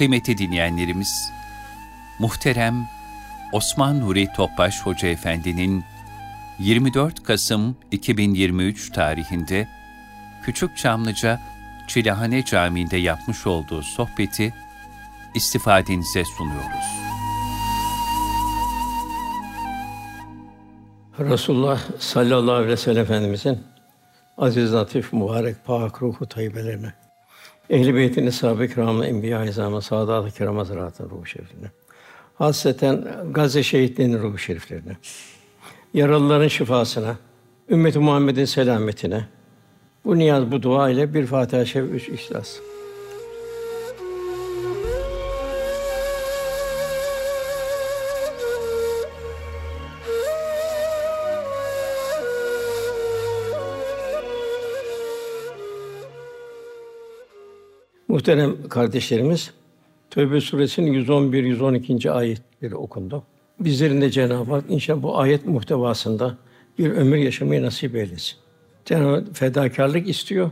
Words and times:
Kıymetli 0.00 0.38
dinleyenlerimiz, 0.38 1.32
muhterem 2.18 2.88
Osman 3.52 4.00
Nuri 4.00 4.28
Topbaş 4.36 4.80
Hoca 4.82 5.08
Efendi'nin 5.08 5.84
24 6.58 7.22
Kasım 7.22 7.76
2023 7.90 8.92
tarihinde 8.92 9.68
Küçük 10.44 10.76
Çamlıca 10.76 11.40
Çilehane 11.88 12.44
Camii'nde 12.44 12.96
yapmış 12.96 13.46
olduğu 13.46 13.82
sohbeti 13.82 14.54
istifadenize 15.34 16.24
sunuyoruz. 16.24 16.86
Resulullah 21.18 21.80
sallallahu 21.98 22.54
aleyhi 22.54 22.72
ve 22.72 22.76
sellem 22.76 23.02
Efendimizin 23.02 23.58
aziz, 24.38 24.74
latif, 24.74 25.12
mübarek, 25.12 25.64
pak 25.64 26.02
ruhu 26.02 26.26
tayyibelerine, 26.26 26.92
ehl-i 27.70 27.94
beytin, 27.94 28.30
sahabe-i 28.30 28.74
kiramın, 28.74 29.02
enbiya-i 29.02 29.48
izamı, 29.48 29.82
saadat-ı 29.82 30.30
kiram 30.30 30.56
hazretlerinin 30.56 31.10
ruhu 31.10 31.26
şeriflerine, 31.26 31.70
hasreten 32.34 33.04
Gazze 33.30 33.62
şehitlerinin 33.62 34.22
ruhu 34.22 34.38
şeriflerine, 34.38 34.96
yaralıların 35.94 36.48
şifasına, 36.48 37.16
ümmet-i 37.70 37.98
Muhammed'in 37.98 38.44
selametine, 38.44 39.24
bu 40.04 40.18
niyaz, 40.18 40.52
bu 40.52 40.62
dua 40.62 40.90
ile 40.90 41.14
bir 41.14 41.26
Fatiha, 41.26 41.64
Şev, 41.64 41.84
üç 41.84 42.08
İhlas. 42.08 42.56
Muhterem 58.20 58.68
kardeşlerimiz, 58.68 59.50
Tövbe 60.10 60.40
suresinin 60.40 60.92
111 60.92 61.44
112. 61.44 62.10
ayetleri 62.10 62.76
okundu. 62.76 63.22
Bizlerin 63.60 64.00
de 64.00 64.10
Cenab-ı 64.10 64.52
Hak 64.52 64.64
inşallah 64.68 65.02
bu 65.02 65.18
ayet 65.18 65.46
muhtevasında 65.46 66.36
bir 66.78 66.90
ömür 66.90 67.16
yaşamayı 67.16 67.62
nasip 67.62 67.94
eylesin. 67.94 68.36
Cenab-ı 68.84 69.14
Hak 69.14 69.24
fedakarlık 69.32 70.08
istiyor. 70.08 70.50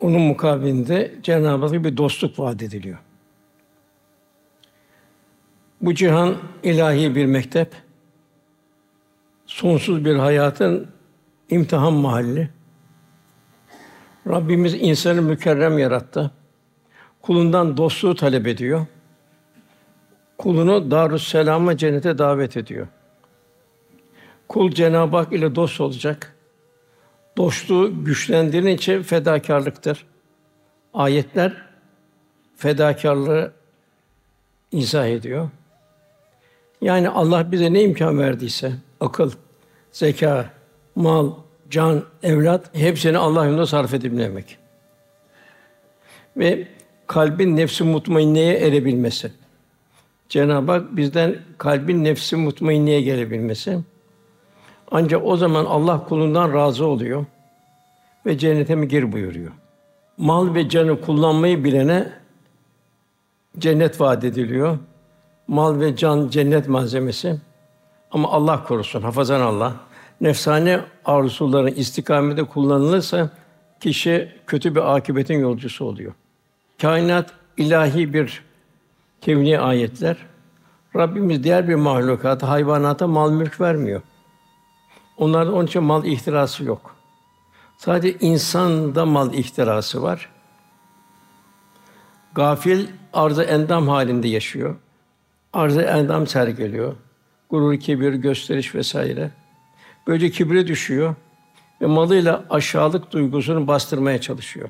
Onun 0.00 0.20
mukabilinde 0.20 1.14
Cenab-ı 1.22 1.66
Hak'a 1.66 1.84
bir 1.84 1.96
dostluk 1.96 2.38
vaat 2.38 2.62
ediliyor. 2.62 2.98
Bu 5.80 5.94
cihan 5.94 6.36
ilahi 6.62 7.16
bir 7.16 7.26
mektep, 7.26 7.72
sonsuz 9.46 10.04
bir 10.04 10.14
hayatın 10.14 10.86
imtihan 11.50 11.92
mahalli. 11.92 12.50
Rabbimiz 14.28 14.74
insanı 14.74 15.22
mükerrem 15.22 15.78
yarattı. 15.78 16.30
Kulundan 17.22 17.76
dostluğu 17.76 18.14
talep 18.14 18.46
ediyor. 18.46 18.86
Kulunu 20.38 20.90
Darüsselam'a 20.90 21.76
cennete 21.76 22.18
davet 22.18 22.56
ediyor. 22.56 22.86
Kul 24.48 24.70
Cenab-ı 24.70 25.16
Hak 25.16 25.32
ile 25.32 25.54
dost 25.54 25.80
olacak. 25.80 26.36
Dostluğu 27.36 28.04
güçlendiren 28.04 28.66
için 28.66 29.02
fedakarlıktır. 29.02 30.06
Ayetler 30.94 31.52
fedakarlığı 32.56 33.52
izah 34.72 35.06
ediyor. 35.06 35.50
Yani 36.80 37.08
Allah 37.08 37.52
bize 37.52 37.72
ne 37.72 37.82
imkan 37.82 38.18
verdiyse, 38.18 38.72
akıl, 39.00 39.30
zeka, 39.92 40.50
mal, 40.94 41.32
can, 41.72 42.04
evlat 42.22 42.76
hepsini 42.76 43.18
Allah 43.18 43.44
yolunda 43.44 43.66
sarf 43.66 43.94
edebilmek. 43.94 44.58
Ve 46.36 46.68
kalbin 47.06 47.56
nefsi 47.56 47.84
mutmainneye 47.84 48.54
erebilmesi. 48.54 49.32
Cenab-ı 50.28 50.72
Hak 50.72 50.96
bizden 50.96 51.36
kalbin 51.58 52.04
nefsi 52.04 52.36
mutmainneye 52.36 53.00
gelebilmesi. 53.00 53.78
Ancak 54.90 55.24
o 55.24 55.36
zaman 55.36 55.64
Allah 55.64 56.04
kulundan 56.04 56.54
razı 56.54 56.86
oluyor 56.86 57.24
ve 58.26 58.38
cennete 58.38 58.74
mi 58.74 58.88
gir 58.88 59.12
buyuruyor. 59.12 59.52
Mal 60.18 60.54
ve 60.54 60.68
canı 60.68 61.00
kullanmayı 61.00 61.64
bilene 61.64 62.12
cennet 63.58 64.00
vaat 64.00 64.24
ediliyor. 64.24 64.78
Mal 65.48 65.80
ve 65.80 65.96
can 65.96 66.28
cennet 66.28 66.68
malzemesi. 66.68 67.36
Ama 68.10 68.30
Allah 68.30 68.64
korusun, 68.64 69.02
hafazan 69.02 69.40
Allah 69.40 69.76
nefsane 70.22 70.80
arzuların 71.04 71.74
istikamete 71.74 72.42
kullanılırsa 72.42 73.30
kişi 73.80 74.32
kötü 74.46 74.74
bir 74.74 74.94
akibetin 74.94 75.38
yolcusu 75.38 75.84
oluyor. 75.84 76.12
Kainat 76.82 77.30
ilahi 77.56 78.14
bir 78.14 78.42
kevni 79.20 79.58
ayetler. 79.58 80.16
Rabbimiz 80.96 81.44
diğer 81.44 81.68
bir 81.68 81.74
mahlukata, 81.74 82.48
hayvanata 82.48 83.06
mal 83.06 83.32
mülk 83.32 83.60
vermiyor. 83.60 84.02
Onlarda 85.16 85.52
onun 85.52 85.66
için 85.66 85.82
mal 85.82 86.04
ihtirası 86.04 86.64
yok. 86.64 86.96
Sadece 87.78 88.18
insanda 88.18 89.06
mal 89.06 89.34
ihtirası 89.34 90.02
var. 90.02 90.28
Gafil 92.34 92.86
arz-ı 93.12 93.42
endam 93.42 93.88
halinde 93.88 94.28
yaşıyor. 94.28 94.76
Arz-ı 95.52 95.82
endam 95.82 96.26
sergiliyor. 96.26 96.94
Gurur, 97.50 97.80
kibir, 97.80 98.12
gösteriş 98.14 98.74
vesaire. 98.74 99.30
Böylece 100.06 100.30
kibre 100.30 100.66
düşüyor 100.66 101.14
ve 101.80 101.86
malıyla 101.86 102.44
aşağılık 102.50 103.12
duygusunu 103.12 103.66
bastırmaya 103.66 104.20
çalışıyor. 104.20 104.68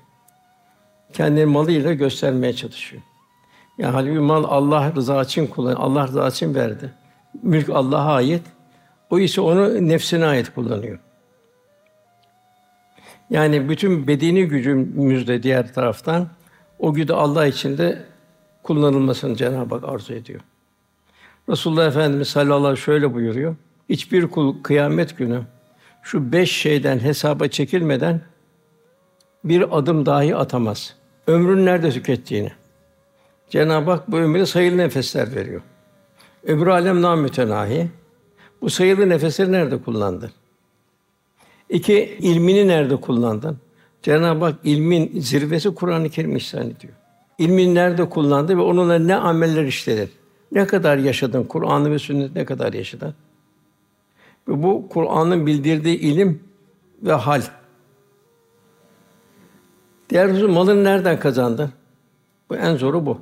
Kendini 1.13 1.45
malıyla 1.45 1.95
göstermeye 1.95 2.53
çalışıyor. 2.53 3.03
Yani 3.79 3.93
halbuki 3.93 4.19
mal 4.19 4.45
Allah 4.45 4.93
rızası 4.95 5.31
için 5.31 5.47
kullan, 5.47 5.75
Allah 5.75 6.07
rızası 6.09 6.37
için 6.37 6.55
verdi. 6.55 6.93
Mülk 7.43 7.71
Allah'a 7.71 8.15
ait. 8.15 8.43
O 9.11 9.19
ise 9.19 9.41
onu 9.41 9.89
nefsine 9.89 10.27
ait 10.27 10.55
kullanıyor. 10.55 10.99
Yani 13.31 13.69
bütün 13.69 14.07
bedeni 14.07 14.49
gücümüzde 14.49 15.43
diğer 15.43 15.75
taraftan 15.75 16.29
o 16.79 16.95
gücü 16.95 17.13
Allah 17.13 17.47
için 17.47 17.79
de 17.79 18.03
kullanılmasını 18.63 19.37
Cenab-ı 19.37 19.75
Hak 19.75 19.89
arzu 19.89 20.15
ediyor. 20.15 20.41
Resulullah 21.49 21.87
Efendimiz 21.87 22.29
sallallahu 22.29 22.57
aleyhi 22.57 22.73
ve 22.73 22.77
sellem 22.77 22.77
şöyle 22.77 23.15
buyuruyor. 23.15 23.57
Hiçbir 23.93 24.27
kul 24.27 24.63
kıyamet 24.63 25.19
günü 25.19 25.43
şu 26.03 26.33
beş 26.33 26.53
şeyden 26.53 26.99
hesaba 26.99 27.49
çekilmeden 27.49 28.21
bir 29.45 29.79
adım 29.79 30.07
dahi 30.07 30.37
atamaz. 30.37 30.97
Ömrün 31.27 31.67
nerede 31.67 31.91
tükettiğini. 31.91 32.53
Cenab-ı 33.51 33.91
Hak 33.91 34.11
bu 34.11 34.17
ömre 34.17 34.47
sayılı 34.47 34.77
nefesler 34.77 35.35
veriyor. 35.35 35.63
Öbür 36.45 36.67
alem 36.67 37.03
namütenahi. 37.03 37.91
Bu 38.63 38.71
sayılı 38.71 39.09
nefesleri 39.09 39.53
nerede 39.53 39.83
kullandın? 39.83 40.31
İki, 41.69 42.17
ilmini 42.21 42.69
nerede 42.69 42.97
kullandın? 42.97 43.59
Cenab-ı 44.03 44.45
Hak 44.45 44.57
ilmin 44.65 45.21
zirvesi 45.21 45.75
Kur'an-ı 45.75 46.11
Kerim 46.11 46.37
ihsan 46.37 46.71
ediyor. 46.71 46.95
İlmin 47.39 47.75
nerede 47.75 48.09
kullandı 48.09 48.57
ve 48.57 48.61
onunla 48.61 48.99
ne 48.99 49.17
ameller 49.17 49.65
işledin? 49.65 50.11
Ne 50.53 50.67
kadar 50.67 50.97
yaşadın? 50.97 51.45
Kur'an'ı 51.45 51.91
ve 51.91 51.99
sünnet 51.99 52.35
ne 52.35 52.45
kadar 52.45 52.73
yaşadın? 52.73 53.15
Ve 54.49 54.63
bu 54.63 54.89
Kur'an'ın 54.89 55.47
bildirdiği 55.47 55.99
ilim 55.99 56.45
ve 57.03 57.13
hal. 57.13 57.43
Diğer 60.11 60.29
husus 60.29 60.51
malını 60.51 60.85
nereden 60.85 61.21
kazandın? 61.21 61.73
Bu 62.51 62.57
en 62.57 62.77
zoru 62.77 63.07
bu. 63.07 63.21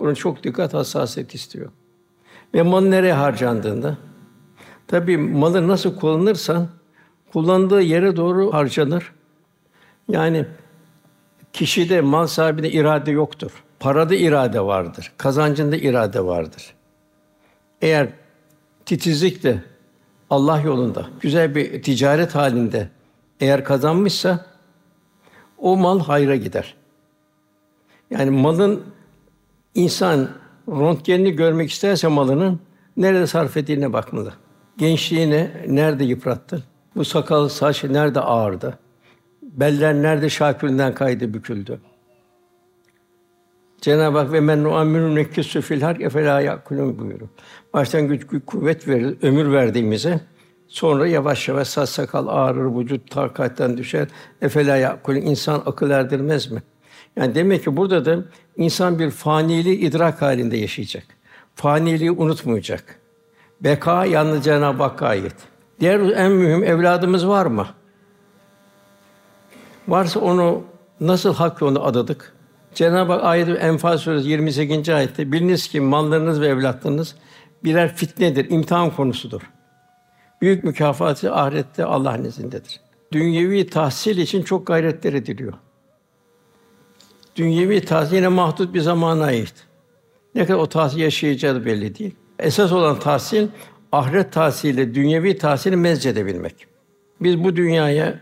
Bunun 0.00 0.14
çok 0.14 0.44
dikkat 0.44 0.74
hassasiyet 0.74 1.34
istiyor. 1.34 1.70
Ve 2.54 2.62
mal 2.62 2.80
nereye 2.80 3.12
harcandığında 3.12 3.98
tabii 4.86 5.16
malı 5.16 5.68
nasıl 5.68 5.96
kullanırsan 5.96 6.68
kullandığı 7.32 7.82
yere 7.82 8.16
doğru 8.16 8.52
harcanır. 8.52 9.12
Yani 10.08 10.46
kişide 11.52 12.00
mal 12.00 12.26
sahibinde 12.26 12.70
irade 12.70 13.10
yoktur. 13.10 13.64
Parada 13.80 14.14
irade 14.14 14.60
vardır. 14.60 15.12
Kazancında 15.16 15.76
irade 15.76 16.24
vardır. 16.24 16.74
Eğer 17.82 18.08
titizlikle 18.86 19.62
Allah 20.32 20.60
yolunda 20.60 21.06
güzel 21.20 21.54
bir 21.54 21.82
ticaret 21.82 22.34
halinde 22.34 22.88
eğer 23.40 23.64
kazanmışsa 23.64 24.46
o 25.58 25.76
mal 25.76 26.00
hayra 26.00 26.36
gider. 26.36 26.74
Yani 28.10 28.30
malın 28.30 28.82
insan 29.74 30.28
röntgenini 30.68 31.32
görmek 31.32 31.70
isterse 31.70 32.08
malının 32.08 32.60
nerede 32.96 33.26
sarf 33.26 33.56
ettiğine 33.56 33.92
bakmalı. 33.92 34.32
Gençliğini 34.78 35.50
nerede 35.68 36.04
yıprattı? 36.04 36.64
Bu 36.96 37.04
sakal, 37.04 37.48
saç 37.48 37.84
nerede 37.84 38.20
ağırdı? 38.20 38.78
Beller 39.42 39.94
nerede 39.94 40.30
şakülünden 40.30 40.94
kaydı, 40.94 41.34
büküldü? 41.34 41.80
Cenab-ı 43.82 44.18
Hak 44.18 44.32
ve 44.32 44.40
men 44.40 44.64
nu'ammiru 44.64 45.14
nekkisu 45.14 45.60
fil 45.60 45.82
hark 45.82 46.00
efela 46.00 46.40
yakulun 46.40 46.98
buyuruyor. 46.98 48.08
Güç 48.08 48.26
kuvvet 48.46 48.88
verir, 48.88 49.16
ömür 49.22 49.52
verdiğimize 49.52 50.20
sonra 50.68 51.06
yavaş 51.06 51.48
yavaş 51.48 51.68
saç 51.68 51.88
sakal 51.88 52.26
ağrır, 52.28 52.78
vücut 52.78 53.10
takatten 53.10 53.76
düşer. 53.76 54.08
Efela 54.42 54.76
yakulun 54.76 55.20
insan 55.20 55.62
akıl 55.66 55.90
erdirmez 55.90 56.50
mi? 56.50 56.62
Yani 57.16 57.34
demek 57.34 57.64
ki 57.64 57.76
burada 57.76 58.04
da 58.04 58.18
insan 58.56 58.98
bir 58.98 59.10
faniliği 59.10 59.78
idrak 59.78 60.22
halinde 60.22 60.56
yaşayacak. 60.56 61.04
Faniliği 61.54 62.10
unutmayacak. 62.10 62.98
Beka 63.60 64.04
yalnız 64.04 64.44
Cenab-ı 64.44 64.82
Hakk'a 64.82 65.06
ait. 65.06 65.34
Diğer 65.80 66.00
en 66.00 66.32
mühim 66.32 66.64
evladımız 66.64 67.28
var 67.28 67.46
mı? 67.46 67.66
Varsa 69.88 70.20
onu 70.20 70.62
nasıl 71.00 71.34
hak 71.34 71.60
yoluna 71.60 71.80
adadık? 71.80 72.32
Cenab-ı 72.74 73.12
Hak 73.12 73.24
ayet 73.24 73.62
Enfal 73.62 73.98
suresi 73.98 74.28
28. 74.28 74.88
ayette 74.88 75.32
biliniz 75.32 75.68
ki 75.68 75.80
mallarınız 75.80 76.40
ve 76.40 76.46
evlatlarınız 76.46 77.14
birer 77.64 77.96
fitnedir, 77.96 78.50
imtihan 78.50 78.90
konusudur. 78.90 79.50
Büyük 80.40 80.64
mükafatı 80.64 81.34
ahirette 81.34 81.84
Allah 81.84 82.12
nezdindedir. 82.12 82.80
Dünyevi 83.12 83.66
tahsil 83.66 84.18
için 84.18 84.42
çok 84.42 84.66
gayretler 84.66 85.12
ediliyor. 85.12 85.52
Dünyevi 87.36 87.84
tahsil 87.84 88.16
yine 88.16 88.28
mahdut 88.28 88.74
bir 88.74 88.80
zamana 88.80 89.24
ait. 89.24 89.54
Ne 90.34 90.46
kadar 90.46 90.58
o 90.58 90.66
tahsil 90.66 90.98
yaşayacağı 90.98 91.64
belli 91.64 91.98
değil. 91.98 92.14
Esas 92.38 92.72
olan 92.72 92.98
tahsil 92.98 93.48
ahiret 93.92 94.32
tahsili, 94.32 94.94
dünyevi 94.94 95.38
tahsili 95.38 95.76
mezcedebilmek. 95.76 96.66
Biz 97.20 97.44
bu 97.44 97.56
dünyaya 97.56 98.20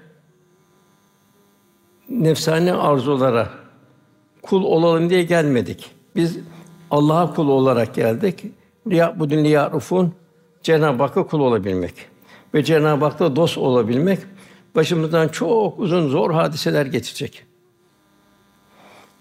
nefsani 2.09 2.73
arzulara 2.73 3.60
kul 4.43 4.65
olalım 4.65 5.11
diye 5.11 5.23
gelmedik. 5.23 5.91
Biz 6.17 6.39
Allah'a 6.91 7.35
kul 7.35 7.49
olarak 7.49 7.95
geldik. 7.95 8.45
Riya 8.91 9.21
bu 9.21 9.31
dünya 9.31 9.71
rufun 9.71 10.15
Cenab-ı 10.63 11.03
Hakk'a 11.03 11.27
kul 11.27 11.41
olabilmek 11.41 11.95
ve 12.55 12.65
Cenab-ı 12.65 13.05
Hak'ta 13.05 13.37
dost 13.37 13.59
olabilmek 13.59 14.19
başımızdan 14.75 15.29
çok 15.29 15.79
uzun 15.79 16.09
zor 16.09 16.31
hadiseler 16.31 16.87
geçecek. 16.87 17.45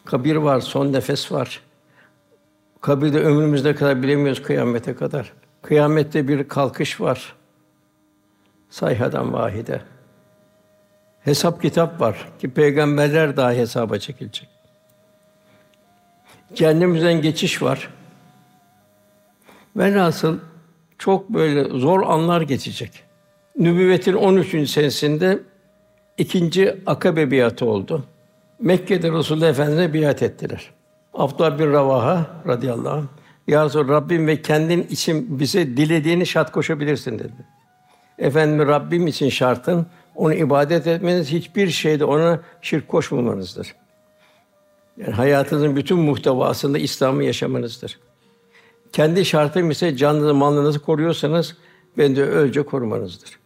Kabir 0.05 0.35
var, 0.35 0.59
son 0.59 0.93
nefes 0.93 1.31
var. 1.31 1.61
Kabirde 2.81 3.19
ömrümüzde 3.19 3.75
kadar 3.75 4.03
bilemiyoruz 4.03 4.41
kıyamete 4.43 4.95
kadar. 4.95 5.33
Kıyamette 5.61 6.27
bir 6.27 6.47
kalkış 6.47 7.01
var. 7.01 7.35
Sayhadan 8.69 9.33
vahide. 9.33 9.81
Hesap 11.19 11.61
kitap 11.61 12.01
var 12.01 12.29
ki 12.39 12.49
peygamberler 12.49 13.37
daha 13.37 13.51
hesaba 13.51 13.99
çekilecek. 13.99 14.58
Cehennemimizden 16.55 17.21
geçiş 17.21 17.61
var. 17.61 17.89
Velhasıl 19.77 20.37
çok 20.97 21.29
böyle 21.29 21.79
zor 21.79 22.01
anlar 22.03 22.41
geçecek. 22.41 23.03
Nübüvvetin 23.57 24.13
13. 24.13 24.69
senesinde 24.69 25.39
ikinci 26.17 26.75
akabe 26.85 27.31
biatı 27.31 27.65
oldu. 27.65 28.05
Mekke'de 28.59 29.11
Resulullah 29.11 29.49
Efendimiz'e 29.49 29.93
biat 29.93 30.23
ettiler. 30.23 30.69
Abdullah 31.13 31.59
bin 31.59 31.73
Ravaha 31.73 32.25
radıyallahu 32.47 32.93
anh, 32.93 33.03
Ya 33.47 33.65
Resulallah, 33.65 33.89
Rabbim 33.89 34.27
ve 34.27 34.41
kendin 34.41 34.83
için 34.83 35.39
bize 35.39 35.67
dilediğini 35.67 36.25
şart 36.25 36.51
koşabilirsin 36.51 37.19
dedi. 37.19 37.45
Efendim 38.17 38.67
Rabbim 38.67 39.07
için 39.07 39.29
şartın 39.29 39.87
onu 40.15 40.33
ibadet 40.33 40.87
etmeniz, 40.87 41.31
hiçbir 41.31 41.69
şeyde 41.69 42.05
ona 42.05 42.39
şirk 42.61 42.87
koşmamanızdır. 42.87 43.75
Yani 44.99 45.13
hayatınızın 45.13 45.75
bütün 45.75 45.99
muhtevasında 45.99 46.77
İslam'ı 46.77 47.23
yaşamanızdır. 47.23 47.99
Kendi 48.93 49.25
şartım 49.25 49.71
ise 49.71 49.97
canınızı, 49.97 50.33
malınızı 50.33 50.79
koruyorsanız 50.79 51.57
ben 51.97 52.15
de 52.15 52.23
ölce 52.23 52.61
korumanızdır. 52.61 53.39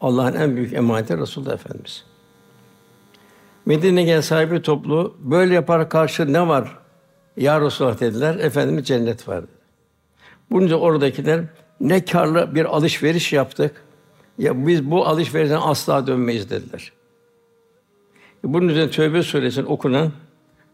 Allah'ın 0.00 0.34
en 0.34 0.56
büyük 0.56 0.72
emaneti 0.72 1.18
Resulullah 1.18 1.54
Efendimiz. 1.54 2.04
Medine'ye 3.66 4.06
gelen 4.06 4.20
sahibi 4.20 4.62
toplu 4.62 5.16
böyle 5.18 5.54
yapar 5.54 5.88
karşı 5.88 6.32
ne 6.32 6.48
var? 6.48 6.78
Ya 7.36 7.60
Resulullah 7.60 8.00
dediler. 8.00 8.34
Efendimiz 8.34 8.86
cennet 8.86 9.28
var 9.28 9.42
dedi. 9.42 9.60
Bunca 10.50 10.76
oradakiler 10.76 11.44
ne 11.80 12.04
karlı 12.04 12.54
bir 12.54 12.64
alışveriş 12.64 13.32
yaptık. 13.32 13.84
Ya 14.38 14.66
biz 14.66 14.90
bu 14.90 15.06
alışverişten 15.06 15.60
asla 15.62 16.06
dönmeyiz 16.06 16.50
dediler. 16.50 16.92
Bunun 18.44 18.68
üzerine 18.68 18.90
Tövbe 18.90 19.22
suresinin 19.22 19.66
okunan 19.66 20.12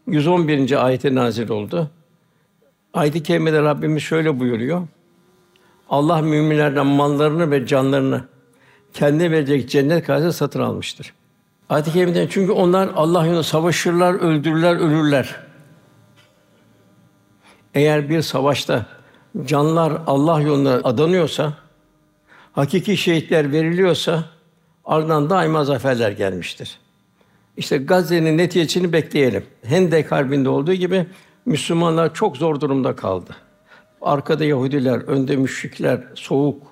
111. 0.07 0.85
ayeti 0.85 1.15
nazil 1.15 1.49
oldu. 1.49 1.89
Ayet-i 2.93 3.23
kerimede 3.23 3.61
Rabbimiz 3.61 4.03
şöyle 4.03 4.39
buyuruyor. 4.39 4.87
Allah 5.89 6.21
müminlerden 6.21 6.85
mallarını 6.85 7.51
ve 7.51 7.67
canlarını 7.67 8.23
kendi 8.93 9.31
verecek 9.31 9.69
cennet 9.69 10.05
karşısında 10.05 10.31
satın 10.31 10.61
almıştır. 10.61 11.13
Ayet-i 11.69 11.93
kerimeden 11.93 12.27
çünkü 12.27 12.51
onlar 12.51 12.89
Allah 12.95 13.25
yolunda 13.25 13.43
savaşırlar, 13.43 14.13
öldürürler, 14.13 14.75
ölürler. 14.75 15.35
Eğer 17.73 18.09
bir 18.09 18.21
savaşta 18.21 18.85
canlar 19.45 20.01
Allah 20.07 20.41
yolunda 20.41 20.81
adanıyorsa, 20.83 21.53
hakiki 22.51 22.97
şehitler 22.97 23.51
veriliyorsa 23.51 24.25
ardından 24.85 25.29
daima 25.29 25.63
zaferler 25.63 26.11
gelmiştir. 26.11 26.79
İşte 27.57 27.77
Gazze'nin 27.77 28.37
neticesini 28.37 28.93
bekleyelim. 28.93 29.43
Hendek 29.63 30.11
Harbi'nde 30.11 30.49
olduğu 30.49 30.73
gibi 30.73 31.05
Müslümanlar 31.45 32.13
çok 32.13 32.37
zor 32.37 32.59
durumda 32.59 32.95
kaldı. 32.95 33.35
Arkada 34.01 34.45
Yahudiler, 34.45 34.99
önde 34.99 35.35
müşrikler, 35.35 36.03
soğuk, 36.15 36.63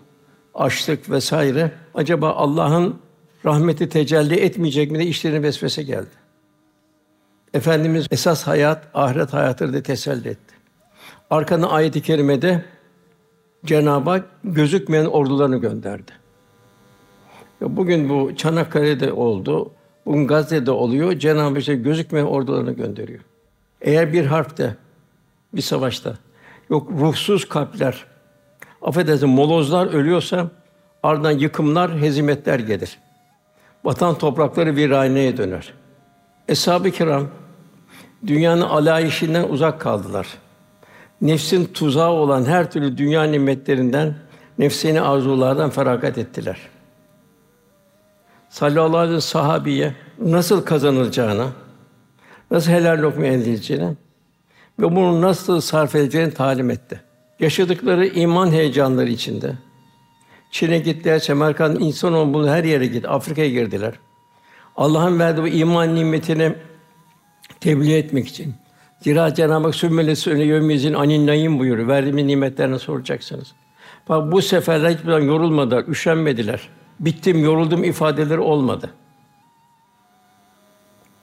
açlık 0.53 1.09
vesaire. 1.09 1.71
Acaba 1.93 2.31
Allah'ın 2.31 2.99
rahmeti 3.45 3.89
tecelli 3.89 4.35
etmeyecek 4.35 4.91
mi 4.91 4.99
de 4.99 5.05
işlerine 5.05 5.43
vesvese 5.43 5.83
geldi. 5.83 6.25
Efendimiz 7.53 8.07
esas 8.11 8.47
hayat 8.47 8.87
ahiret 8.93 9.33
hayatıdır 9.33 9.73
diye 9.73 9.83
teselli 9.83 10.27
etti. 10.27 10.55
Arkadan 11.29 11.69
ayet-i 11.69 12.01
kerimede 12.01 12.65
Cenab-ı 13.65 14.09
Hak 14.09 14.25
gözükmeyen 14.43 15.05
ordularını 15.05 15.57
gönderdi. 15.57 16.11
Bugün 17.61 18.09
bu 18.09 18.35
Çanakkale'de 18.35 19.13
oldu, 19.13 19.71
bugün 20.05 20.27
Gazze'de 20.27 20.71
oluyor. 20.71 21.13
Cenab-ı 21.13 21.59
işte 21.59 21.75
gözükmeyen 21.75 22.25
ordularını 22.25 22.71
gönderiyor. 22.71 23.19
Eğer 23.81 24.13
bir 24.13 24.25
harpte, 24.25 24.75
bir 25.53 25.61
savaşta 25.61 26.17
yok 26.69 26.91
ruhsuz 26.99 27.49
kalpler, 27.49 28.05
affedersin 28.81 29.29
molozlar 29.29 29.87
ölüyorsa 29.87 30.47
ardından 31.03 31.31
yıkımlar, 31.31 32.01
hezimetler 32.01 32.59
gelir. 32.59 32.99
Vatan 33.83 34.17
toprakları 34.17 34.75
viraneye 34.75 35.37
döner. 35.37 35.73
Eshab-ı 36.47 36.91
kiram 36.91 37.27
dünyanın 38.27 38.61
alayişinden 38.61 39.49
uzak 39.49 39.81
kaldılar. 39.81 40.27
Nefsin 41.21 41.65
tuzağı 41.65 42.11
olan 42.11 42.45
her 42.45 42.71
türlü 42.71 42.97
dünya 42.97 43.23
nimetlerinden, 43.23 44.15
nefsini 44.59 45.01
arzulardan 45.01 45.69
feragat 45.69 46.17
ettiler. 46.17 46.57
Sallallahu 48.55 48.97
aleyhi 48.97 49.15
ve 49.15 49.21
sahabiye 49.21 49.93
nasıl 50.19 50.65
kazanılacağını, 50.65 51.47
nasıl 52.51 52.71
helal 52.71 53.01
lokma 53.01 53.25
elde 53.25 53.51
edeceğini 53.51 53.93
ve 54.79 54.95
bunu 54.95 55.21
nasıl 55.21 55.61
sarf 55.61 55.95
edeceğini 55.95 56.33
talim 56.33 56.69
etti. 56.69 57.01
Yaşadıkları 57.39 58.07
iman 58.07 58.51
heyecanları 58.51 59.09
içinde 59.09 59.53
Çin'e 60.51 60.79
gittiler, 60.79 61.19
Semerkant, 61.19 61.81
insan 61.81 62.33
bunu 62.33 62.49
her 62.49 62.63
yere 62.63 62.87
gitti. 62.87 63.07
Afrika'ya 63.07 63.49
girdiler. 63.49 63.93
Allah'ın 64.77 65.19
verdiği 65.19 65.43
bu 65.43 65.47
iman 65.47 65.95
nimetini 65.95 66.53
tebliğ 67.59 67.97
etmek 67.97 68.27
için. 68.27 68.55
Zira 68.99 69.33
Cenab-ı 69.33 69.65
Hak 69.65 69.75
sümmelesi 69.75 70.31
öne 70.31 70.43
yömizin 70.43 70.93
anin 70.93 71.27
nayim 71.27 71.59
buyuruyor. 71.59 71.87
Verdiğimiz 71.87 72.25
nimetlerine 72.25 72.79
soracaksınız. 72.79 73.53
Bak 74.09 74.31
bu 74.31 74.41
seferler 74.41 74.89
hiçbir 74.89 75.05
zaman 75.05 75.21
yorulmadılar, 75.21 75.87
üşenmediler. 75.87 76.69
Bittim, 76.99 77.43
yoruldum 77.43 77.83
ifadeleri 77.83 78.39
olmadı. 78.39 78.89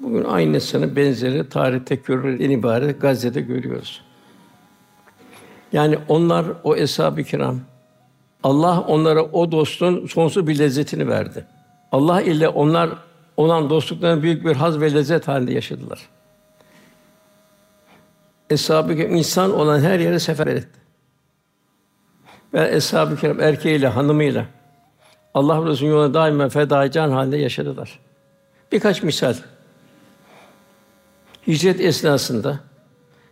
Bugün 0.00 0.24
aynısını 0.24 0.96
benzeri 0.96 1.48
tarihte 1.48 1.94
görülür 1.94 2.50
ibaret 2.50 3.00
Gazze'de 3.00 3.40
görüyoruz. 3.40 4.02
Yani 5.72 5.98
onlar 6.08 6.46
o 6.64 6.76
eshab-ı 6.76 7.22
kiram 7.22 7.60
Allah 8.42 8.80
onlara 8.80 9.22
o 9.22 9.52
dostun 9.52 10.06
sonsuz 10.06 10.46
bir 10.46 10.58
lezzetini 10.58 11.08
verdi. 11.08 11.46
Allah 11.92 12.22
ile 12.22 12.48
onlar 12.48 12.90
olan 13.36 13.70
dostluklarına 13.70 14.22
büyük 14.22 14.44
bir 14.44 14.56
haz 14.56 14.80
ve 14.80 14.94
lezzet 14.94 15.28
halinde 15.28 15.52
yaşadılar. 15.52 16.08
Eshab-ı 18.50 18.96
Kiram 18.96 19.14
insan 19.14 19.54
olan 19.54 19.80
her 19.80 19.98
yere 19.98 20.18
sefer 20.18 20.46
etti. 20.46 20.80
Ve 22.54 22.76
Eshab-ı 22.76 23.16
Kiram 23.16 23.40
erkeğiyle, 23.40 23.88
hanımıyla 23.88 24.46
Allah 25.34 25.66
Resulü'nün 25.66 25.92
yoluna 25.92 26.14
daima 26.14 26.48
feda 26.48 26.90
can 26.90 27.10
halinde 27.10 27.36
yaşadılar. 27.36 27.98
Birkaç 28.72 29.02
misal. 29.02 29.34
Hicret 31.46 31.80
esnasında 31.80 32.60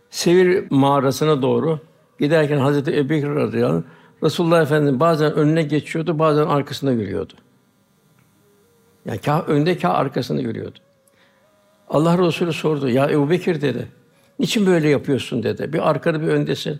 Sevir 0.09 0.67
mağarasına 0.69 1.41
doğru 1.41 1.79
giderken 2.19 2.57
Hazreti 2.57 2.97
Ebubekir 2.97 3.29
radıyallahu 3.29 3.75
anh 3.75 3.83
Resulullah 4.23 4.61
Efendimiz 4.61 4.99
bazen 4.99 5.33
önüne 5.33 5.63
geçiyordu, 5.63 6.19
bazen 6.19 6.45
arkasında 6.45 6.91
yürüyordu. 6.91 7.33
Yani 9.05 9.17
kâh 9.17 9.49
önde 9.49 9.77
kâh 9.77 9.95
arkasında 9.95 10.41
yürüyordu. 10.41 10.79
Allah 11.89 12.17
Resulü 12.17 12.53
sordu. 12.53 12.89
Ya 12.89 13.09
Ebu 13.09 13.29
Bekir 13.29 13.61
dedi. 13.61 13.87
Niçin 14.39 14.65
böyle 14.65 14.89
yapıyorsun 14.89 15.43
dedi. 15.43 15.73
Bir 15.73 15.89
arkada 15.89 16.21
bir 16.21 16.27
öndesin. 16.27 16.79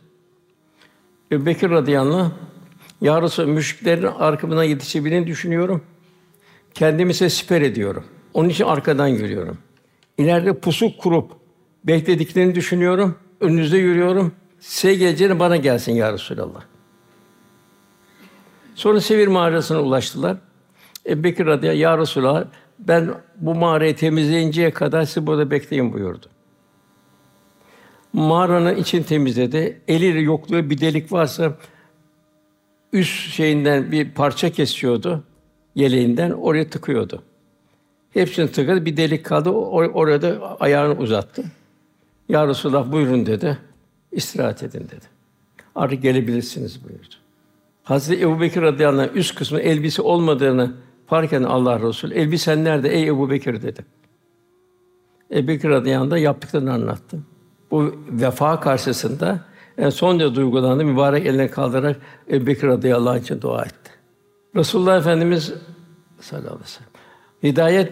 Ebu 1.31 1.45
Bekir 1.45 1.69
radıyallahu 1.69 2.17
anh, 2.17 2.31
Ya 3.01 3.21
Resulallah, 3.21 3.51
müşriklerin 3.51 4.05
arkamına 4.05 4.63
yetişebildiğini 4.63 5.27
düşünüyorum. 5.27 5.81
Kendimi 6.73 7.11
ise 7.11 7.29
siper 7.29 7.61
ediyorum. 7.61 8.03
Onun 8.33 8.49
için 8.49 8.65
arkadan 8.65 9.07
yürüyorum. 9.07 9.57
İleride 10.17 10.59
pusu 10.59 10.97
kurup 10.97 11.31
beklediklerini 11.83 12.55
düşünüyorum. 12.55 13.15
Önünüzde 13.39 13.77
yürüyorum. 13.77 14.31
Size 14.59 14.95
geleceğini 14.95 15.39
bana 15.39 15.57
gelsin 15.57 15.91
ya 15.91 16.13
Resulallah. 16.13 16.61
Sonra 18.75 19.01
Sevir 19.01 19.27
mağarasına 19.27 19.81
ulaştılar. 19.81 20.37
Ebu 21.05 21.23
Bekir 21.23 21.45
radıyallahu 21.45 21.81
ya 21.81 21.97
Resulallah 21.97 22.45
ben 22.79 23.13
bu 23.37 23.55
mağarayı 23.55 23.95
temizleyinceye 23.95 24.71
kadar 24.71 25.05
siz 25.05 25.27
burada 25.27 25.51
bekleyin 25.51 25.93
buyurdu. 25.93 26.25
Mağaranın 28.13 28.75
için 28.75 29.03
temizledi. 29.03 29.81
Eliyle 29.87 30.19
yokluğu 30.19 30.69
bir 30.69 30.81
delik 30.81 31.11
varsa 31.11 31.57
üst 32.93 33.29
şeyinden 33.29 33.91
bir 33.91 34.11
parça 34.11 34.49
kesiyordu 34.49 35.23
yeleğinden 35.75 36.31
oraya 36.31 36.69
tıkıyordu. 36.69 37.23
Hepsini 38.13 38.51
tıkadı 38.51 38.85
bir 38.85 38.97
delik 38.97 39.25
kaldı. 39.25 39.49
Or- 39.49 39.91
orada 39.91 40.57
ayağını 40.59 40.97
uzattı. 40.97 41.43
Ya 42.29 42.47
Resulallah 42.47 42.91
buyurun 42.91 43.25
dedi. 43.25 43.57
İstirahat 44.11 44.63
edin 44.63 44.79
dedi. 44.79 45.05
Artık 45.75 46.01
gelebilirsiniz 46.01 46.83
buyurdu. 46.83 47.15
Hazreti 47.83 48.21
Ebu 48.23 48.41
Bekir 48.41 48.61
radıyallahu 48.61 49.01
anh 49.01 49.15
üst 49.15 49.35
kısmı 49.35 49.59
elbise 49.59 50.01
olmadığını 50.01 50.73
fark 51.07 51.33
eden 51.33 51.43
Allah 51.43 51.79
Resulü, 51.79 52.13
elbisen 52.13 52.63
nerede 52.63 52.89
ey 52.89 53.07
Ebu 53.07 53.29
Bekir 53.29 53.61
dedi. 53.61 53.85
Ebu 55.31 55.47
Bekir 55.47 55.69
radıyallahu 55.69 56.13
anh 56.13 56.21
yaptıklarını 56.21 56.73
anlattı. 56.73 57.19
Bu 57.71 57.95
vefa 58.09 58.59
karşısında 58.59 59.39
en 59.81 59.89
son 59.89 60.19
da 60.19 60.35
duygulandı. 60.35 60.85
Mübarek 60.85 61.25
eline 61.25 61.47
kaldırarak 61.47 61.97
Ebu 62.31 62.47
Bekir 62.47 62.67
radıyallahu 62.67 63.13
anh 63.13 63.21
için 63.21 63.41
dua 63.41 63.61
etti. 63.61 63.91
Resulullah 64.55 64.97
Efendimiz 64.97 65.53
sallallahu 66.19 66.47
aleyhi 66.47 66.63
ve 66.63 66.67
sellem 66.67 66.89
hidayet 67.43 67.91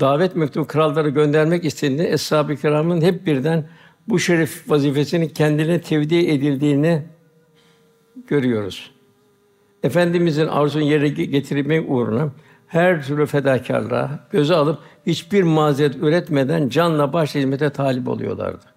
davet 0.00 0.36
mektubu 0.36 0.66
krallara 0.66 1.08
göndermek 1.08 1.64
istediğinde 1.64 2.12
eshab-ı 2.12 2.56
kiramın 2.56 3.00
hep 3.00 3.26
birden 3.26 3.68
bu 4.08 4.18
şerif 4.18 4.70
vazifesinin 4.70 5.28
kendine 5.28 5.80
tevdi 5.80 6.16
edildiğini 6.16 7.02
görüyoruz. 8.28 8.90
Efendimizin 9.82 10.46
arzusunu 10.46 10.82
yerine 10.82 11.08
getirmek 11.08 11.90
uğruna 11.90 12.28
her 12.66 13.06
türlü 13.06 13.26
fedakarlığa 13.26 14.28
göze 14.30 14.54
alıp 14.54 14.78
hiçbir 15.06 15.42
mazeret 15.42 15.96
üretmeden 15.96 16.68
canla 16.68 17.12
baş 17.12 17.34
hizmete 17.34 17.70
talip 17.70 18.08
oluyorlardı. 18.08 18.75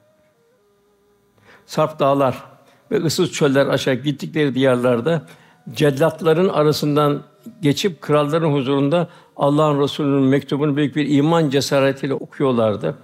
Sarp 1.69 1.99
dağlar 1.99 2.43
ve 2.91 2.97
ıssız 2.97 3.31
çöller 3.31 3.67
aşağı 3.67 3.93
gittikleri 3.93 4.55
diyarlarda 4.55 5.25
cellatların 5.71 6.49
arasından 6.49 7.23
geçip 7.61 8.01
kralların 8.01 8.51
huzurunda 8.51 9.09
Allah'ın 9.37 9.81
Resulü'nün 9.81 10.23
mektubunu 10.23 10.75
büyük 10.75 10.95
bir 10.95 11.09
iman 11.09 11.49
cesaretiyle 11.49 12.13
okuyorlardı. 12.13 12.97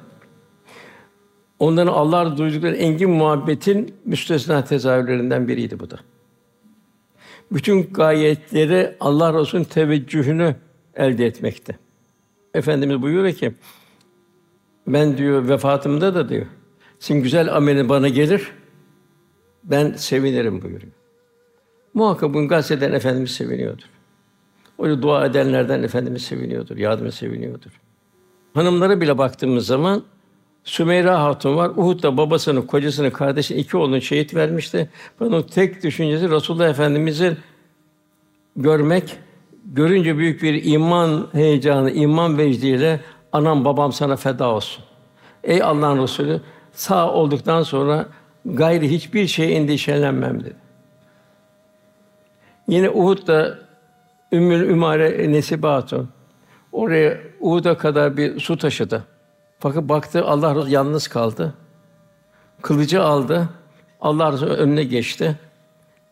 Onların 1.59 1.93
Allah'a 1.93 2.37
duydukları 2.37 2.75
engin 2.75 3.09
muhabbetin 3.09 3.95
müstesna 4.05 4.63
tezahürlerinden 4.63 5.47
biriydi 5.47 5.79
bu 5.79 5.91
da. 5.91 5.99
Bütün 7.51 7.93
gayetleri 7.93 8.95
Allah 8.99 9.39
Resulü'nün 9.39 9.65
teveccühünü 9.65 10.55
elde 10.95 11.25
etmekte. 11.25 11.77
Efendimiz 12.53 13.01
buyuruyor 13.01 13.33
ki 13.33 13.53
ben 14.87 15.17
diyor 15.17 15.47
vefatımda 15.47 16.15
da 16.15 16.29
diyor 16.29 16.45
sizin 17.05 17.23
güzel 17.23 17.55
amelin 17.55 17.89
bana 17.89 18.07
gelir 18.07 18.51
ben 19.63 19.93
sevinirim 19.93 20.61
buyuruyor. 20.61 20.91
Muhakkak 21.93 22.33
bunu 22.33 22.47
gazeteden 22.47 22.93
Efendimiz 22.93 23.31
seviniyordur. 23.31 23.83
Öyle 24.79 25.01
dua 25.01 25.25
edenlerden 25.25 25.83
Efendimiz 25.83 26.21
seviniyordur, 26.21 26.77
yardıma 26.77 27.11
seviniyordur. 27.11 27.71
Hanımlara 28.53 29.01
bile 29.01 29.17
baktığımız 29.17 29.65
zaman 29.65 30.03
Sümeyra 30.63 31.23
Hatun 31.23 31.55
var. 31.55 31.69
Uhud'da 31.69 32.17
babasını, 32.17 32.67
kocasını, 32.67 33.13
kardeşini, 33.13 33.57
iki 33.57 33.77
oğlunu 33.77 34.01
şehit 34.01 34.35
vermişti. 34.35 34.89
Bunun 35.19 35.41
tek 35.41 35.83
düşüncesi 35.83 36.29
Resulullah 36.29 36.69
Efendimiz'i 36.69 37.37
görmek, 38.55 39.17
görünce 39.65 40.17
büyük 40.17 40.43
bir 40.43 40.63
iman 40.63 41.27
heyecanı, 41.31 41.91
iman 41.91 42.37
vecdiyle 42.37 42.99
anam 43.31 43.65
babam 43.65 43.93
sana 43.93 44.15
feda 44.15 44.49
olsun. 44.49 44.83
Ey 45.43 45.63
Allah'ın 45.63 46.03
Resulü 46.03 46.41
sağ 46.75 47.11
olduktan 47.11 47.63
sonra 47.63 48.05
gayri 48.45 48.91
hiçbir 48.91 49.27
şeye 49.27 49.51
endişelenmem 49.51 50.39
dedi. 50.39 50.55
Yine 52.67 52.89
Uhud'da 52.89 53.57
Ümmül 54.31 54.69
Ümare 54.69 55.31
Nesibe 55.31 55.67
Hatun 55.67 56.09
oraya 56.71 57.17
Uhud'a 57.39 57.77
kadar 57.77 58.17
bir 58.17 58.39
su 58.39 58.57
taşıdı. 58.57 59.03
Fakat 59.59 59.89
baktı 59.89 60.25
Allah 60.25 60.55
Resulü 60.55 60.71
yalnız 60.71 61.07
kaldı. 61.07 61.53
Kılıcı 62.61 63.03
aldı. 63.03 63.49
Allah 64.01 64.33
Resulü 64.33 64.49
önüne 64.49 64.83
geçti. 64.83 65.35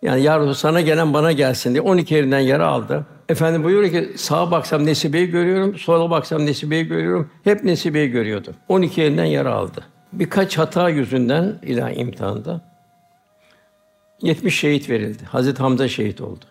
Yani 0.01 0.22
ya 0.22 0.39
Resulü 0.39 0.55
sana 0.55 0.82
gelen 0.82 1.13
bana 1.13 1.32
gelsin 1.32 1.72
diye 1.72 1.82
12 1.82 2.13
yerinden 2.13 2.39
yara 2.39 2.67
aldı. 2.67 3.05
Efendim 3.29 3.63
buyuruyor 3.63 3.91
ki 3.91 4.17
sağa 4.17 4.51
baksam 4.51 4.86
Nesibe'yi 4.86 5.27
görüyorum, 5.27 5.77
sola 5.77 6.10
baksam 6.10 6.46
Nesibe'yi 6.46 6.88
görüyorum. 6.88 7.29
Hep 7.43 7.63
Nesibe'yi 7.63 8.12
görüyordu. 8.12 8.53
12 8.67 9.01
yerinden 9.01 9.25
yara 9.25 9.53
aldı. 9.53 9.84
Birkaç 10.13 10.58
hata 10.58 10.89
yüzünden 10.89 11.60
ilahi 11.63 11.93
imtihanda 11.96 12.62
70 14.22 14.60
şehit 14.60 14.89
verildi. 14.89 15.24
Hazreti 15.24 15.62
Hamza 15.62 15.88
şehit 15.88 16.22
oldu. 16.22 16.46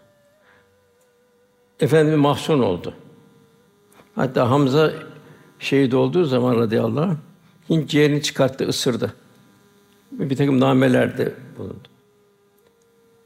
Efendimiz 1.80 2.18
mahzun 2.18 2.58
oldu. 2.58 2.94
Hatta 4.14 4.50
Hamza 4.50 4.92
şehit 5.58 5.94
olduğu 5.94 6.24
zaman 6.24 6.56
radıyallahu 6.56 7.04
anh, 7.04 7.16
Hint 7.70 7.90
ciğerini 7.90 8.22
çıkarttı, 8.22 8.68
ısırdı. 8.68 9.14
Bir 10.12 10.36
takım 10.36 10.60
namelerde 10.60 11.32
bulundu. 11.58 11.88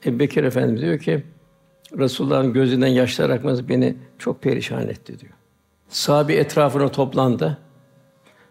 Ebu 0.06 0.18
Bekir 0.18 0.44
Efendimiz 0.44 0.82
diyor 0.82 0.98
ki, 0.98 1.24
Resulullah'ın 1.98 2.52
gözünden 2.52 2.86
yaşlar 2.86 3.30
akması 3.30 3.68
beni 3.68 3.96
çok 4.18 4.42
perişan 4.42 4.88
etti 4.88 5.20
diyor. 5.20 5.32
Sahabi 5.88 6.32
etrafına 6.32 6.88
toplandı. 6.88 7.58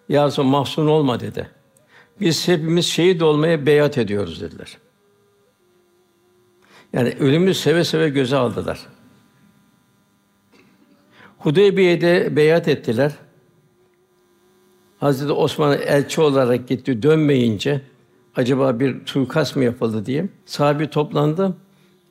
Ya 0.09 0.25
Resulallah, 0.25 0.51
mahzun 0.51 0.87
olma 0.87 1.19
dedi. 1.19 1.49
Biz 2.19 2.47
hepimiz 2.47 2.85
şehit 2.85 3.21
olmaya 3.21 3.65
beyat 3.65 3.97
ediyoruz 3.97 4.41
dediler. 4.41 4.77
Yani 6.93 7.15
ölümü 7.19 7.53
seve 7.53 7.83
seve 7.83 8.09
göze 8.09 8.35
aldılar. 8.35 8.79
Hudeybiye'de 11.37 12.35
beyat 12.35 12.67
ettiler. 12.67 13.11
Hazreti 14.97 15.31
Osman 15.31 15.77
elçi 15.81 16.21
olarak 16.21 16.67
gitti 16.67 17.03
dönmeyince 17.03 17.81
acaba 18.35 18.79
bir 18.79 19.05
suikast 19.05 19.55
mı 19.55 19.63
yapıldı 19.63 20.05
diye 20.05 20.25
sahabi 20.45 20.89
toplandı. 20.89 21.57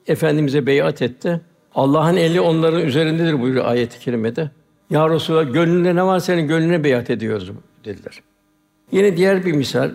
Efendimize 0.06 0.66
beyat 0.66 1.02
etti. 1.02 1.40
Allah'ın 1.74 2.16
eli 2.16 2.40
onların 2.40 2.80
üzerindedir 2.80 3.40
buyuruyor 3.40 3.64
ayet-i 3.64 4.00
kerimede. 4.00 4.50
Ya 4.90 5.10
Resulallah 5.10 5.52
gönlünde 5.52 5.96
ne 5.96 6.06
var 6.06 6.18
senin 6.18 6.48
gönlüne 6.48 6.84
beyat 6.84 7.10
ediyoruz 7.10 7.50
dediler. 7.84 8.22
Yine 8.94 9.16
diğer 9.16 9.44
bir 9.44 9.52
misal 9.52 9.90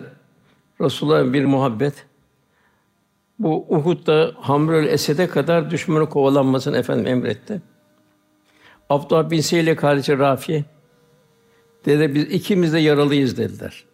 Resulullah'ın 0.80 1.32
bir 1.32 1.44
muhabbet. 1.44 2.06
Bu 3.38 3.66
Uhud'da 3.68 4.32
Hamrül 4.40 4.86
Esed'e 4.86 5.26
kadar 5.26 5.70
düşmanı 5.70 6.08
kovalanmasını 6.08 6.76
efendim 6.76 7.06
emretti. 7.06 7.62
Abdullah 8.90 9.30
bin 9.30 9.40
Seyle 9.40 9.76
kardeşi 9.76 10.18
Rafi 10.18 10.64
dedi 11.84 12.14
biz 12.14 12.24
ikimiz 12.24 12.72
de 12.72 12.78
yaralıyız 12.78 13.38
dediler. 13.38 13.84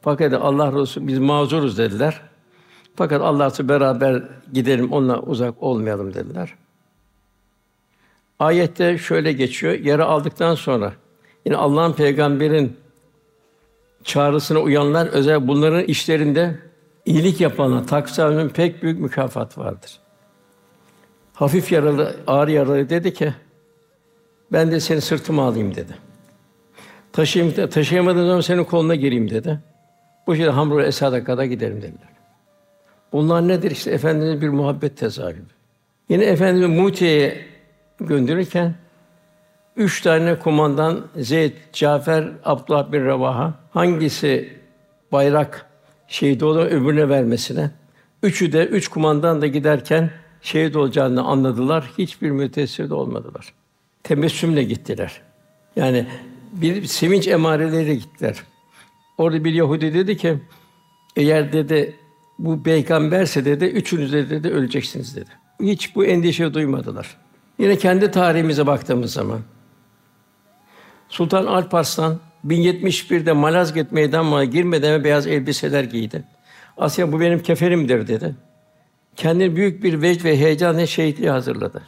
Fakat 0.00 0.32
Allah 0.32 0.80
Resulü 0.80 1.06
biz 1.06 1.18
mazuruz 1.18 1.78
dediler. 1.78 2.20
Fakat 2.96 3.22
Allah'la 3.22 3.68
beraber 3.68 4.22
gidelim, 4.52 4.92
onunla 4.92 5.22
uzak 5.22 5.62
olmayalım 5.62 6.14
dediler. 6.14 6.54
Ayette 8.38 8.98
şöyle 8.98 9.32
geçiyor. 9.32 9.72
Yara 9.72 10.06
aldıktan 10.06 10.54
sonra 10.54 10.92
yine 11.44 11.56
Allah'ın 11.56 11.92
peygamberin 11.92 12.76
çağrısına 14.04 14.58
uyanlar 14.58 15.06
özel 15.06 15.48
bunların 15.48 15.84
işlerinde 15.84 16.58
iyilik 17.04 17.40
yapanlar 17.40 17.86
taksamının 17.86 18.48
pek 18.48 18.82
büyük 18.82 19.00
mükafat 19.00 19.58
vardır. 19.58 20.00
Hafif 21.34 21.72
yaralı, 21.72 22.16
ağır 22.26 22.48
yaralı 22.48 22.88
dedi 22.90 23.14
ki 23.14 23.34
ben 24.52 24.70
de 24.70 24.80
seni 24.80 25.00
sırtıma 25.00 25.44
alayım 25.46 25.74
dedi. 25.74 25.92
Taşıyayım, 27.12 27.68
taşıyamadığım 27.70 28.26
zaman 28.26 28.40
senin 28.40 28.64
koluna 28.64 28.94
gireyim 28.94 29.30
dedi. 29.30 29.60
Bu 30.26 30.34
şekilde 30.34 30.50
Hamrul 30.50 30.84
Esad'a 30.84 31.24
kadar 31.24 31.44
giderim 31.44 31.76
dediler. 31.76 32.08
Bunlar 33.12 33.48
nedir? 33.48 33.70
İşte 33.70 33.90
Efendimiz 33.90 34.40
bir 34.40 34.48
muhabbet 34.48 34.96
tezahürü. 34.96 35.42
Yine 36.08 36.24
Efendimiz 36.24 36.78
Mutiye'ye 36.78 37.46
gönderirken 38.00 38.74
Üç 39.76 40.00
tane 40.00 40.38
kumandan 40.38 41.06
Zeyd, 41.16 41.52
Cafer, 41.72 42.28
Abdullah 42.44 42.92
bin 42.92 43.04
Revaha 43.04 43.54
hangisi 43.70 44.58
bayrak 45.12 45.66
şehit 46.08 46.42
olan 46.42 46.70
öbürüne 46.70 47.08
vermesine. 47.08 47.70
Üçü 48.22 48.52
de 48.52 48.66
üç 48.66 48.88
kumandan 48.88 49.42
da 49.42 49.46
giderken 49.46 50.10
şehit 50.42 50.76
olacağını 50.76 51.22
anladılar. 51.22 51.90
Hiçbir 51.98 52.30
mütesir 52.30 52.90
de 52.90 52.94
olmadılar. 52.94 53.54
Tebessümle 54.02 54.62
gittiler. 54.62 55.20
Yani 55.76 56.06
bir 56.52 56.84
sevinç 56.84 57.28
emareleri 57.28 57.98
gittiler. 57.98 58.36
Orada 59.18 59.44
bir 59.44 59.52
Yahudi 59.52 59.94
dedi 59.94 60.16
ki, 60.16 60.38
eğer 61.16 61.52
dedi 61.52 61.96
bu 62.38 62.62
peygamberse 62.62 63.44
dedi, 63.44 63.64
üçünüz 63.64 64.12
de 64.12 64.30
dedi 64.30 64.48
öleceksiniz 64.48 65.16
dedi. 65.16 65.30
Hiç 65.62 65.96
bu 65.96 66.04
endişe 66.04 66.54
duymadılar. 66.54 67.16
Yine 67.58 67.78
kendi 67.78 68.10
tarihimize 68.10 68.66
baktığımız 68.66 69.12
zaman 69.12 69.40
Sultan 71.10 71.46
Alparslan 71.46 72.18
1071'de 72.46 73.32
Malazgirt 73.32 73.92
meydanına 73.92 74.44
girmeden 74.44 75.04
beyaz 75.04 75.26
elbiseler 75.26 75.84
giydi. 75.84 76.24
Asya 76.76 77.12
bu 77.12 77.20
benim 77.20 77.42
keferimdir 77.42 78.08
dedi. 78.08 78.34
Kendini 79.16 79.56
büyük 79.56 79.82
bir 79.82 80.02
vecd 80.02 80.24
ve 80.24 80.36
heyecanla 80.36 80.86
şehitliğe 80.86 81.30
hazırladı. 81.30 81.82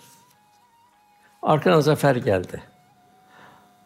Arkadan 1.42 1.80
zafer 1.80 2.16
geldi. 2.16 2.62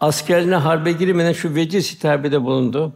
Askerine 0.00 0.57
harbe 0.57 0.93
girmeden 0.93 1.33
şu 1.33 1.55
veciz 1.55 1.95
hitabede 1.95 2.43
bulundu. 2.43 2.93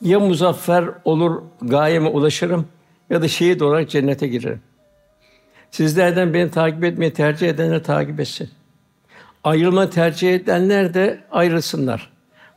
Ya 0.00 0.20
muzaffer 0.20 0.84
olur, 1.04 1.42
gayeme 1.62 2.08
ulaşırım 2.08 2.68
ya 3.10 3.22
da 3.22 3.28
şehit 3.28 3.62
olarak 3.62 3.90
cennete 3.90 4.28
girerim. 4.28 4.62
Sizlerden 5.70 6.34
beni 6.34 6.50
takip 6.50 6.84
etmeyi 6.84 7.12
tercih 7.12 7.48
edenler 7.48 7.84
takip 7.84 8.20
etsin. 8.20 8.50
Ayrılma 9.44 9.90
tercih 9.90 10.34
edenler 10.34 10.94
de 10.94 11.20
ayrılsınlar. 11.30 12.10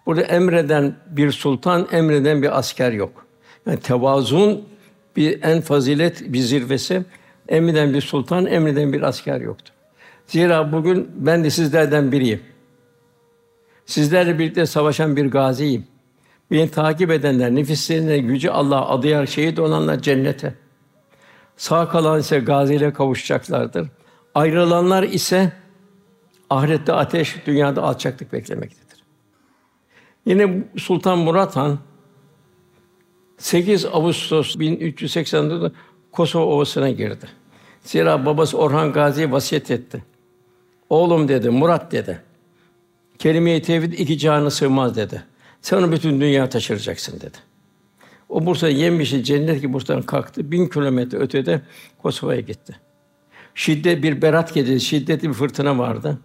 Burada 0.05 0.21
emreden 0.21 0.95
bir 1.07 1.31
sultan, 1.31 1.87
emreden 1.91 2.41
bir 2.41 2.57
asker 2.57 2.91
yok. 2.91 3.25
Yani 3.67 3.79
tevazuun 3.79 4.61
bir 5.15 5.43
en 5.43 5.61
fazilet 5.61 6.33
bir 6.33 6.39
zirvesi. 6.39 7.05
Emreden 7.49 7.93
bir 7.93 8.01
sultan, 8.01 8.45
emreden 8.45 8.93
bir 8.93 9.01
asker 9.01 9.41
yoktur. 9.41 9.73
Zira 10.27 10.71
bugün 10.71 11.11
ben 11.15 11.43
de 11.43 11.49
sizlerden 11.49 12.11
biriyim. 12.11 12.41
Sizlerle 13.85 14.39
birlikte 14.39 14.65
savaşan 14.65 15.15
bir 15.15 15.25
gaziyim. 15.31 15.85
Beni 16.51 16.71
takip 16.71 17.11
edenler, 17.11 17.55
nefislerine 17.55 18.17
gücü 18.17 18.49
Allah 18.49 18.89
adayarak 18.89 19.29
şehit 19.29 19.59
olanlar 19.59 20.01
cennete. 20.01 20.53
Sağ 21.57 21.89
kalan 21.89 22.19
ise 22.19 22.39
gaziyle 22.39 22.93
kavuşacaklardır. 22.93 23.87
Ayrılanlar 24.35 25.03
ise 25.03 25.51
ahirette 26.57 26.93
ateş, 26.93 27.35
dünyada 27.45 27.83
alçaklık 27.83 28.33
beklemektedir. 28.33 29.03
Yine 30.25 30.63
Sultan 30.77 31.19
Murat 31.19 31.55
Han 31.55 31.79
8 33.37 33.85
Ağustos 33.85 34.55
1384'de 34.55 35.71
Kosova 36.11 36.45
Ovası'na 36.45 36.89
girdi. 36.89 37.25
Zira 37.81 38.25
babası 38.25 38.57
Orhan 38.57 38.93
Gazi'ye 38.93 39.31
vasiyet 39.31 39.71
etti. 39.71 40.03
Oğlum 40.89 41.27
dedi, 41.27 41.49
Murat 41.49 41.91
dedi. 41.91 42.21
Kelime-i 43.19 43.61
tevhid 43.61 43.93
iki 43.93 44.17
canı 44.17 44.51
sığmaz 44.51 44.95
dedi. 44.95 45.23
Sen 45.61 45.77
onu 45.77 45.91
bütün 45.91 46.21
dünya 46.21 46.49
taşıracaksın 46.49 47.19
dedi. 47.21 47.37
O 48.29 48.45
Bursa 48.45 48.69
yemişi 48.69 49.23
cennet 49.23 49.61
gibi 49.61 49.73
Bursa'dan 49.73 50.01
kalktı. 50.01 50.51
Bin 50.51 50.67
kilometre 50.67 51.17
ötede 51.17 51.61
Kosova'ya 52.01 52.39
gitti. 52.41 52.75
Şiddet 53.55 54.03
bir 54.03 54.21
berat 54.21 54.53
gecesi, 54.53 54.85
şiddetli 54.85 55.29
bir 55.29 55.33
fırtına 55.33 55.77
vardı. 55.77 56.19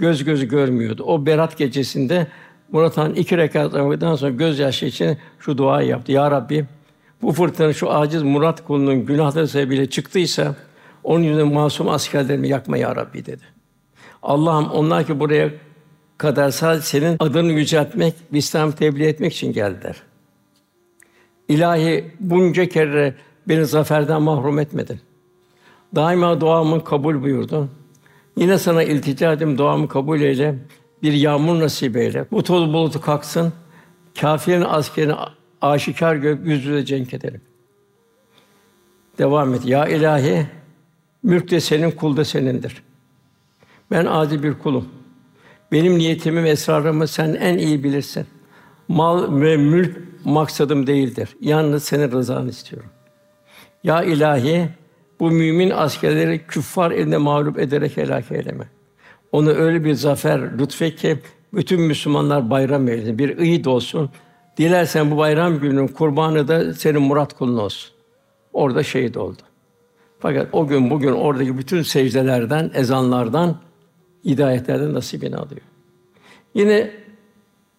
Göz 0.00 0.24
gözü 0.24 0.48
görmüyordu. 0.48 1.04
O 1.06 1.26
berat 1.26 1.58
gecesinde 1.58 2.26
Murat 2.72 2.96
Han 2.96 3.14
iki 3.14 3.36
rekat 3.36 3.72
namazdan 3.72 4.14
sonra 4.14 4.30
gözyaşı 4.30 4.86
için 4.86 5.18
şu 5.38 5.58
duayı 5.58 5.88
yaptı. 5.88 6.12
Ya 6.12 6.30
Rabbi 6.30 6.66
bu 7.22 7.32
fırtına 7.32 7.72
şu 7.72 7.90
aciz 7.90 8.22
Murat 8.22 8.64
kulunun 8.64 9.06
günahları 9.06 9.48
sebebiyle 9.48 9.90
çıktıysa 9.90 10.54
onun 11.04 11.22
yüzünden 11.22 11.52
masum 11.52 11.88
askerlerimi 11.88 12.48
yakma 12.48 12.76
ya 12.76 12.96
Rabbi 12.96 13.26
dedi. 13.26 13.42
Allah'ım 14.22 14.70
onlar 14.70 15.06
ki 15.06 15.20
buraya 15.20 15.50
kadar 16.18 16.50
sadece 16.50 16.86
senin 16.86 17.16
adını 17.18 17.52
yüceltmek, 17.52 18.14
İslam 18.32 18.72
tebliğ 18.72 19.06
etmek 19.06 19.32
için 19.32 19.52
geldiler. 19.52 19.96
İlahi 21.48 22.10
bunca 22.20 22.68
kere 22.68 23.14
beni 23.48 23.66
zaferden 23.66 24.22
mahrum 24.22 24.58
etmedin. 24.58 25.00
Daima 25.94 26.40
duamı 26.40 26.84
kabul 26.84 27.22
buyurdun. 27.22 27.70
Yine 28.36 28.58
sana 28.58 28.82
iltica 28.82 29.32
edim, 29.32 29.58
duamı 29.58 29.88
kabul 29.88 30.20
eyle. 30.20 30.54
Bir 31.02 31.12
yağmur 31.12 31.60
nasip 31.60 31.96
eyle. 31.96 32.24
Bu 32.30 32.42
toz 32.42 32.72
bulutu 32.72 33.00
kalksın. 33.00 33.52
Kâfirin 34.20 34.62
askerini 34.62 35.14
aşikar 35.60 36.16
görüp 36.16 36.46
yüz 36.46 36.64
yüze 36.64 36.84
cenk 36.84 37.14
edelim. 37.14 37.40
Devam 39.18 39.54
et. 39.54 39.66
Ya 39.66 39.86
ilahi, 39.86 40.46
mülk 41.22 41.50
de 41.50 41.60
senin, 41.60 41.90
kul 41.90 42.16
da 42.16 42.24
senindir. 42.24 42.82
Ben 43.90 44.06
adi 44.06 44.42
bir 44.42 44.58
kulum. 44.58 44.88
Benim 45.72 45.98
niyetimi 45.98 46.44
ve 46.44 46.50
esrarımı 46.50 47.08
sen 47.08 47.34
en 47.34 47.58
iyi 47.58 47.84
bilirsin. 47.84 48.26
Mal 48.88 49.40
ve 49.40 49.56
mülk 49.56 49.96
maksadım 50.24 50.86
değildir. 50.86 51.36
Yalnız 51.40 51.84
senin 51.84 52.12
rızanı 52.12 52.50
istiyorum. 52.50 52.90
Ya 53.84 54.02
ilahi, 54.02 54.68
bu 55.20 55.30
mümin 55.30 55.70
askerleri 55.70 56.46
küffar 56.46 56.90
elinde 56.90 57.16
mağlup 57.16 57.58
ederek 57.58 57.96
helak 57.96 58.32
eyleme. 58.32 58.64
Onu 59.32 59.50
öyle 59.50 59.84
bir 59.84 59.94
zafer 59.94 60.58
lütfet 60.58 60.96
ki 60.96 61.18
bütün 61.52 61.80
Müslümanlar 61.80 62.50
bayram 62.50 62.88
eylesin. 62.88 63.18
Bir 63.18 63.38
ıyid 63.38 63.64
olsun. 63.64 64.10
Dilersen 64.56 65.10
bu 65.10 65.16
bayram 65.16 65.58
gününün 65.58 65.88
kurbanı 65.88 66.48
da 66.48 66.74
senin 66.74 67.02
murat 67.02 67.38
kulun 67.38 67.58
olsun. 67.58 67.90
Orada 68.52 68.82
şehit 68.82 69.16
oldu. 69.16 69.42
Fakat 70.18 70.48
o 70.52 70.66
gün 70.66 70.90
bugün 70.90 71.12
oradaki 71.12 71.58
bütün 71.58 71.82
secdelerden, 71.82 72.70
ezanlardan, 72.74 73.56
hidayetlerden 74.24 74.94
nasibini 74.94 75.36
alıyor. 75.36 75.60
Yine 76.54 76.90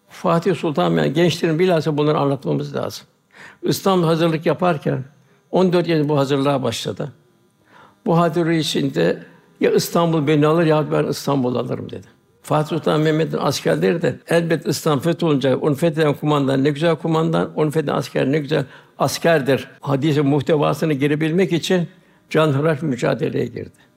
Fatih 0.10 0.56
Sultan 0.56 0.92
yani 0.92 1.14
gençlerin 1.14 1.60
bilhassa 1.60 1.98
bunları 1.98 2.18
anlatmamız 2.18 2.76
lazım. 2.76 3.08
İstanbul 3.64 4.06
hazırlık 4.06 4.46
yaparken 4.46 5.04
14 5.52 5.88
yaşında 5.88 6.10
bu 6.10 6.18
hazırlığa 6.18 6.64
başladı. 6.64 7.14
Bu 8.06 8.18
hadiri 8.18 8.58
içinde 8.58 9.24
ya 9.60 9.72
İstanbul 9.72 10.28
beni 10.28 10.48
alır 10.48 10.66
ya 10.66 10.92
ben 10.92 11.04
İstanbul 11.04 11.56
alırım 11.56 11.90
dedi. 11.90 12.08
Fatih 12.44 12.68
Sultan 12.70 13.02
Mehmet'in 13.02 13.38
askerleri 13.38 14.02
de 14.02 14.20
elbet 14.28 14.68
İstanbul 14.68 15.02
fetholunca 15.02 15.58
onu 15.58 15.76
fetheden 15.76 16.14
kumandan 16.14 16.64
ne 16.64 16.70
güzel 16.70 16.96
kumandan, 16.96 17.52
onu 17.56 17.72
fetheden 17.72 17.96
asker 17.96 18.32
ne 18.32 18.40
güzel 18.40 18.66
askerdir. 19.00 19.68
Hadisin 19.82 20.26
muhtevasını 20.26 20.94
girebilmek 20.94 21.54
için 21.54 21.88
canhıraş 22.30 22.82
mücadeleye 22.82 23.46
girdi. 23.46 23.92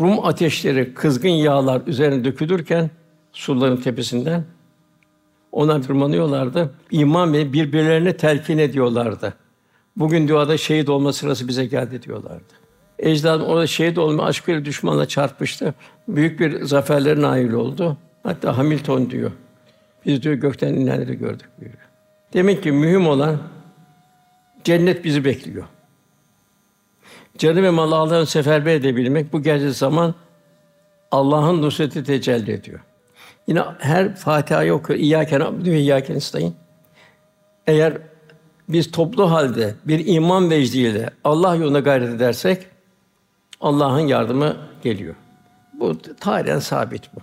Rum 0.00 0.24
ateşleri, 0.26 0.94
kızgın 0.94 1.28
yağlar 1.28 1.82
üzerine 1.86 2.24
dökülürken 2.24 2.90
suların 3.32 3.76
tepesinden 3.76 4.44
ona 5.52 5.80
tırmanıyorlardı. 5.80 6.74
İman 6.90 7.32
ve 7.32 7.52
birbirlerine 7.52 8.16
telkin 8.16 8.58
ediyorlardı. 8.58 9.34
Bugün 9.96 10.28
duada 10.28 10.56
şehit 10.56 10.88
olma 10.88 11.12
sırası 11.12 11.48
bize 11.48 11.66
geldi 11.66 12.02
diyorlardı. 12.02 12.59
Ecdadım 13.00 13.46
orada 13.46 13.66
şehit 13.66 13.98
olma 13.98 14.24
aşkıyla 14.24 14.64
düşmanla 14.64 15.08
çarpıştı. 15.08 15.74
Büyük 16.08 16.40
bir 16.40 16.62
zaferlere 16.62 17.20
nail 17.20 17.52
oldu. 17.52 17.96
Hatta 18.22 18.58
Hamilton 18.58 19.10
diyor. 19.10 19.32
Biz 20.06 20.22
diyor 20.22 20.34
gökten 20.34 20.74
inenleri 20.74 21.18
gördük 21.18 21.48
diyor. 21.60 21.72
Demek 22.32 22.62
ki 22.62 22.72
mühim 22.72 23.06
olan 23.06 23.38
cennet 24.64 25.04
bizi 25.04 25.24
bekliyor. 25.24 25.64
Canı 27.38 27.62
ve 27.62 27.70
malı 27.70 27.96
Allah'ın 27.96 28.24
seferber 28.24 28.74
edebilmek 28.74 29.32
bu 29.32 29.42
gerçek 29.42 29.70
zaman 29.70 30.14
Allah'ın 31.10 31.62
nusreti 31.62 32.04
tecelli 32.04 32.52
ediyor. 32.52 32.80
Yine 33.46 33.62
her 33.78 34.16
Fatiha'yı 34.16 34.74
okur. 34.74 34.94
İyyâken 34.94 35.40
abdü 35.40 35.72
ve 35.72 36.16
istayın. 36.16 36.54
Eğer 37.66 37.98
biz 38.68 38.90
toplu 38.90 39.30
halde 39.30 39.74
bir 39.84 40.06
iman 40.06 40.50
vecdiyle 40.50 41.10
Allah 41.24 41.54
yoluna 41.54 41.80
gayret 41.80 42.08
edersek 42.08 42.66
Allah'ın 43.60 44.00
yardımı 44.00 44.56
geliyor. 44.82 45.14
Bu 45.80 45.96
tarihen 46.20 46.58
sabit 46.58 47.14
bu. 47.14 47.20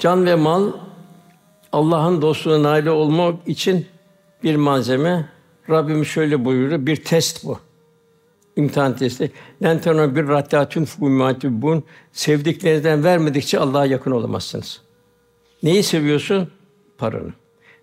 Can 0.00 0.26
ve 0.26 0.34
mal 0.34 0.72
Allah'ın 1.72 2.22
dostluğuna 2.22 2.62
nail 2.62 2.86
olmak 2.86 3.48
için 3.48 3.86
bir 4.42 4.56
malzeme. 4.56 5.28
Rabbim 5.70 6.04
şöyle 6.04 6.44
buyuruyor, 6.44 6.86
bir 6.86 7.04
test 7.04 7.44
bu. 7.44 7.58
İmtihan 8.56 8.96
testi. 8.96 9.32
Lenteno 9.62 10.14
bir 10.14 10.28
rattatun 10.28 10.84
fumatibun 10.84 11.84
sevdiklerinizden 12.12 13.04
vermedikçe 13.04 13.58
Allah'a 13.58 13.86
yakın 13.86 14.10
olamazsınız. 14.10 14.80
Neyi 15.62 15.82
seviyorsun? 15.82 16.50
Paranı. 16.98 17.32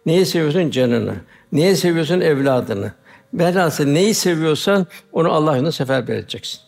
Neyi 0.05 0.25
seviyorsun? 0.25 0.69
Canını. 0.69 1.15
Neyi 1.51 1.75
seviyorsun? 1.75 2.21
Evladını. 2.21 2.91
Velhasıl 3.33 3.85
neyi 3.85 4.13
seviyorsan 4.13 4.87
onu 5.11 5.31
Allah 5.31 5.71
seferber 5.71 6.15
edeceksin. 6.15 6.66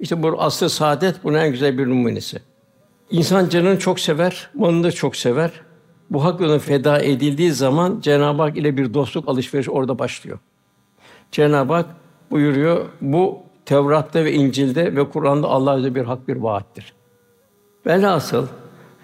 İşte 0.00 0.22
bu 0.22 0.42
aslı 0.42 0.70
saadet 0.70 1.24
bunun 1.24 1.38
en 1.38 1.50
güzel 1.50 1.78
bir 1.78 1.86
numunesi. 1.86 2.38
İnsan 3.10 3.48
canını 3.48 3.78
çok 3.78 4.00
sever, 4.00 4.50
malını 4.54 4.84
da 4.84 4.92
çok 4.92 5.16
sever. 5.16 5.52
Bu 6.10 6.24
hak 6.24 6.40
yoluna 6.40 6.58
feda 6.58 7.00
edildiği 7.00 7.52
zaman 7.52 8.00
Cenab-ı 8.00 8.42
Hak 8.42 8.56
ile 8.56 8.76
bir 8.76 8.94
dostluk 8.94 9.28
alışveriş 9.28 9.68
orada 9.68 9.98
başlıyor. 9.98 10.38
Cenab-ı 11.32 11.72
Hak 11.72 11.86
buyuruyor, 12.30 12.86
bu 13.00 13.38
Tevrat'ta 13.64 14.24
ve 14.24 14.32
İncil'de 14.32 14.96
ve 14.96 15.10
Kur'an'da 15.10 15.48
Allah 15.48 15.78
bize 15.78 15.94
bir 15.94 16.04
hak 16.04 16.28
bir 16.28 16.36
vaattir. 16.36 16.94
Velhasıl 17.86 18.46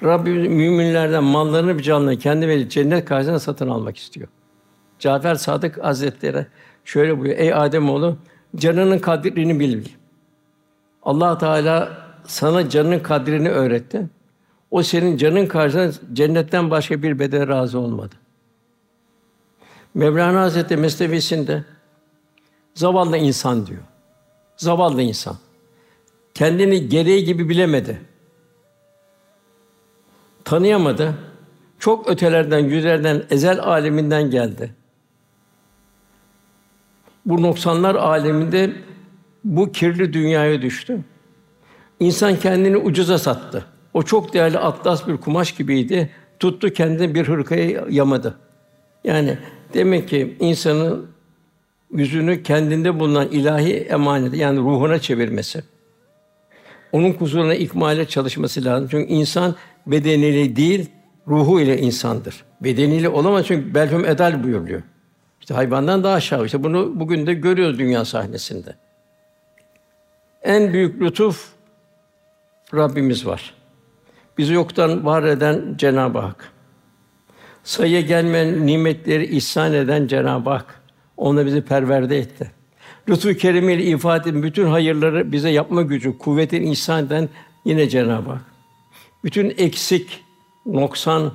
Rabbimiz 0.02 0.48
müminlerden 0.48 1.24
mallarını 1.24 1.78
bir 1.78 1.82
canlı 1.82 2.18
kendi 2.18 2.48
ve 2.48 2.68
cennet 2.68 3.04
karşısında 3.04 3.40
satın 3.40 3.68
almak 3.68 3.96
istiyor. 3.96 4.28
Cafer 4.98 5.34
Sadık 5.34 5.84
Hazretleri 5.84 6.46
şöyle 6.84 7.18
buyuruyor: 7.18 7.38
Ey 7.38 7.54
Adem 7.54 7.90
oğlu, 7.90 8.16
canının 8.56 8.98
kadrini 8.98 9.60
bil. 9.60 9.84
Allah 11.04 11.38
Teala 11.38 12.04
sana 12.26 12.68
canının 12.68 13.00
kadrini 13.00 13.50
öğretti. 13.50 14.06
O 14.70 14.82
senin 14.82 15.16
canın 15.16 15.46
karşısında 15.46 15.92
cennetten 16.12 16.70
başka 16.70 17.02
bir 17.02 17.18
bedel 17.18 17.48
razı 17.48 17.78
olmadı. 17.78 18.14
Mevlana 19.94 20.40
Hazretleri 20.40 20.80
Mesnevisinde 20.80 21.64
zavallı 22.74 23.16
insan 23.16 23.66
diyor. 23.66 23.82
Zavallı 24.56 25.02
insan. 25.02 25.36
Kendini 26.34 26.88
gereği 26.88 27.24
gibi 27.24 27.48
bilemedi. 27.48 28.00
Tanıyamadı. 30.44 31.14
Çok 31.78 32.08
ötelerden, 32.08 32.58
yüzlerden, 32.58 33.24
ezel 33.30 33.60
aleminden 33.60 34.30
geldi. 34.30 34.74
Bu 37.26 37.42
noksanlar 37.42 37.94
aleminde 37.94 38.72
bu 39.44 39.72
kirli 39.72 40.12
dünyaya 40.12 40.62
düştü. 40.62 40.98
İnsan 42.00 42.36
kendini 42.36 42.76
ucuza 42.76 43.18
sattı. 43.18 43.64
O 43.94 44.02
çok 44.02 44.34
değerli 44.34 44.58
atlas 44.58 45.08
bir 45.08 45.16
kumaş 45.16 45.52
gibiydi. 45.52 46.10
Tuttu 46.38 46.72
kendini 46.72 47.14
bir 47.14 47.28
hırkaya 47.28 47.84
yamadı. 47.90 48.34
Yani 49.04 49.38
demek 49.74 50.08
ki 50.08 50.36
insanın 50.40 51.06
yüzünü 51.92 52.42
kendinde 52.42 53.00
bulunan 53.00 53.28
ilahi 53.28 53.72
emaneti 53.74 54.36
yani 54.36 54.58
ruhuna 54.58 54.98
çevirmesi. 54.98 55.62
Onun 56.92 57.10
huzuruna 57.10 57.54
ikmale 57.54 58.04
çalışması 58.04 58.64
lazım. 58.64 58.88
Çünkü 58.90 59.12
insan 59.12 59.54
bedeniyle 59.86 60.56
değil, 60.56 60.90
ruhu 61.28 61.60
ile 61.60 61.78
insandır. 61.78 62.44
Bedeniyle 62.60 63.08
olamaz 63.08 63.46
çünkü 63.46 63.74
belhum 63.74 64.04
edal 64.04 64.44
buyuruyor. 64.44 64.82
İşte 65.40 65.54
hayvandan 65.54 66.04
daha 66.04 66.14
aşağı. 66.14 66.46
İşte 66.46 66.64
bunu 66.64 67.00
bugün 67.00 67.26
de 67.26 67.34
görüyoruz 67.34 67.78
dünya 67.78 68.04
sahnesinde. 68.04 68.83
En 70.44 70.72
büyük 70.72 71.02
lütuf 71.02 71.48
Rabbimiz 72.74 73.26
var. 73.26 73.54
Bizi 74.38 74.54
yoktan 74.54 75.04
var 75.04 75.22
eden 75.22 75.74
Cenab-ı 75.76 76.18
Hak. 76.18 76.52
Sayıya 77.62 78.00
gelmeyen 78.00 78.66
nimetleri 78.66 79.36
ihsan 79.36 79.72
eden 79.72 80.06
Cenab-ı 80.06 80.50
Hak. 80.50 80.80
Onu 81.16 81.46
bizi 81.46 81.62
perverde 81.62 82.18
etti. 82.18 82.50
Lütfu 83.08 83.34
kerimiyle 83.34 83.84
ifade 83.84 84.30
eden 84.30 84.42
bütün 84.42 84.66
hayırları 84.66 85.32
bize 85.32 85.50
yapma 85.50 85.82
gücü, 85.82 86.18
kuvvetin 86.18 86.62
ihsan 86.62 87.06
eden 87.06 87.28
yine 87.64 87.88
Cenab-ı 87.88 88.30
Hak. 88.30 88.44
Bütün 89.24 89.54
eksik, 89.58 90.24
noksan 90.66 91.32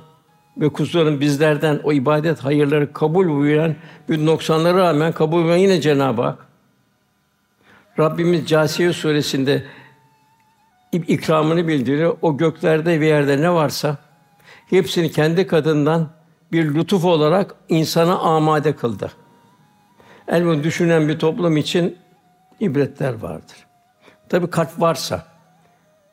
ve 0.56 0.68
kusurların 0.68 1.20
bizlerden 1.20 1.80
o 1.84 1.92
ibadet 1.92 2.38
hayırları 2.38 2.92
kabul 2.92 3.28
buyuran 3.28 3.74
bir 4.08 4.26
noksanlara 4.26 4.78
rağmen 4.78 5.12
kabul 5.12 5.42
buyuran 5.42 5.56
yine 5.56 5.80
Cenab-ı 5.80 6.22
Hak. 6.22 6.49
Rabbimiz 7.98 8.46
Câsiye 8.46 8.92
suresinde 8.92 9.64
ikramını 10.92 11.68
bildiriyor. 11.68 12.16
O 12.22 12.36
göklerde 12.36 13.00
ve 13.00 13.06
yerde 13.06 13.40
ne 13.40 13.52
varsa 13.52 13.96
hepsini 14.70 15.10
kendi 15.10 15.46
kadından 15.46 16.08
bir 16.52 16.74
lütuf 16.74 17.04
olarak 17.04 17.54
insana 17.68 18.18
amade 18.18 18.76
kıldı. 18.76 19.12
Elbette 20.28 20.64
düşünen 20.64 21.08
bir 21.08 21.18
toplum 21.18 21.56
için 21.56 21.98
ibretler 22.60 23.14
vardır. 23.14 23.66
Tabi 24.28 24.50
kalp 24.50 24.80
varsa, 24.80 25.26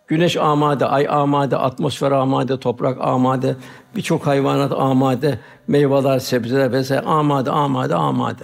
güneş 0.08 0.38
amade, 0.38 0.86
ay 0.86 1.08
amade, 1.10 1.58
atmosfer 1.58 2.12
amade, 2.12 2.60
toprak 2.60 2.98
amade, 3.02 3.56
birçok 3.96 4.28
hayvanat 4.28 4.72
amade, 4.72 5.40
meyveler, 5.68 6.20
sebzeler 6.20 6.72
vesaire 6.72 7.06
amade, 7.06 7.52
amade, 7.52 7.96
amade. 7.96 8.44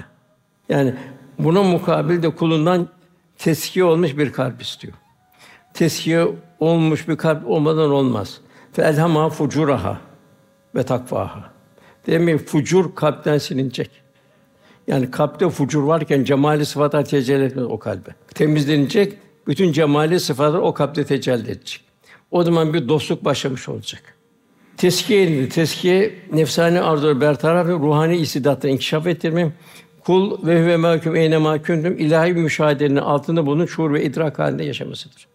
Yani 0.69 0.95
buna 1.39 1.63
mukabil 1.63 2.23
de 2.23 2.29
kulundan 2.29 2.87
teskiye 3.43 3.85
olmuş 3.85 4.17
bir 4.17 4.31
kalp 4.31 4.61
istiyor. 4.61 4.93
Teskiye 5.73 6.27
olmuş 6.59 7.07
bir 7.07 7.17
kalp 7.17 7.47
olmadan 7.47 7.91
olmaz. 7.91 8.41
Fe 8.73 8.81
elhama 8.81 9.29
fucuraha 9.29 10.01
ve 10.75 10.83
takvaha. 10.83 11.53
Demek 12.07 12.47
fucur 12.47 12.95
kalpten 12.95 13.37
silinecek. 13.37 13.91
Yani 14.87 15.11
kalpte 15.11 15.49
fucur 15.49 15.83
varken 15.83 16.23
cemali 16.23 16.65
sıfatlar 16.65 17.05
tecelli 17.05 17.43
etmez 17.43 17.65
o 17.65 17.79
kalbe. 17.79 18.09
Temizlenecek, 18.35 19.13
bütün 19.47 19.71
cemali 19.71 20.19
sıfatlar 20.19 20.59
o 20.59 20.73
kalpte 20.73 21.05
tecelli 21.05 21.51
edecek. 21.51 21.81
O 22.31 22.43
zaman 22.43 22.73
bir 22.73 22.89
dostluk 22.89 23.25
başlamış 23.25 23.69
olacak. 23.69 24.01
Teskiye 24.77 25.23
edildi. 25.23 25.49
Teskiye 25.49 26.15
nefsani 26.33 26.81
arzuları 26.81 27.21
bertaraf 27.21 27.67
ve 27.67 27.71
ruhani 27.71 28.17
istidatları 28.17 28.73
inkişaf 28.73 29.07
ettirme. 29.07 29.51
Kul 30.05 30.47
ve 30.47 30.65
ve 30.65 30.77
mahkum 30.77 31.15
eyne 31.15 31.37
mahkumdum 31.37 31.97
ilahi 31.97 32.35
bir 32.35 32.41
müşahedenin 32.41 32.95
altında 32.95 33.45
bunun 33.45 33.65
şuur 33.65 33.93
ve 33.93 34.03
idrak 34.03 34.39
halinde 34.39 34.63
yaşamasıdır. 34.63 35.27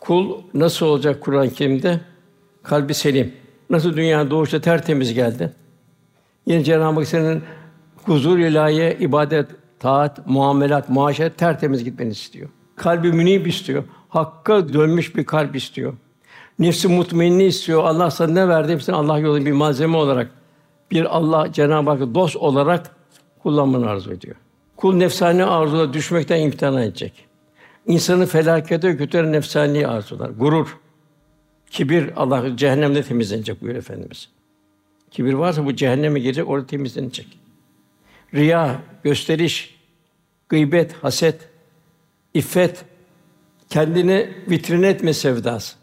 Kul 0.00 0.36
nasıl 0.54 0.86
olacak 0.86 1.20
Kur'an-ı 1.20 1.50
Kerim'de? 1.50 2.00
Kalbi 2.62 2.94
selim. 2.94 3.32
Nasıl 3.70 3.96
dünya 3.96 4.30
doğuşta 4.30 4.60
tertemiz 4.60 5.14
geldi? 5.14 5.52
Yine 6.46 6.64
Cenab-ı 6.64 6.94
Hak 6.94 7.08
senin 7.08 7.42
huzur 8.04 8.38
ilahiye, 8.38 8.96
ibadet, 9.00 9.46
taat, 9.78 10.26
muamelat, 10.26 10.88
muaşeret 10.88 11.38
tertemiz 11.38 11.84
gitmeni 11.84 12.10
istiyor. 12.10 12.48
Kalbi 12.76 13.12
münib 13.12 13.46
istiyor. 13.46 13.84
Hakka 14.08 14.72
dönmüş 14.72 15.16
bir 15.16 15.24
kalp 15.24 15.56
istiyor. 15.56 15.94
Nefsi 16.58 16.88
mutmainni 16.88 17.44
istiyor. 17.44 17.84
Allah 17.84 18.10
sana 18.10 18.32
ne 18.32 18.48
verdi? 18.48 18.72
Hepsini 18.72 18.96
Allah 18.96 19.18
yolunda 19.18 19.46
bir 19.46 19.52
malzeme 19.52 19.96
olarak, 19.96 20.30
bir 20.90 21.16
Allah 21.16 21.52
Cenab-ı 21.52 21.90
Hak 21.90 22.14
dost 22.14 22.36
olarak 22.36 22.99
kullanmanı 23.42 23.90
arzu 23.90 24.12
ediyor. 24.12 24.36
Kul 24.76 24.94
nefsani 24.94 25.44
arzuna 25.44 25.92
düşmekten 25.92 26.40
imtihan 26.40 26.82
edecek. 26.82 27.26
İnsanı 27.86 28.26
felakete 28.26 28.92
götüren 28.92 29.32
nefsani 29.32 29.86
arzular, 29.86 30.30
gurur, 30.30 30.78
kibir 31.70 32.10
Allah 32.16 32.56
cehennemde 32.56 33.02
temizlenecek 33.02 33.60
buyuruyor 33.60 33.82
Efendimiz. 33.82 34.28
Kibir 35.10 35.32
varsa 35.32 35.66
bu 35.66 35.76
cehenneme 35.76 36.20
girecek, 36.20 36.48
orada 36.48 36.66
temizlenecek. 36.66 37.38
Riya, 38.34 38.80
gösteriş, 39.04 39.76
gıybet, 40.48 40.92
haset, 40.92 41.48
iffet, 42.34 42.84
kendini 43.68 44.30
vitrin 44.50 44.82
etme 44.82 45.12
sevdası. 45.12 45.76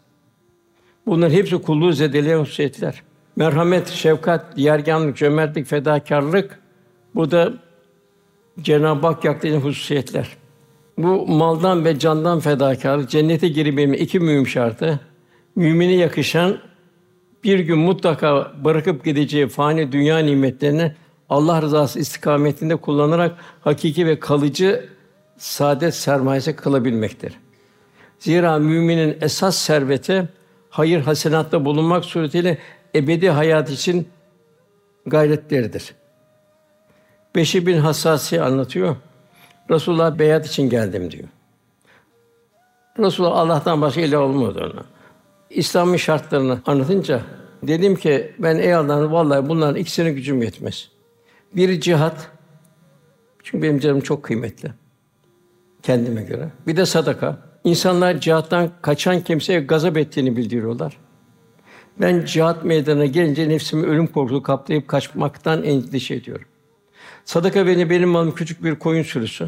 Bunların 1.05 1.35
hepsi 1.35 1.61
kulluğu 1.61 1.93
zedeleyen 1.93 2.39
hususiyetler. 2.39 3.01
Merhamet, 3.35 3.87
şefkat, 3.87 4.57
yerganlık, 4.57 5.17
cömertlik, 5.17 5.67
fedakarlık 5.67 6.59
bu 7.17 7.31
da 7.31 7.53
Cenab-ı 8.61 9.07
Hak 9.07 9.23
yaklaşan 9.23 9.59
hususiyetler. 9.59 10.27
Bu 10.97 11.27
maldan 11.27 11.85
ve 11.85 11.99
candan 11.99 12.39
fedakarlık, 12.39 13.09
cennete 13.09 13.47
girmemin 13.47 13.97
iki 13.97 14.19
mühim 14.19 14.47
şartı. 14.47 14.99
Mümine 15.55 15.93
yakışan 15.93 16.57
bir 17.43 17.59
gün 17.59 17.77
mutlaka 17.77 18.51
bırakıp 18.63 19.05
gideceği 19.05 19.47
fani 19.47 19.91
dünya 19.91 20.17
nimetlerini 20.17 20.93
Allah 21.29 21.61
rızası 21.61 21.99
istikametinde 21.99 22.75
kullanarak 22.75 23.35
hakiki 23.61 24.07
ve 24.07 24.19
kalıcı 24.19 24.89
saadet 25.37 25.95
sermayesi 25.95 26.55
kılabilmektir. 26.55 27.33
Zira 28.19 28.59
müminin 28.59 29.17
esas 29.21 29.57
serveti 29.57 30.29
hayır 30.69 31.01
hasenatta 31.01 31.65
bulunmak 31.65 32.05
suretiyle 32.05 32.57
ebedi 32.95 33.29
hayat 33.29 33.71
için 33.71 34.07
gayretleridir. 35.05 35.93
Beşi 37.37 37.67
bin 37.67 37.77
Hassasi 37.77 38.41
anlatıyor. 38.41 38.95
Resulullah 39.69 40.19
beyat 40.19 40.47
için 40.47 40.69
geldim 40.69 41.11
diyor. 41.11 41.27
Resulullah 42.99 43.35
Allah'tan 43.35 43.81
başka 43.81 44.01
ilah 44.01 44.21
olmadı 44.21 44.71
ona. 44.73 44.83
İslam'ın 45.49 45.97
şartlarını 45.97 46.61
anlatınca 46.65 47.21
dedim 47.63 47.95
ki 47.95 48.31
ben 48.39 48.55
ey 48.55 48.73
Allah'ım 48.73 49.11
vallahi 49.11 49.49
bunların 49.49 49.75
ikisine 49.75 50.11
gücüm 50.11 50.41
yetmez. 50.41 50.89
Bir 51.55 51.81
cihat. 51.81 52.31
Çünkü 53.43 53.63
benim 53.63 53.79
canım 53.79 54.01
çok 54.01 54.23
kıymetli. 54.23 54.71
Kendime 55.83 56.23
göre. 56.23 56.49
Bir 56.67 56.77
de 56.77 56.85
sadaka. 56.85 57.37
İnsanlar 57.63 58.19
cihattan 58.19 58.69
kaçan 58.81 59.21
kimseye 59.21 59.59
gazap 59.59 59.97
ettiğini 59.97 60.37
bildiriyorlar. 60.37 60.97
Ben 62.01 62.25
cihat 62.25 62.65
meydanına 62.65 63.05
gelince 63.05 63.49
nefsimi 63.49 63.85
ölüm 63.85 64.07
korkusu 64.07 64.43
kaplayıp 64.43 64.87
kaçmaktan 64.87 65.63
endişe 65.63 66.15
ediyorum. 66.15 66.46
Sadaka 67.27 67.67
beni 67.67 67.89
benim 67.89 68.09
malım 68.09 68.35
küçük 68.35 68.63
bir 68.63 68.75
koyun 68.75 69.03
sürüsü. 69.03 69.47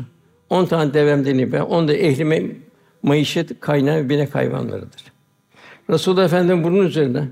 On 0.50 0.66
tane 0.66 0.94
devemden 0.94 1.38
ibe, 1.38 1.62
on 1.62 1.88
da 1.88 1.94
ehlime 1.94 2.44
maişet 3.04 3.60
kaynağı 3.60 4.10
binek 4.10 4.36
hayvanlarıdır. 4.36 5.04
Resulullah 5.90 6.26
Efendimiz 6.26 6.64
bunun 6.64 6.86
üzerine 6.86 7.28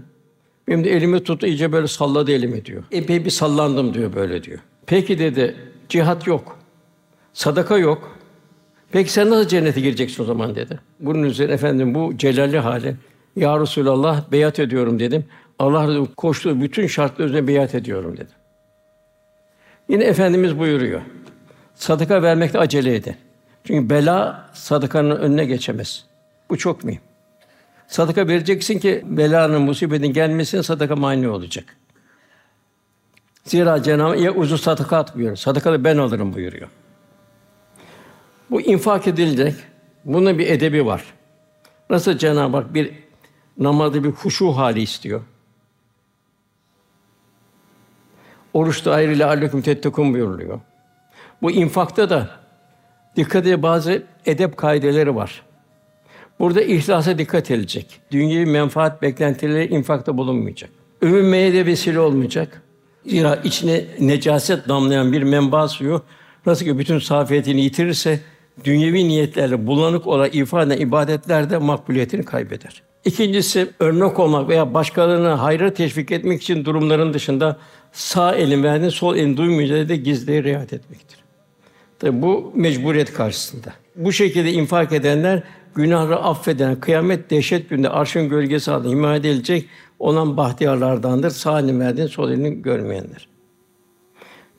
benim 0.68 0.84
de 0.84 0.92
elimi 0.92 1.24
tut 1.24 1.44
iyice 1.44 1.72
böyle 1.72 1.88
salladı 1.88 2.32
elimi 2.32 2.66
diyor. 2.66 2.84
Epey 2.92 3.26
bir 3.26 3.30
sallandım 3.30 3.94
diyor 3.94 4.16
böyle 4.16 4.44
diyor. 4.44 4.60
Peki 4.86 5.20
dedi 5.20 5.56
cihat 5.90 6.28
yok. 6.28 6.60
Sadaka 7.34 7.78
yok. 7.78 8.18
Peki 8.92 9.12
sen 9.12 9.30
nasıl 9.30 9.48
cennete 9.48 9.82
gireceksin 9.82 10.24
o 10.24 10.26
zaman 10.26 10.56
dedi. 10.56 10.80
Bunun 11.00 11.24
üzerine 11.24 11.54
efendim 11.54 11.96
bu 11.96 12.18
celalli 12.18 12.60
hali 12.60 12.96
ya 13.36 13.60
Resulallah 13.60 14.32
beyat 14.32 14.60
ediyorum 14.60 15.00
dedim. 15.00 15.26
Allah 15.60 16.06
koştuğu 16.18 16.62
bütün 16.62 16.88
şartlar 16.88 17.26
üzerine 17.26 17.48
beyat 17.48 17.76
ediyorum 17.76 18.18
dedi. 18.18 18.37
Yine 19.90 20.04
Efendimiz 20.04 20.60
buyuruyor. 20.60 21.02
Sadaka 21.76 22.22
vermekte 22.22 22.60
acele 22.60 22.96
edin. 22.96 23.16
Çünkü 23.64 23.90
bela 23.90 24.50
sadakanın 24.54 25.16
önüne 25.16 25.46
geçemez. 25.46 26.06
Bu 26.50 26.58
çok 26.58 26.84
mühim. 26.84 27.02
Sadaka 27.88 28.28
vereceksin 28.28 28.80
ki 28.80 29.02
belanın, 29.06 29.62
musibetin 29.62 30.14
gelmesine 30.14 30.64
sadaka 30.64 30.96
mani 30.96 31.28
olacak. 31.28 31.78
Zira 33.44 33.84
Cenab-ı 33.84 34.26
Hak 34.26 34.38
uzun 34.38 34.58
sadaka 34.58 34.98
atmıyor. 34.98 35.36
Sadakalı 35.36 35.84
ben 35.84 35.98
alırım 35.98 36.34
buyuruyor. 36.34 36.68
Bu 38.52 38.62
infak 38.62 39.08
edilecek. 39.08 39.56
Bunun 40.06 40.40
bir 40.40 40.48
edebi 40.48 40.86
var. 40.86 41.04
Nasıl 41.90 42.18
Cenab-ı 42.18 42.58
Hak 42.58 42.74
bir 42.74 42.94
namazda 43.58 44.04
bir 44.04 44.10
huşu 44.10 44.52
hali 44.52 44.82
istiyor. 44.82 45.22
Oruçta 48.58 48.92
ayrı 48.92 49.14
ile 49.14 49.26
aleyküm 49.26 49.62
tettekun 49.62 50.14
buyuruluyor. 50.14 50.60
Bu 51.42 51.52
infakta 51.52 52.10
da 52.10 52.30
dikkat 53.16 53.48
edin 53.48 53.64
bazı 53.64 54.04
edep 54.26 54.58
kaideleri 54.58 55.16
var. 55.16 55.42
Burada 56.40 56.62
ihlasa 56.62 57.18
dikkat 57.18 57.52
edilecek. 57.52 58.00
Dünyevi 58.12 58.46
menfaat 58.46 59.02
beklentileri 59.02 59.68
infakta 59.68 60.18
bulunmayacak. 60.18 60.70
Övünmeye 61.02 61.54
de 61.54 61.66
vesile 61.66 62.00
olmayacak. 62.00 62.62
Zira 63.06 63.36
içine 63.36 63.86
necaset 64.00 64.68
damlayan 64.68 65.14
bir 65.14 65.24
menba 65.24 65.68
suyu 65.68 66.02
nasıl 66.46 66.66
ki 66.66 66.78
bütün 66.78 67.00
safiyetini 67.00 67.62
yitirirse 67.62 68.20
dünyevi 68.64 69.08
niyetlerle 69.08 69.68
bulanık 69.68 70.08
olan 70.08 70.30
ifade 70.32 70.78
ibadetler 70.78 71.50
de 71.50 71.58
makbuliyetini 71.58 72.26
kaybeder. 72.26 72.84
İkincisi 73.06 73.70
örnek 73.80 74.20
olmak 74.20 74.50
veya 74.50 74.74
başkalarını 74.74 75.30
hayra 75.30 75.74
teşvik 75.74 76.12
etmek 76.12 76.42
için 76.42 76.66
durumların 76.66 77.14
dışında 77.14 77.58
sağ 77.92 78.36
elin 78.36 78.64
verdiğin 78.64 78.90
sol 78.90 79.16
elin 79.16 79.38
duymayacağı 79.38 79.90
da 79.90 79.96
gizliye 79.96 80.44
riayet 80.44 80.74
etmektir. 80.74 81.20
Tabi 82.00 82.22
bu 82.22 82.52
mecburiyet 82.56 83.14
karşısında. 83.14 83.74
Bu 83.96 84.12
şekilde 84.12 84.52
infak 84.52 84.92
edenler 84.94 85.44
günahları 85.76 86.16
affeden, 86.16 86.80
kıyamet 86.80 87.30
dehşet 87.30 87.70
günde 87.70 87.90
arşın 87.90 88.30
gölgesi 88.30 88.72
altında 88.72 88.92
himaye 88.92 89.20
edilecek 89.20 89.66
olan 90.00 90.38
bahtiyarlardandır. 90.38 91.30
Sağ 91.30 91.60
elin 91.60 91.80
verdiğin 91.80 92.08
sol 92.08 92.32
elini 92.32 92.62
görmeyenler. 92.62 93.28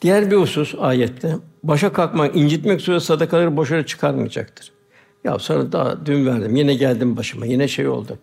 Diğer 0.02 0.30
bir 0.30 0.36
husus 0.36 0.74
ayette 0.78 1.36
başa 1.62 1.92
kalkmak, 1.92 2.36
incitmek 2.36 2.80
sureti 2.80 3.04
sadakaları 3.04 3.56
boşuna 3.56 3.86
çıkarmayacaktır. 3.86 4.72
Ya 5.24 5.38
sana 5.38 5.72
daha 5.72 6.06
dün 6.06 6.26
verdim, 6.26 6.56
yine 6.56 6.74
geldim 6.74 7.16
başıma, 7.16 7.46
yine 7.46 7.68
şey 7.68 7.88
oldu. 7.88 8.18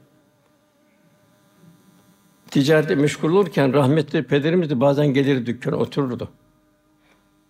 Ticarette 2.55 2.95
meşgul 2.95 3.31
olurken 3.31 3.73
rahmetli 3.73 4.23
pederimiz 4.23 4.69
de 4.69 4.79
bazen 4.79 5.07
gelir 5.07 5.45
dükkana 5.45 5.75
otururdu. 5.75 6.29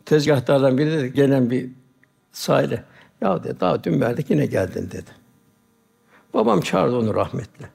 Tezgahtardan 0.05 0.77
biri 0.77 0.91
de 0.91 1.07
gelen 1.07 1.51
bir 1.51 1.69
sahile. 2.31 2.83
Ya 3.21 3.43
dedi, 3.43 3.59
daha 3.59 3.83
dün 3.83 4.01
verdik 4.01 4.29
yine 4.29 4.45
geldin 4.45 4.89
dedi. 4.91 5.09
Babam 6.33 6.61
çağırdı 6.61 6.97
onu 6.97 7.15
rahmetli. 7.15 7.65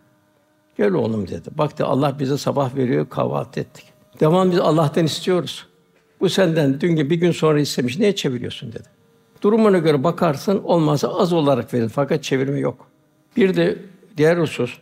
Gel 0.79 0.93
oğlum 0.93 1.29
dedi. 1.29 1.49
Bak 1.59 1.79
de 1.79 1.85
Allah 1.85 2.19
bize 2.19 2.39
sabah 2.39 2.77
veriyor, 2.77 3.09
kahvaltı 3.09 3.61
ettik. 3.61 3.85
Devam 4.21 4.51
biz 4.51 4.59
Allah'tan 4.59 5.05
istiyoruz. 5.05 5.67
Bu 6.21 6.29
senden 6.29 6.81
dün 6.81 6.97
gibi 6.97 7.11
bir 7.11 7.17
gün 7.17 7.33
sonra 7.33 7.61
istemiş. 7.61 7.99
Niye 7.99 8.15
çeviriyorsun 8.15 8.73
dedi. 8.73 8.89
Durumuna 9.43 9.79
göre 9.79 10.05
bakarsın, 10.05 10.63
olmazsa 10.65 11.09
az 11.09 11.33
olarak 11.33 11.75
verin. 11.75 11.89
Fakat 11.89 12.25
çevirme 12.25 12.59
yok. 12.59 12.87
Bir 13.37 13.57
de 13.57 13.79
diğer 14.17 14.39
husus, 14.39 14.79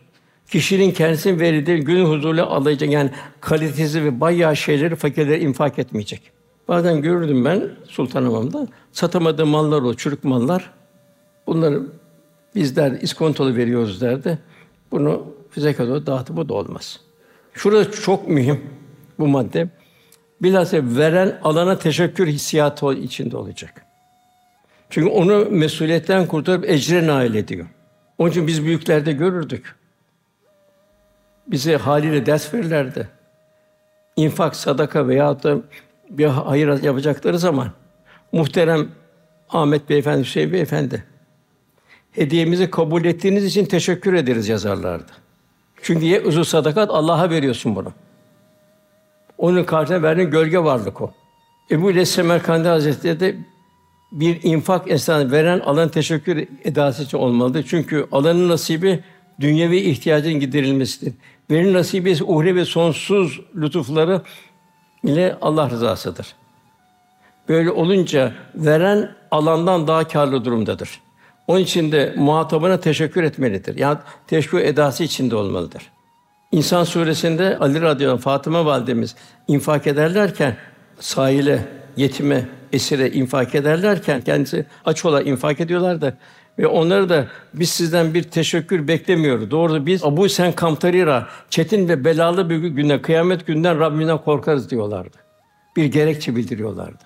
kişinin 0.51 0.91
kendisinin 0.91 1.39
verildiği 1.39 1.79
gün 1.79 2.05
huzuruyla 2.05 2.47
alacak 2.47 2.89
yani 2.89 3.11
kalitesi 3.41 4.03
ve 4.03 4.19
bayağı 4.19 4.55
şeyleri 4.55 4.95
fakirlere 4.95 5.39
infak 5.39 5.79
etmeyecek. 5.79 6.31
Bazen 6.67 7.01
görürdüm 7.01 7.45
ben 7.45 7.69
Sultanahmet'te 7.87 8.59
satamadığı 8.91 9.45
mallar 9.45 9.81
o 9.81 9.93
çürük 9.93 10.23
mallar. 10.23 10.71
Bunları 11.47 11.81
bizler 12.55 12.91
iskontolu 12.91 13.55
veriyoruz 13.55 14.01
derdi. 14.01 14.39
Bunu 14.91 15.25
zekat 15.57 15.87
olarak 15.87 16.07
dağıtıp 16.07 16.37
bu 16.37 16.49
da 16.49 16.53
olmaz. 16.53 16.99
Şurada 17.53 17.91
çok 17.91 18.27
mühim 18.27 18.61
bu 19.19 19.27
madde. 19.27 19.69
Bilhassa 20.41 20.77
veren 20.83 21.39
alana 21.43 21.79
teşekkür 21.79 22.27
hissiyatı 22.27 22.93
içinde 22.93 23.37
olacak. 23.37 23.85
Çünkü 24.89 25.09
onu 25.09 25.47
mesuliyetten 25.51 26.27
kurtarıp 26.27 26.69
ecre 26.69 27.07
nail 27.07 27.35
ediyor. 27.35 27.65
Onun 28.17 28.29
için 28.29 28.47
biz 28.47 28.65
büyüklerde 28.65 29.11
görürdük. 29.11 29.75
Bize 31.51 31.77
haliyle 31.77 32.25
ders 32.25 32.53
verirlerdi. 32.53 33.07
İnfak, 34.15 34.55
sadaka 34.55 35.07
veya 35.07 35.43
da 35.43 35.57
bir 36.09 36.25
hayır 36.25 36.83
yapacakları 36.83 37.39
zaman 37.39 37.71
muhterem 38.31 38.87
Ahmet 39.49 39.89
Beyefendi, 39.89 40.23
Hüseyin 40.23 40.53
Beyefendi 40.53 41.03
hediyemizi 42.11 42.69
kabul 42.69 43.05
ettiğiniz 43.05 43.45
için 43.45 43.65
teşekkür 43.65 44.13
ederiz 44.13 44.49
yazarlardı. 44.49 45.11
Çünkü 45.81 46.05
ye 46.05 46.21
uzun 46.21 46.43
sadakat 46.43 46.89
Allah'a 46.89 47.29
veriyorsun 47.29 47.75
bunu. 47.75 47.93
Onun 49.37 49.63
karşısına 49.63 50.03
verdiğin 50.03 50.31
gölge 50.31 50.59
varlık 50.59 51.01
o. 51.01 51.11
Ebu 51.71 51.91
İlyas 51.91 52.09
Semerkandi 52.09 52.67
Hazretleri 52.67 53.19
de 53.19 53.35
bir 54.11 54.39
infak 54.43 54.91
esnasında 54.91 55.31
veren 55.31 55.59
alan 55.59 55.89
teşekkür 55.89 56.47
edası 56.63 57.03
için 57.03 57.17
olmalıdır. 57.17 57.65
Çünkü 57.69 58.07
alanın 58.11 58.49
nasibi 58.49 59.03
dünyevi 59.39 59.77
ihtiyacın 59.77 60.33
giderilmesidir. 60.33 61.13
Verin 61.51 61.73
nasibi 61.73 62.11
ise 62.11 62.23
uhrevi 62.23 62.65
sonsuz 62.65 63.39
lütufları 63.55 64.21
ile 65.03 65.37
Allah 65.41 65.69
rızasıdır. 65.69 66.27
Böyle 67.49 67.71
olunca 67.71 68.33
veren 68.55 69.15
alandan 69.31 69.87
daha 69.87 70.07
karlı 70.07 70.45
durumdadır. 70.45 71.01
Onun 71.47 71.59
için 71.59 71.91
de 71.91 72.13
muhatabına 72.17 72.79
teşekkür 72.79 73.23
etmelidir. 73.23 73.77
Yani 73.77 73.97
teşekkür 74.27 74.59
edası 74.59 75.03
içinde 75.03 75.35
olmalıdır. 75.35 75.83
İnsan 76.51 76.83
suresinde 76.83 77.57
Ali 77.57 77.81
radıyallahu 77.81 78.15
anh, 78.15 78.21
Fatıma 78.21 78.65
validemiz 78.65 79.15
infak 79.47 79.87
ederlerken 79.87 80.57
sahile, 80.99 81.65
yetime, 81.97 82.45
esire 82.73 83.09
infak 83.09 83.55
ederlerken 83.55 84.21
kendisi 84.21 84.65
aç 84.85 85.05
olan 85.05 85.25
infak 85.25 85.59
ediyorlardı. 85.59 86.17
Ve 86.59 86.67
onları 86.67 87.09
da 87.09 87.27
biz 87.53 87.69
sizden 87.69 88.13
bir 88.13 88.23
teşekkür 88.23 88.87
beklemiyoruz. 88.87 89.51
Doğru 89.51 89.85
biz 89.85 90.03
Abu 90.03 90.29
Sen 90.29 90.51
Kamtarira 90.51 91.27
çetin 91.49 91.89
ve 91.89 92.05
belalı 92.05 92.49
bir 92.49 92.57
günde 92.57 93.01
kıyamet 93.01 93.47
günden 93.47 93.79
Rabbimizden 93.79 94.17
korkarız 94.17 94.69
diyorlardı. 94.69 95.17
Bir 95.75 95.85
gerekçe 95.85 96.35
bildiriyorlardı. 96.35 97.03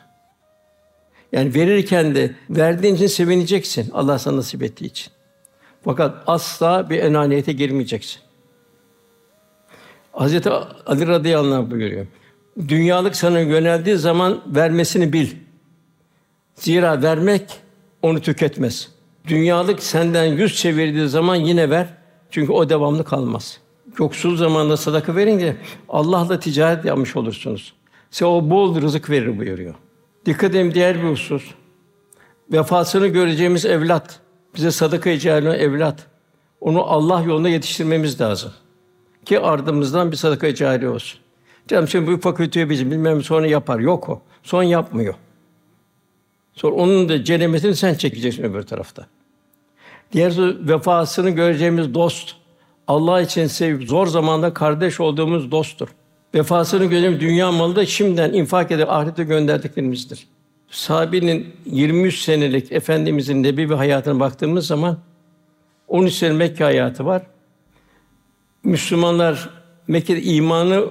Yani 1.31 1.53
verirken 1.53 2.15
de 2.15 2.35
verdiğin 2.49 2.95
için 2.95 3.07
sevineceksin 3.07 3.91
Allah 3.93 4.19
sana 4.19 4.37
nasip 4.37 4.63
ettiği 4.63 4.85
için. 4.85 5.11
Fakat 5.85 6.23
asla 6.27 6.89
bir 6.89 6.99
enaniyete 6.99 7.51
girmeyeceksin. 7.51 8.21
Hazreti 10.11 10.49
Ali 10.85 11.07
radıyallahu 11.07 11.55
anh 11.55 11.71
buyuruyor. 11.71 12.07
Dünyalık 12.67 13.15
sana 13.15 13.39
yöneldiği 13.39 13.97
zaman 13.97 14.41
vermesini 14.45 15.13
bil. 15.13 15.27
Zira 16.55 17.01
vermek 17.01 17.59
onu 18.01 18.21
tüketmez. 18.21 18.92
Dünyalık 19.27 19.83
senden 19.83 20.25
yüz 20.25 20.55
çevirdiği 20.55 21.07
zaman 21.07 21.35
yine 21.35 21.69
ver. 21.69 21.87
Çünkü 22.29 22.51
o 22.51 22.69
devamlı 22.69 23.03
kalmaz. 23.03 23.59
Yoksul 23.99 24.37
zamanında 24.37 24.77
sadaka 24.77 25.15
verince 25.15 25.57
Allah'la 25.89 26.39
ticaret 26.39 26.85
yapmış 26.85 27.15
olursunuz. 27.15 27.73
Size 28.11 28.25
o 28.25 28.49
bol 28.49 28.81
rızık 28.81 29.09
verir 29.09 29.37
buyuruyor. 29.37 29.75
Dikkat 30.25 30.55
edin 30.55 30.71
diğer 30.71 31.03
bir 31.03 31.09
husus. 31.09 31.51
Vefasını 32.51 33.07
göreceğimiz 33.07 33.65
evlat. 33.65 34.19
Bize 34.55 34.71
sadaka 34.71 35.09
icabı 35.09 35.49
evlat. 35.49 36.07
Onu 36.61 36.83
Allah 36.83 37.21
yolunda 37.21 37.49
yetiştirmemiz 37.49 38.21
lazım. 38.21 38.51
Ki 39.25 39.39
ardımızdan 39.39 40.11
bir 40.11 40.17
sadaka 40.17 40.55
cari 40.55 40.89
olsun. 40.89 41.19
Canım 41.67 41.87
şimdi 41.87 42.11
bu 42.11 42.17
fakülteye 42.17 42.69
bizim 42.69 42.91
bilmem 42.91 43.23
sonra 43.23 43.47
yapar. 43.47 43.79
Yok 43.79 44.09
o. 44.09 44.21
Son 44.43 44.63
yapmıyor. 44.63 45.13
Sonra 46.53 46.75
onun 46.75 47.09
da 47.09 47.23
cenemetini 47.23 47.75
sen 47.75 47.93
çekeceksin 47.93 48.43
öbür 48.43 48.63
tarafta. 48.63 49.07
Diğer 50.11 50.33
vefasını 50.67 51.29
göreceğimiz 51.29 51.93
dost. 51.93 52.35
Allah 52.87 53.21
için 53.21 53.47
sevip 53.47 53.89
zor 53.89 54.07
zamanda 54.07 54.53
kardeş 54.53 54.99
olduğumuz 54.99 55.51
dosttur. 55.51 55.89
Vefasını 56.35 56.85
göreceğimiz 56.85 57.21
dünya 57.21 57.51
malı 57.51 57.75
da 57.75 57.85
şimdiden 57.85 58.33
infak 58.33 58.71
edip 58.71 58.89
ahirete 58.89 59.23
gönderdiklerimizdir. 59.23 60.27
Sahabenin 60.69 61.55
23 61.65 62.19
senelik 62.19 62.71
efendimizin 62.71 63.43
nebi 63.43 63.73
hayatına 63.73 64.19
baktığımız 64.19 64.67
zaman 64.67 64.97
13 65.87 66.13
sene 66.13 66.33
Mekke 66.33 66.63
hayatı 66.63 67.05
var. 67.05 67.21
Müslümanlar 68.63 69.49
Mekke'de 69.87 70.21
imanı 70.21 70.85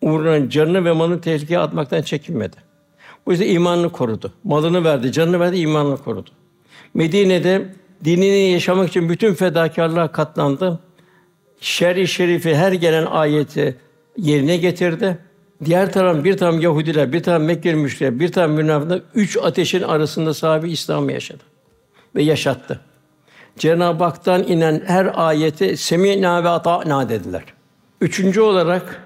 uğruna 0.00 0.50
canını 0.50 0.84
ve 0.84 0.92
malını 0.92 1.20
tehlikeye 1.20 1.60
atmaktan 1.60 2.02
çekinmedi. 2.02 2.71
Bu 3.26 3.30
yüzden 3.30 3.46
imanını 3.48 3.92
korudu. 3.92 4.32
Malını 4.44 4.84
verdi, 4.84 5.12
canını 5.12 5.40
verdi, 5.40 5.56
imanını 5.56 5.96
korudu. 5.96 6.30
Medine'de 6.94 7.74
dinini 8.04 8.52
yaşamak 8.52 8.88
için 8.88 9.08
bütün 9.08 9.34
fedakarlığa 9.34 10.12
katlandı. 10.12 10.78
Şer-i 11.60 12.08
şerifi 12.08 12.56
her 12.56 12.72
gelen 12.72 13.06
ayeti 13.06 13.76
yerine 14.16 14.56
getirdi. 14.56 15.18
Diğer 15.64 15.92
taraf 15.92 16.24
bir 16.24 16.36
taraf 16.36 16.62
Yahudiler, 16.62 17.12
bir 17.12 17.22
taraf 17.22 17.42
Mekkeli 17.42 17.76
müşrikler, 17.76 18.20
bir 18.20 18.32
taraf 18.32 18.50
münafıklar 18.50 19.02
üç 19.14 19.36
ateşin 19.36 19.82
arasında 19.82 20.34
sahibi 20.34 20.70
İslam'ı 20.70 21.12
yaşadı 21.12 21.42
ve 22.16 22.22
yaşattı. 22.22 22.80
Cenab-ı 23.58 24.04
Hak'tan 24.04 24.42
inen 24.42 24.82
her 24.86 25.12
ayeti 25.14 25.76
semînâ 25.76 26.44
ve 26.44 26.48
ata'nâ 26.48 27.08
dediler. 27.08 27.44
Üçüncü 28.00 28.40
olarak 28.40 29.02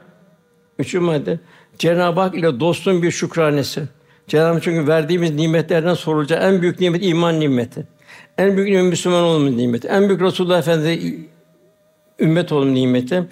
üçüncü 0.79 1.07
madde 1.07 1.39
Cenab-ı 1.79 2.21
Hak 2.21 2.35
ile 2.35 2.61
dostun 2.61 3.03
bir 3.03 3.11
şükranesi. 3.11 3.83
Cenab-ı 4.29 4.61
çünkü 4.61 4.89
verdiğimiz 4.89 5.35
nimetlerden 5.35 5.95
sorulacak 5.95 6.43
en 6.43 6.63
büyük 6.63 6.81
nimet 6.81 7.05
iman 7.05 7.41
nimeti. 7.41 7.87
En 8.39 8.57
büyük 8.57 8.71
nimet 8.71 8.91
Müslüman 8.91 9.23
olma 9.23 9.51
nimeti. 9.51 9.89
En 9.89 10.09
büyük 10.09 10.23
Resulullah 10.23 10.59
Efendimiz 10.59 11.15
ümmet 12.19 12.53
olma 12.53 12.71
nimeti. 12.71 13.25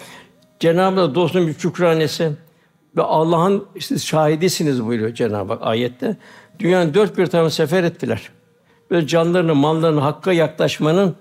Cenab-ı 0.59 0.99
Hak 0.99 1.15
dostun 1.15 1.47
bir 1.47 1.53
şükranesi 1.53 2.31
ve 2.97 3.01
Allah'ın 3.01 3.65
işte 3.75 3.97
şahidisiniz 3.97 4.85
buyuruyor 4.85 5.13
Cenab-ı 5.13 5.53
Hak 5.53 5.61
ayette. 5.63 6.17
Dünyanın 6.59 6.93
dört 6.93 7.17
bir 7.17 7.25
tarafını 7.25 7.51
sefer 7.51 7.83
ettiler. 7.83 8.29
Ve 8.91 9.07
canlarını, 9.07 9.55
mallarını 9.55 9.99
hakka 9.99 10.33
yaklaşmanın 10.33 11.15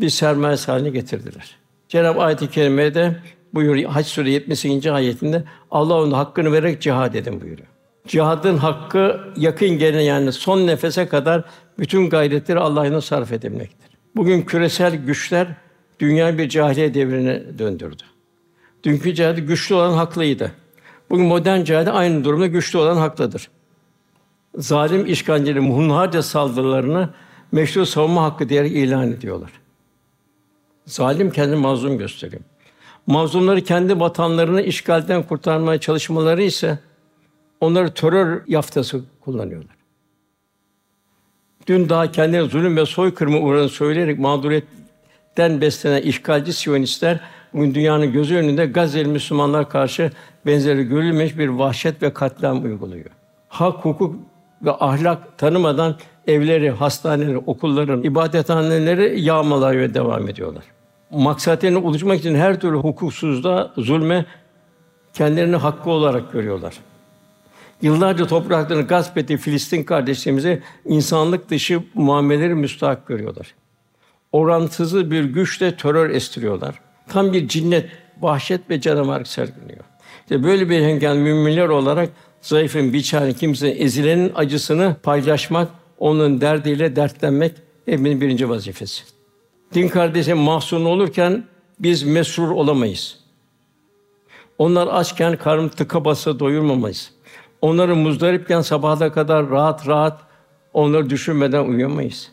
bir 0.00 0.08
sermayesi 0.08 0.70
haline 0.70 0.90
getirdiler. 0.90 1.56
Cenab-ı 1.88 2.20
ayet-i 2.20 2.50
kerimede 2.50 3.16
buyuruyor 3.54 3.90
Hac 3.90 4.06
Sûre 4.06 4.30
78. 4.30 4.86
ayetinde 4.86 5.44
Allah 5.70 5.94
onun 5.94 6.12
hakkını 6.12 6.52
vererek 6.52 6.82
cihad 6.82 7.14
edin 7.14 7.40
buyuruyor. 7.40 7.73
Cihadın 8.06 8.56
hakkı 8.56 9.20
yakın 9.36 9.68
gelene 9.68 10.02
yani 10.02 10.32
son 10.32 10.66
nefese 10.66 11.08
kadar 11.08 11.44
bütün 11.78 12.10
gayretleri 12.10 12.58
Allah'ın 12.58 13.00
sarf 13.00 13.32
edilmektir. 13.32 13.98
Bugün 14.16 14.42
küresel 14.42 14.96
güçler 14.96 15.48
dünya 16.00 16.38
bir 16.38 16.48
cahiliye 16.48 16.94
devrine 16.94 17.58
döndürdü. 17.58 18.02
Dünkü 18.84 19.14
cihadı 19.14 19.40
güçlü 19.40 19.74
olan 19.74 19.92
haklıydı. 19.92 20.52
Bugün 21.10 21.26
modern 21.26 21.64
cihadı 21.64 21.90
aynı 21.90 22.24
durumda 22.24 22.46
güçlü 22.46 22.78
olan 22.78 22.96
haklıdır. 22.96 23.48
Zalim 24.56 25.06
işgalcilerin 25.06 25.72
hunharca 25.72 26.22
saldırılarını 26.22 27.10
meşru 27.52 27.86
savunma 27.86 28.22
hakkı 28.22 28.48
diyerek 28.48 28.72
ilan 28.72 29.12
ediyorlar. 29.12 29.50
Zalim 30.86 31.30
kendini 31.30 31.56
mazlum 31.56 31.98
gösteriyor. 31.98 32.42
Mazlumları 33.06 33.64
kendi 33.64 34.00
vatanlarını 34.00 34.62
işgalden 34.62 35.22
kurtarmaya 35.22 35.80
çalışmaları 35.80 36.42
ise 36.42 36.78
onları 37.64 37.94
terör 37.94 38.42
yaftası 38.46 39.00
kullanıyorlar. 39.20 39.76
Dün 41.66 41.88
daha 41.88 42.12
kendine 42.12 42.42
zulüm 42.42 42.76
ve 42.76 42.86
soykırıma 42.86 43.38
uğradığını 43.38 43.68
söyleyerek 43.68 44.18
mağduriyetten 44.18 45.60
beslenen 45.60 46.02
işgalci 46.02 46.52
Siyonistler 46.52 47.20
bugün 47.54 47.74
dünyanın 47.74 48.12
gözü 48.12 48.36
önünde 48.36 48.66
Gazze'li 48.66 49.08
Müslümanlar 49.08 49.68
karşı 49.68 50.10
benzeri 50.46 50.84
görülmemiş 50.84 51.38
bir 51.38 51.48
vahşet 51.48 52.02
ve 52.02 52.12
katliam 52.12 52.64
uyguluyor. 52.64 53.10
Hak, 53.48 53.84
hukuk 53.84 54.16
ve 54.62 54.72
ahlak 54.72 55.38
tanımadan 55.38 55.96
evleri, 56.26 56.70
hastaneleri, 56.70 57.38
okulların, 57.38 58.02
ibadethaneleri 58.02 59.20
yağmalamaya 59.20 59.94
devam 59.94 60.28
ediyorlar. 60.28 60.64
Maksatlarına 61.10 61.78
ulaşmak 61.78 62.18
için 62.18 62.34
her 62.34 62.60
türlü 62.60 62.76
hukuksuzluğa, 62.76 63.72
zulme 63.76 64.26
kendilerini 65.12 65.56
hakkı 65.56 65.90
olarak 65.90 66.32
görüyorlar. 66.32 66.74
Yıllarca 67.82 68.26
topraklarını 68.26 68.86
gasp 68.86 69.18
ettiği 69.18 69.38
Filistin 69.38 69.82
kardeşlerimize 69.82 70.62
insanlık 70.84 71.50
dışı 71.50 71.82
muameleleri 71.94 72.54
müstahak 72.54 73.06
görüyorlar. 73.06 73.54
Orantısız 74.32 75.10
bir 75.10 75.24
güçle 75.24 75.76
terör 75.76 76.10
estiriyorlar. 76.10 76.80
Tam 77.08 77.32
bir 77.32 77.48
cinnet, 77.48 77.90
vahşet 78.20 78.70
ve 78.70 78.80
canavar 78.80 79.24
sergiliyor. 79.24 79.84
İşte 80.22 80.44
böyle 80.44 80.70
bir 80.70 80.82
hengam 80.82 81.18
müminler 81.18 81.68
olarak 81.68 82.10
zayıfın, 82.40 82.92
biçare, 82.92 83.32
kimsenin, 83.32 83.76
ezilenin 83.80 84.32
acısını 84.34 84.96
paylaşmak, 85.02 85.68
onun 85.98 86.40
derdiyle 86.40 86.96
dertlenmek 86.96 87.52
hepimizin 87.84 88.20
birinci 88.20 88.48
vazifesi. 88.48 89.04
Din 89.74 89.88
kardeşim 89.88 90.38
mahzun 90.38 90.84
olurken 90.84 91.44
biz 91.80 92.02
mesrur 92.02 92.50
olamayız. 92.50 93.18
Onlar 94.58 94.86
açken 94.86 95.36
karnım 95.36 95.68
tıka 95.68 96.04
basa 96.04 96.38
doyurmamayız. 96.38 97.13
Onları 97.64 97.96
muzdaripken 97.96 98.60
sabaha 98.60 99.12
kadar 99.12 99.50
rahat 99.50 99.88
rahat 99.88 100.20
onları 100.72 101.10
düşünmeden 101.10 101.64
uyuyamayız. 101.64 102.30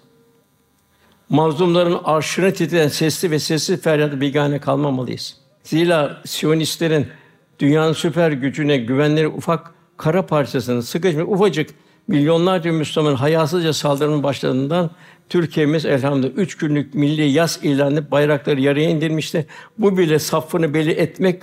Mazlumların 1.30 2.00
arşını 2.04 2.54
titreyen 2.54 2.88
sesli 2.88 3.32
ve 3.32 3.40
sessiz 3.40 3.82
feryadı 3.82 4.22
bigane 4.22 4.60
kalmamalıyız. 4.60 5.38
Zira 5.64 6.22
Siyonistlerin 6.26 7.08
dünyanın 7.60 7.94
süper 7.94 8.32
gücüne 8.32 8.78
güvenleri 8.78 9.28
ufak 9.28 9.74
kara 9.98 10.26
parçasını 10.26 10.84
sıkışmış 10.84 11.26
ufacık 11.28 11.70
milyonlarca 12.08 12.72
Müslüman 12.72 13.16
hayasızca 13.16 13.74
saldırının 13.74 14.24
başladığından 14.24 14.90
Türkiye'miz 15.30 15.86
elhamdülillah 15.86 16.38
üç 16.38 16.58
günlük 16.58 16.94
milli 16.94 17.32
yas 17.32 17.64
ilan 17.64 17.94
edip 17.94 18.12
bayrakları 18.12 18.62
yarıya 18.62 18.90
indirmişti. 18.90 19.48
Bu 19.78 19.98
bile 19.98 20.20
safını 20.20 20.74
belli 20.74 20.92
etmek 20.92 21.42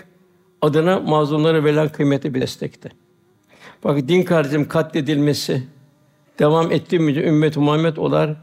adına 0.62 1.00
mazlumlara 1.00 1.64
verilen 1.64 1.88
kıymeti 1.88 2.34
bir 2.34 2.40
destekti. 2.40 3.07
Bak 3.84 4.08
din 4.08 4.22
kardeşim 4.22 4.68
katledilmesi 4.68 5.62
devam 6.38 6.72
ettiği 6.72 6.98
müddetçe 6.98 7.28
ümmet 7.28 7.56
Muhammed 7.56 7.96
olar 7.96 8.36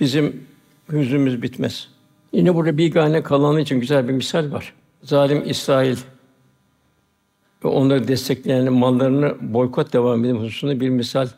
bizim 0.00 0.46
hüznümüz 0.92 1.42
bitmez. 1.42 1.88
Yine 2.32 2.54
burada 2.54 2.78
bir 2.78 2.92
gane 2.92 3.22
kalanı 3.22 3.60
için 3.60 3.80
güzel 3.80 4.08
bir 4.08 4.12
misal 4.12 4.52
var. 4.52 4.74
Zalim 5.02 5.42
İsrail 5.46 5.96
ve 7.64 7.68
onları 7.68 8.08
destekleyen 8.08 8.72
mallarını 8.72 9.34
boykot 9.40 9.92
devam 9.92 10.24
eden 10.24 10.34
hususunda 10.34 10.80
bir 10.80 10.88
misal 10.88 11.28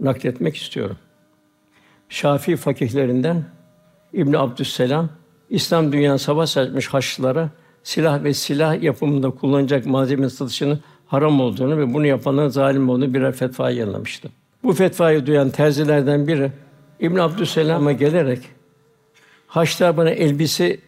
nakletmek 0.00 0.56
istiyorum. 0.56 0.96
Şafii 2.08 2.56
fakihlerinden 2.56 3.44
İbn 4.12 4.34
Abdüsselam 4.34 5.08
İslam 5.50 5.92
dünyasına 5.92 6.18
savaş 6.18 6.56
açmış 6.56 6.88
Haçlılara 6.88 7.50
silah 7.82 8.24
ve 8.24 8.34
silah 8.34 8.82
yapımında 8.82 9.30
kullanacak 9.30 9.86
malzemenin 9.86 10.28
satışını 10.28 10.78
haram 11.06 11.40
olduğunu 11.40 11.78
ve 11.78 11.94
bunu 11.94 12.06
yapanların 12.06 12.48
zalim 12.48 12.88
olduğunu 12.88 13.14
birer 13.14 13.32
fetva 13.32 13.70
yayınlamıştı. 13.70 14.28
Bu 14.62 14.72
fetvayı 14.72 15.26
duyan 15.26 15.50
terzilerden 15.50 16.26
biri 16.26 16.52
İbn 17.00 17.16
Abdüsselam'a 17.16 17.92
gelerek 17.92 18.40
Haçlar 19.46 19.96
bana 19.96 20.10
elbise 20.10 20.78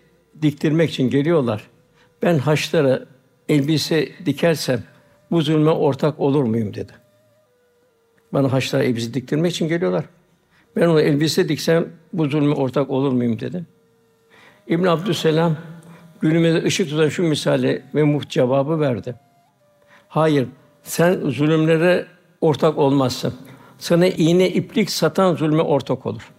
diktirmek 0.42 0.90
için 0.90 1.10
geliyorlar. 1.10 1.62
Ben 2.22 2.38
haçlara 2.38 3.04
elbise 3.48 4.08
dikersem 4.26 4.82
bu 5.30 5.42
zulme 5.42 5.70
ortak 5.70 6.20
olur 6.20 6.44
muyum 6.44 6.74
dedi. 6.74 6.92
Bana 8.32 8.52
haçlara 8.52 8.82
elbise 8.82 9.14
diktirmek 9.14 9.52
için 9.52 9.68
geliyorlar. 9.68 10.04
Ben 10.76 10.88
ona 10.88 11.00
elbise 11.00 11.48
diksem 11.48 11.88
bu 12.12 12.28
zulme 12.28 12.54
ortak 12.54 12.90
olur 12.90 13.12
muyum 13.12 13.40
dedi. 13.40 13.64
İbn 14.66 14.84
Abdüsselam 14.84 15.56
günümüzde 16.20 16.62
ışık 16.62 16.88
tutan 16.88 17.08
şu 17.08 17.22
misali 17.22 17.82
ve 17.94 18.02
muht 18.02 18.30
cevabı 18.30 18.80
verdi. 18.80 19.14
Hayır, 20.08 20.48
sen 20.82 21.20
zulümlere 21.30 22.06
ortak 22.40 22.78
olmazsın. 22.78 23.34
Sana 23.78 24.06
iğne 24.06 24.50
iplik 24.50 24.90
satan 24.90 25.34
zulme 25.34 25.62
ortak 25.62 26.06
olur. 26.06 26.30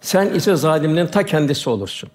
Sen 0.00 0.34
ise 0.34 0.56
zalimlerin 0.56 1.06
ta 1.06 1.26
kendisi 1.26 1.70
olursun. 1.70 2.10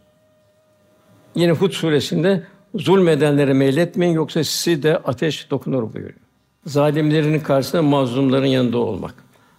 Yine 1.35 1.51
Hud 1.51 1.71
suresinde 1.71 2.43
zulmedenlere 2.75 3.53
meyletmeyin 3.53 4.13
yoksa 4.13 4.43
sizi 4.43 4.83
de 4.83 4.97
ateş 4.97 5.51
dokunur 5.51 5.93
buyuruyor. 5.93 6.19
Zalimlerin 6.65 7.39
karşısında 7.39 7.81
mazlumların 7.81 8.45
yanında 8.45 8.77
olmak. 8.77 9.13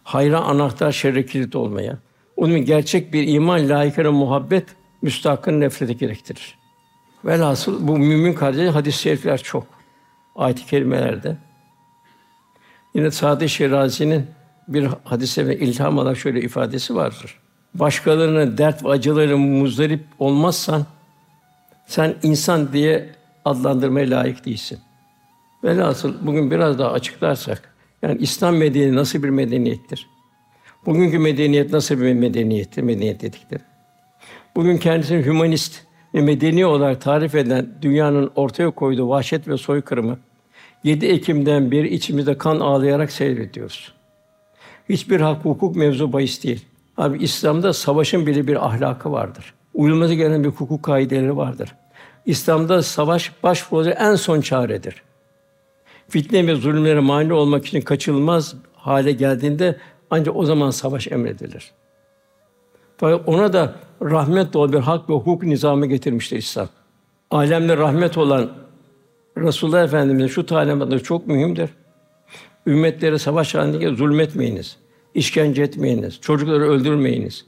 Hayra 0.04 0.40
anahtar, 0.40 0.92
şerre 0.92 1.26
kilit 1.26 1.56
olmaya. 1.56 1.98
Onun 2.36 2.64
gerçek 2.64 3.12
bir 3.12 3.28
iman, 3.28 3.68
layıkına 3.68 4.12
muhabbet, 4.12 4.64
müstahkın 5.02 5.60
nefreti 5.60 5.96
gerektirir. 5.96 6.58
Velhasıl 7.24 7.88
bu 7.88 7.98
mümin 7.98 8.32
kardeşler 8.32 8.72
hadis-i 8.72 8.98
şerifler 8.98 9.42
çok. 9.42 9.73
Ayet-i 10.34 10.66
kerimelerde. 10.66 11.36
Yine 12.94 13.10
Sadi 13.10 13.48
Şirazi'nin 13.48 14.26
bir 14.68 14.88
hadise 15.04 15.46
ve 15.46 15.58
ilham 15.58 15.98
olarak 15.98 16.18
şöyle 16.18 16.40
ifadesi 16.40 16.94
vardır. 16.94 17.38
Başkalarının 17.74 18.58
dert 18.58 18.84
ve 18.84 18.88
acıları 18.88 19.38
muzdarip 19.38 20.04
olmazsan 20.18 20.86
sen 21.86 22.14
insan 22.22 22.72
diye 22.72 23.10
adlandırmaya 23.44 24.10
layık 24.10 24.44
değilsin. 24.46 24.78
Velhasıl 25.64 26.26
bugün 26.26 26.50
biraz 26.50 26.78
daha 26.78 26.90
açıklarsak, 26.90 27.74
yani 28.02 28.18
İslam 28.20 28.56
medeniyeti 28.56 28.96
nasıl 28.96 29.22
bir 29.22 29.28
medeniyettir? 29.28 30.06
Bugünkü 30.86 31.18
medeniyet 31.18 31.72
nasıl 31.72 32.00
bir 32.00 32.12
medeniyettir, 32.12 32.82
medeniyet 32.82 33.20
dedikleri? 33.20 33.62
Bugün 34.56 34.76
kendisini 34.76 35.26
hümanist, 35.26 35.82
ve 36.14 36.20
medeni 36.20 36.66
olarak 36.66 37.00
tarif 37.00 37.34
eden 37.34 37.66
dünyanın 37.82 38.30
ortaya 38.36 38.70
koyduğu 38.70 39.08
vahşet 39.08 39.48
ve 39.48 39.56
soykırımı 39.56 40.18
7 40.84 41.06
Ekim'den 41.06 41.70
beri 41.70 41.94
içimizde 41.94 42.38
kan 42.38 42.60
ağlayarak 42.60 43.12
seyrediyoruz. 43.12 43.92
Hiçbir 44.88 45.20
hak 45.20 45.44
hukuk 45.44 45.76
mevzu 45.76 46.12
bahis 46.12 46.44
değil. 46.44 46.64
Abi 46.96 47.18
İslam'da 47.18 47.72
savaşın 47.72 48.26
bile 48.26 48.46
bir 48.46 48.66
ahlakı 48.66 49.12
vardır. 49.12 49.54
Uyulması 49.74 50.14
gereken 50.14 50.44
bir 50.44 50.48
hukuk 50.48 50.82
kaideleri 50.82 51.36
vardır. 51.36 51.74
İslam'da 52.26 52.82
savaş 52.82 53.32
başvuru 53.42 53.90
en 53.90 54.14
son 54.14 54.40
çaredir. 54.40 55.02
Fitne 56.08 56.46
ve 56.46 56.54
zulümlere 56.54 57.00
mani 57.00 57.32
olmak 57.32 57.66
için 57.66 57.80
kaçılmaz 57.80 58.54
hale 58.76 59.12
geldiğinde 59.12 59.76
ancak 60.10 60.36
o 60.36 60.44
zaman 60.44 60.70
savaş 60.70 61.08
emredilir. 61.08 61.72
Ona 63.02 63.52
da 63.52 63.74
rahmet 64.02 64.52
dolu 64.52 64.72
bir 64.72 64.78
hak 64.78 65.10
ve 65.10 65.14
hukuk 65.14 65.42
nizamı 65.42 65.86
getirmiştir 65.86 66.36
İslam. 66.36 66.68
Alemde 67.30 67.76
rahmet 67.76 68.18
olan 68.18 68.50
Resulullah 69.38 69.84
Efendimiz'in 69.84 70.28
şu 70.28 70.46
talimatları 70.46 71.02
çok 71.02 71.26
mühimdir. 71.26 71.70
Ümmetlere 72.66 73.18
savaş 73.18 73.54
halinde 73.54 73.96
zulmetmeyiniz, 73.96 74.76
işkence 75.14 75.62
etmeyiniz, 75.62 76.20
çocukları 76.20 76.64
öldürmeyiniz. 76.64 77.46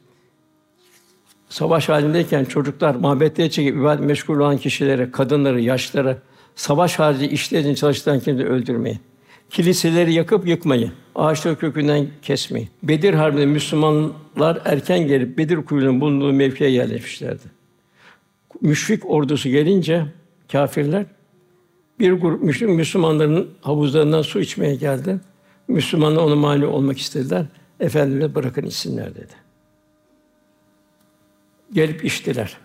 Savaş 1.49 1.89
halindeyken 1.89 2.45
çocuklar 2.45 2.95
mabetleri 2.95 3.51
çekip 3.51 3.77
ibadet 3.77 4.05
meşgul 4.05 4.37
olan 4.37 4.57
kişilere, 4.57 5.11
kadınları, 5.11 5.61
yaşlara, 5.61 6.19
savaş 6.55 6.99
harici 6.99 7.27
işler 7.27 7.61
için 7.61 7.75
çalıştıran 7.75 8.21
kimseleri 8.21 8.49
öldürmeyin. 8.49 9.01
Kiliseleri 9.51 10.13
yakıp 10.13 10.49
yıkmayın. 10.49 10.93
Ağaçları 11.15 11.59
kökünden 11.59 12.07
kesmeyin. 12.23 12.69
Bedir 12.83 13.15
Harbi'nde 13.15 13.47
Müslümanlar 13.47 14.63
erken 14.65 15.07
gelip 15.07 15.39
Bedir 15.39 15.57
kuyunun 15.57 16.01
bulunduğu 16.01 16.33
mevkiye 16.33 16.71
yerleşmişlerdi. 16.71 17.43
Müşrik 18.61 19.11
ordusu 19.11 19.49
gelince 19.49 20.07
kâfirler 20.53 21.07
bir 22.01 22.13
grup 22.13 22.43
müşrik 22.43 22.69
Müslümanların 22.69 23.51
havuzlarından 23.61 24.23
su 24.23 24.41
içmeye 24.41 24.75
geldi. 24.75 25.21
Müslümanlar 25.69 26.23
onu 26.23 26.37
mani 26.37 26.67
olmak 26.67 26.99
istediler. 26.99 27.47
Efendimiz 27.81 28.35
bırakın 28.35 28.67
içsinler 28.67 29.15
dedi. 29.15 29.33
Gelip 31.73 32.05
içtiler. 32.05 32.57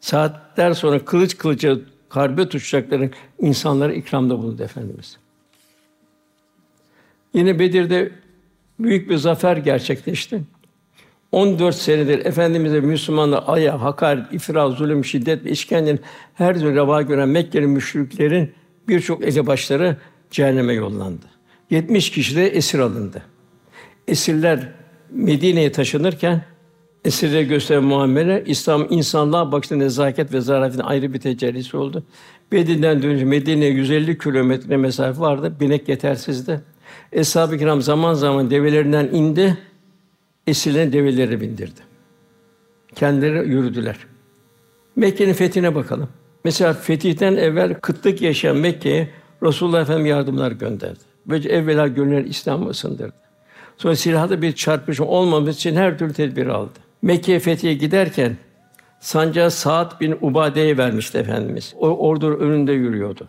Saatler 0.00 0.74
sonra 0.74 1.04
kılıç 1.04 1.38
kılıca 1.38 1.78
harbe 2.08 2.48
tutacakları 2.48 3.10
insanlara 3.38 3.92
ikramda 3.92 4.38
bulundu 4.38 4.62
Efendimiz. 4.62 5.18
Yine 7.34 7.58
Bedir'de 7.58 8.10
büyük 8.78 9.10
bir 9.10 9.16
zafer 9.16 9.56
gerçekleşti. 9.56 10.42
14 11.32 11.74
senedir 11.74 12.26
Efendimiz'e 12.26 12.80
Müslümanlar 12.80 13.44
aya, 13.46 13.82
hakaret, 13.82 14.32
ifra, 14.32 14.70
zulüm, 14.70 15.04
şiddet 15.04 15.44
ve 15.44 15.50
işkencenin 15.50 16.00
her 16.34 16.54
türlü 16.54 16.74
reva 16.74 17.02
gören 17.02 17.28
Mekke'li 17.28 17.66
müşriklerin 17.66 18.52
birçok 18.88 19.24
elebaşları 19.24 19.96
cehenneme 20.30 20.72
yollandı. 20.72 21.26
70 21.70 22.10
kişi 22.10 22.36
de 22.36 22.48
esir 22.48 22.78
alındı. 22.78 23.22
Esirler 24.08 24.68
Medine'ye 25.10 25.72
taşınırken 25.72 26.44
esirlere 27.04 27.42
gösteren 27.42 27.84
muamele 27.84 28.44
İslam 28.46 28.86
insanlığa 28.90 29.52
bakışta 29.52 29.76
nezaket 29.76 30.32
ve 30.32 30.40
zarafetin 30.40 30.82
ayrı 30.82 31.14
bir 31.14 31.20
tecellisi 31.20 31.76
oldu. 31.76 32.04
Bedir'den 32.52 33.02
dönünce 33.02 33.24
Medine'ye 33.24 33.70
150 33.70 34.18
kilometre 34.18 34.76
mesafe 34.76 35.20
vardı. 35.20 35.56
Binek 35.60 35.88
yetersizdi. 35.88 36.71
Eshab-ı 37.12 37.58
Kiram 37.58 37.82
zaman 37.82 38.14
zaman 38.14 38.50
develerinden 38.50 39.08
indi, 39.12 39.58
esirlerin 40.46 40.92
develeri 40.92 41.40
bindirdi. 41.40 41.80
Kendileri 42.94 43.48
yürüdüler. 43.48 43.96
Mekke'nin 44.96 45.32
fethine 45.32 45.74
bakalım. 45.74 46.08
Mesela 46.44 46.72
fetihten 46.72 47.36
evvel 47.36 47.74
kıtlık 47.74 48.22
yaşayan 48.22 48.56
Mekke'ye 48.56 49.08
Resulullah 49.42 49.80
Efendimiz 49.80 50.10
yardımlar 50.10 50.52
gönderdi. 50.52 50.98
Böylece 51.26 51.48
evvela 51.48 51.88
gönüller 51.88 52.24
İslam'ı 52.24 52.68
ısındırdı. 52.68 53.14
Sonra 53.76 53.96
silahlı 53.96 54.42
bir 54.42 54.52
çarpışma 54.52 55.06
olmaması 55.06 55.58
için 55.58 55.76
her 55.76 55.98
türlü 55.98 56.12
tedbir 56.12 56.46
aldı. 56.46 56.72
Mekke'ye 57.02 57.38
fethiye 57.38 57.74
giderken 57.74 58.36
sancağı 59.00 59.50
Sa'd 59.50 60.00
bin 60.00 60.16
Ubade'ye 60.20 60.78
vermişti 60.78 61.18
Efendimiz. 61.18 61.74
O 61.78 61.88
ordu 61.88 62.36
önünde 62.36 62.72
yürüyordu. 62.72 63.28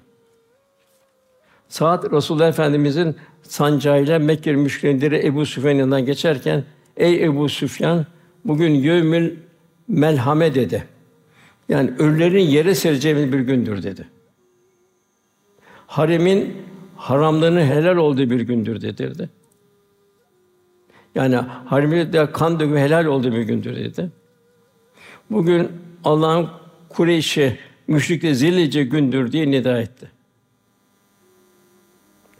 Sa'd 1.73 2.11
Resulullah 2.11 2.47
Efendimizin 2.47 3.15
sancağıyla 3.41 4.19
Mekke 4.19 4.53
müşrikleri 4.53 5.27
Ebu 5.27 5.45
Süfyan 5.45 5.71
yanından 5.71 6.05
geçerken 6.05 6.63
ey 6.97 7.23
Ebu 7.23 7.49
Süfyan 7.49 8.05
bugün 8.45 8.71
yevmül 8.71 9.35
melhame 9.87 10.55
dedi. 10.55 10.83
Yani 11.69 11.93
ölülerin 11.99 12.43
yere 12.43 12.75
sereceğimiz 12.75 13.33
bir 13.33 13.39
gündür 13.39 13.83
dedi. 13.83 14.07
Haremin 15.87 16.57
haramlarının 16.95 17.65
helal 17.65 17.97
olduğu 17.97 18.29
bir 18.29 18.41
gündür 18.41 18.81
dedi. 18.81 19.29
Yani 21.15 21.35
harimde 21.65 22.31
kan 22.31 22.59
dökümü 22.59 22.79
helal 22.79 23.05
olduğu 23.05 23.31
bir 23.31 23.41
gündür 23.41 23.75
dedi. 23.75 24.09
Bugün 25.31 25.71
Allah'ın 26.03 26.49
Kureyş'e 26.89 27.57
müşrikle 27.87 28.33
zillice 28.33 28.83
gündür 28.83 29.31
diye 29.31 29.51
nida 29.51 29.79
etti. 29.79 30.12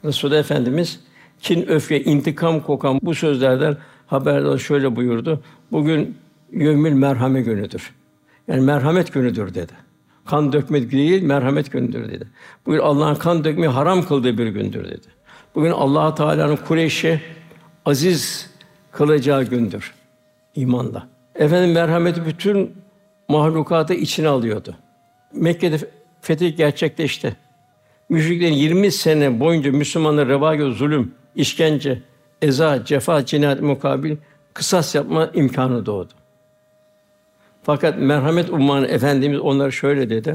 Resulullah 0.06 0.40
Efendimiz 0.40 1.00
kin, 1.40 1.68
öfke, 1.68 2.04
intikam 2.04 2.60
kokan 2.60 3.00
bu 3.02 3.16
sözlerden 3.16 3.78
haberdar 4.08 4.58
şöyle 4.58 4.96
buyurdu. 4.96 5.44
Bugün 5.72 6.18
yevmül 6.54 6.94
merhame 6.94 7.42
günüdür. 7.42 7.94
Yani 8.48 8.62
merhamet 8.62 9.14
günüdür 9.14 9.54
dedi. 9.54 9.74
Kan 10.26 10.54
dökmek 10.54 10.92
değil, 10.92 11.24
merhamet 11.24 11.72
günüdür 11.72 12.10
dedi. 12.12 12.28
Bugün 12.66 12.80
Allah'ın 12.80 13.16
kan 13.16 13.44
dökmeyi 13.44 13.70
haram 13.70 14.04
kıldığı 14.04 14.38
bir 14.38 14.48
gündür 14.48 14.86
dedi. 14.86 15.08
Bugün 15.56 15.72
Allah 15.72 16.16
Teala'nın 16.16 16.56
Kureyş'e 16.56 17.22
aziz 17.86 18.50
kılacağı 18.92 19.44
gündür 19.44 19.94
imanla. 20.56 21.08
Efendim 21.36 21.72
merhameti 21.72 22.26
bütün 22.26 22.74
mahlukatı 23.30 23.94
içine 23.94 24.28
alıyordu. 24.28 24.76
Mekke'de 25.34 25.78
fetih 26.22 26.58
gerçekleşti. 26.58 27.36
Müşriklerin 28.10 28.54
20 28.54 28.92
sene 28.92 29.40
boyunca 29.40 29.72
Müslümanlara 29.72 30.30
reva 30.30 30.72
zulüm, 30.72 31.12
işkence, 31.36 32.02
eza, 32.42 32.86
cefa, 32.86 33.26
cinayet 33.26 33.62
mukabil 33.62 34.16
kısas 34.54 34.96
yapma 34.96 35.30
imkanı 35.34 35.86
doğdu. 35.86 36.14
Fakat 37.64 38.00
merhamet 38.00 38.50
ummanı 38.50 38.88
Efendimiz 38.88 39.40
onlara 39.40 39.72
şöyle 39.72 40.10
dedi. 40.10 40.34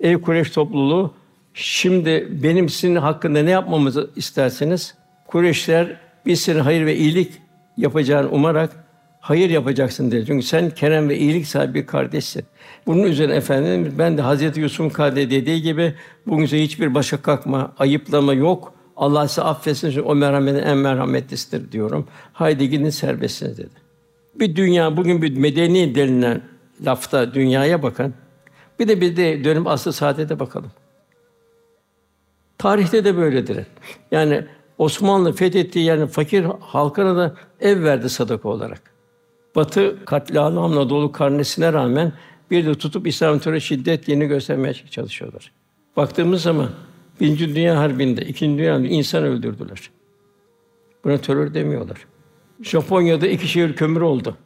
Ey 0.00 0.20
Kureyş 0.20 0.50
topluluğu, 0.50 1.14
şimdi 1.54 2.28
benim 2.30 2.68
sizin 2.68 2.96
hakkında 2.96 3.42
ne 3.42 3.50
yapmamızı 3.50 4.10
isterseniz, 4.16 4.94
Kureyşler 5.26 5.96
biz 6.26 6.40
senin 6.40 6.60
hayır 6.60 6.86
ve 6.86 6.96
iyilik 6.96 7.32
yapacağını 7.76 8.30
umarak 8.30 8.87
hayır 9.28 9.50
yapacaksın 9.50 10.10
dedi. 10.10 10.26
Çünkü 10.26 10.46
sen 10.46 10.70
kerem 10.70 11.08
ve 11.08 11.18
iyilik 11.18 11.46
sahibi 11.46 11.86
kardeşsin. 11.86 12.44
Bunun 12.86 13.02
üzerine 13.02 13.34
efendim 13.34 13.94
ben 13.98 14.18
de 14.18 14.22
Hazreti 14.22 14.60
Yusuf'un 14.60 14.88
kardeşi 14.88 15.30
dediği 15.30 15.62
gibi 15.62 15.94
bugün 16.26 16.46
size 16.46 16.62
hiçbir 16.62 16.94
başa 16.94 17.22
kalkma, 17.22 17.72
ayıplama 17.78 18.34
yok. 18.34 18.72
Allah 18.96 19.28
size 19.28 19.42
affetsin 19.42 19.90
çünkü 19.90 20.00
o 20.00 20.14
merhametin 20.14 20.62
en 20.62 20.76
merhametlisidir 20.76 21.72
diyorum. 21.72 22.06
Haydi 22.32 22.70
gidin 22.70 22.90
serbestsiniz 22.90 23.58
dedi. 23.58 23.74
Bir 24.34 24.56
dünya 24.56 24.96
bugün 24.96 25.22
bir 25.22 25.36
medeni 25.36 25.94
denilen 25.94 26.42
lafta 26.84 27.34
dünyaya 27.34 27.82
bakın. 27.82 28.14
Bir 28.78 28.88
de 28.88 29.00
bir 29.00 29.16
de 29.16 29.44
dönüp 29.44 29.66
asıl 29.66 29.92
saadete 29.92 30.38
bakalım. 30.38 30.70
Tarihte 32.58 33.04
de 33.04 33.16
böyledir. 33.16 33.66
Yani 34.10 34.44
Osmanlı 34.78 35.32
fethettiği 35.32 35.84
yani 35.84 36.06
fakir 36.06 36.46
halkına 36.60 37.16
da 37.16 37.34
ev 37.60 37.84
verdi 37.84 38.08
sadaka 38.08 38.48
olarak. 38.48 38.97
Batı 39.56 40.04
katliamla 40.04 40.90
dolu 40.90 41.12
karnesine 41.12 41.72
rağmen 41.72 42.12
bir 42.50 42.66
de 42.66 42.74
tutup 42.74 43.06
İslam 43.06 43.38
terör 43.38 43.60
şiddet 43.60 44.08
yeni 44.08 44.26
göstermeye 44.26 44.74
çalışıyorlar. 44.74 45.52
Baktığımız 45.96 46.42
zaman 46.42 46.68
Birinci 47.20 47.54
Dünya 47.54 47.78
Harbi'nde, 47.78 48.22
İkinci 48.22 48.58
Dünya 48.58 48.74
Harbi'nde 48.74 48.88
insan 48.88 49.24
öldürdüler. 49.24 49.90
Buna 51.04 51.18
terör 51.18 51.54
demiyorlar. 51.54 52.06
Japonya'da 52.62 53.26
iki 53.26 53.48
şehir 53.48 53.76
kömür 53.76 54.00
oldu. 54.00 54.36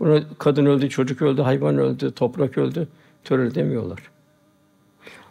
Buna 0.00 0.22
kadın 0.38 0.66
öldü, 0.66 0.88
çocuk 0.88 1.22
öldü, 1.22 1.42
hayvan 1.42 1.78
öldü, 1.78 2.12
toprak 2.12 2.58
öldü. 2.58 2.88
Terör 3.24 3.54
demiyorlar. 3.54 3.98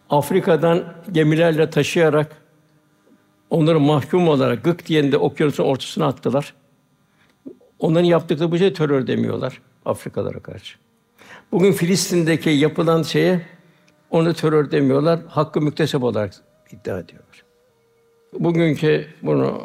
Afrika'dan 0.09 0.93
gemilerle 1.11 1.69
taşıyarak 1.69 2.37
onları 3.49 3.79
mahkum 3.79 4.27
olarak 4.27 4.63
gık 4.63 4.87
diyende 4.87 5.17
okyanusun 5.17 5.63
ortasına 5.63 6.05
attılar. 6.07 6.53
Onların 7.83 8.05
yaptıkları 8.05 8.51
bu 8.51 8.57
şey 8.57 8.73
terör 8.73 9.07
demiyorlar 9.07 9.61
Afrikalara 9.85 10.39
karşı. 10.39 10.77
Bugün 11.51 11.71
Filistin'deki 11.71 12.49
yapılan 12.49 13.03
şeye 13.03 13.41
onu 14.09 14.33
terör 14.33 14.71
demiyorlar, 14.71 15.19
hakkı 15.27 15.61
müktesep 15.61 16.03
olarak 16.03 16.33
iddia 16.71 16.99
ediyorlar. 16.99 17.43
Bugünkü 18.39 19.05
bunu 19.21 19.61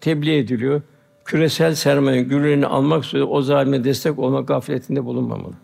tebliğ 0.00 0.38
ediliyor. 0.38 0.82
Küresel 1.24 1.74
sermayenin 1.74 2.28
güllerini 2.28 2.66
almak 2.66 3.04
üzere 3.04 3.22
o 3.22 3.42
zalime 3.42 3.84
destek 3.84 4.18
olmak 4.18 4.48
gafletinde 4.48 5.04
bulunmamalı. 5.04 5.54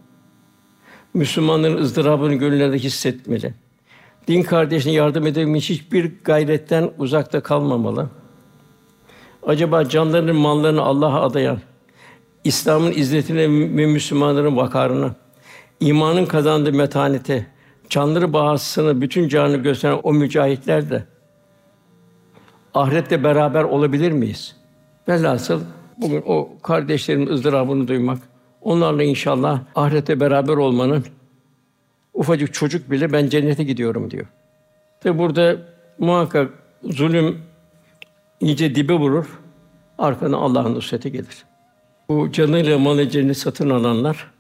Müslümanların 1.15 1.77
ızdırabını 1.77 2.35
gönüllerde 2.35 2.79
hissetmeli. 2.79 3.55
Din 4.29 4.43
kardeşine 4.43 4.93
yardım 4.93 5.27
edebilmiş 5.27 5.71
hiçbir 5.71 6.13
gayretten 6.25 6.91
uzakta 6.99 7.41
kalmamalı. 7.41 8.09
Acaba 9.47 9.89
canlarının, 9.89 10.37
mallarını 10.37 10.83
Allah'a 10.83 11.23
adayan, 11.23 11.59
İslam'ın 12.45 12.92
izzetine 12.92 13.42
ve 13.76 13.86
Müslümanların 13.86 14.57
vakarını, 14.57 15.11
imanın 15.80 16.26
kazandığı 16.26 16.72
metaneti, 16.72 17.47
canları 17.88 18.32
bağışsını, 18.32 19.01
bütün 19.01 19.28
canını 19.28 19.57
gösteren 19.57 20.01
o 20.03 20.12
mücahitler 20.12 20.90
de 20.90 21.05
ahirette 22.74 23.24
beraber 23.24 23.64
olabilir 23.64 24.12
miyiz? 24.12 24.57
Velhasıl 25.09 25.61
bugün 25.99 26.22
o 26.26 26.49
kardeşlerin 26.62 27.26
ızdırabını 27.26 27.88
duymak, 27.88 28.18
onlarla 28.61 29.03
inşallah 29.03 29.61
ahirette 29.74 30.20
beraber 30.20 30.57
olmanın 30.57 31.05
ufacık 32.14 32.55
çocuk 32.55 32.90
bile 32.90 33.12
ben 33.12 33.28
cennete 33.28 33.64
gidiyorum 33.64 34.11
diyor. 34.11 34.26
Tabi 35.01 35.18
burada 35.18 35.57
muhakkak 35.99 36.51
zulüm 36.82 37.42
iyice 38.40 38.74
dibe 38.74 38.92
vurur. 38.92 39.26
Arkadan 39.99 40.32
Allah'ın 40.32 40.74
nusreti 40.74 41.12
gelir. 41.12 41.45
Bu 42.09 42.33
canıyla 42.33 42.79
malı 42.79 43.09
cennet 43.09 43.37
satın 43.37 43.71
alanlar 43.71 44.31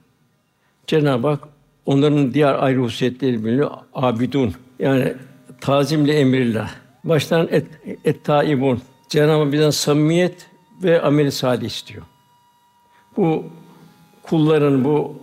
Cenab-ı 0.86 1.28
Hak 1.28 1.40
onların 1.86 2.34
diğer 2.34 2.54
ayrı 2.62 2.78
hususiyetleri 2.78 3.44
biliyor. 3.44 3.70
Abidun 3.94 4.54
yani 4.78 5.14
tazimle 5.60 6.12
emrillah. 6.12 6.70
Baştan 7.04 7.48
et, 7.50 7.66
et 8.04 8.24
taibun. 8.24 8.80
Cenab-ı 9.08 9.42
Hak 9.42 9.52
bizden 9.52 9.70
samimiyet 9.70 10.46
ve 10.82 11.02
amel 11.02 11.30
salih 11.30 11.66
istiyor. 11.66 12.02
Bu 13.16 13.44
kulların 14.22 14.84
bu 14.84 15.14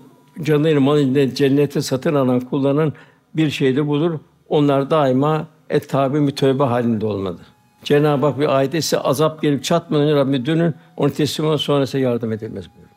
canıyla 0.42 0.82
malıyla 0.82 1.36
cenneti 1.36 1.82
satın 1.82 2.16
alan 2.16 2.40
kulların 2.40 2.94
bir 3.36 3.50
şeyde 3.50 3.88
budur. 3.88 4.20
Onlar 4.50 4.92
daima 4.92 5.48
et 5.70 5.90
tabi 5.90 6.36
tövbe 6.36 6.64
halinde 6.64 7.06
olmadı. 7.06 7.42
Cenab-ı 7.84 8.26
Hak 8.26 8.40
bir 8.40 8.58
ayette 8.58 8.78
ise 8.78 9.00
azap 9.00 9.42
gelip 9.42 9.64
çatmadan 9.64 10.16
Rabbime 10.16 10.46
dönün, 10.46 10.76
onu 10.98 11.12
teslim 11.12 11.48
olun 11.48 11.58
sonra 11.58 11.84
ise 11.84 12.00
yardım 12.00 12.32
edilmez 12.32 12.66
buyuruyor. 12.70 12.96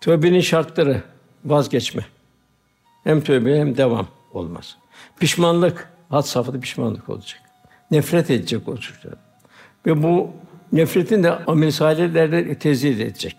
Tövbenin 0.00 0.40
şartları 0.40 1.02
vazgeçme. 1.44 2.06
Hem 3.04 3.20
tövbe 3.20 3.58
hem 3.58 3.76
devam 3.76 4.06
olmaz. 4.32 4.76
Pişmanlık, 5.20 5.88
had 6.08 6.22
safhada 6.22 6.60
pişmanlık 6.60 7.08
olacak. 7.08 7.40
Nefret 7.90 8.30
edecek 8.30 8.68
o 8.68 8.76
çocuklar. 8.76 9.14
Ve 9.86 10.02
bu 10.02 10.30
nefretin 10.72 11.22
de 11.22 11.32
amel 11.32 11.70
salihlerde 11.70 12.54
tezid 12.54 13.00
edecek. 13.00 13.36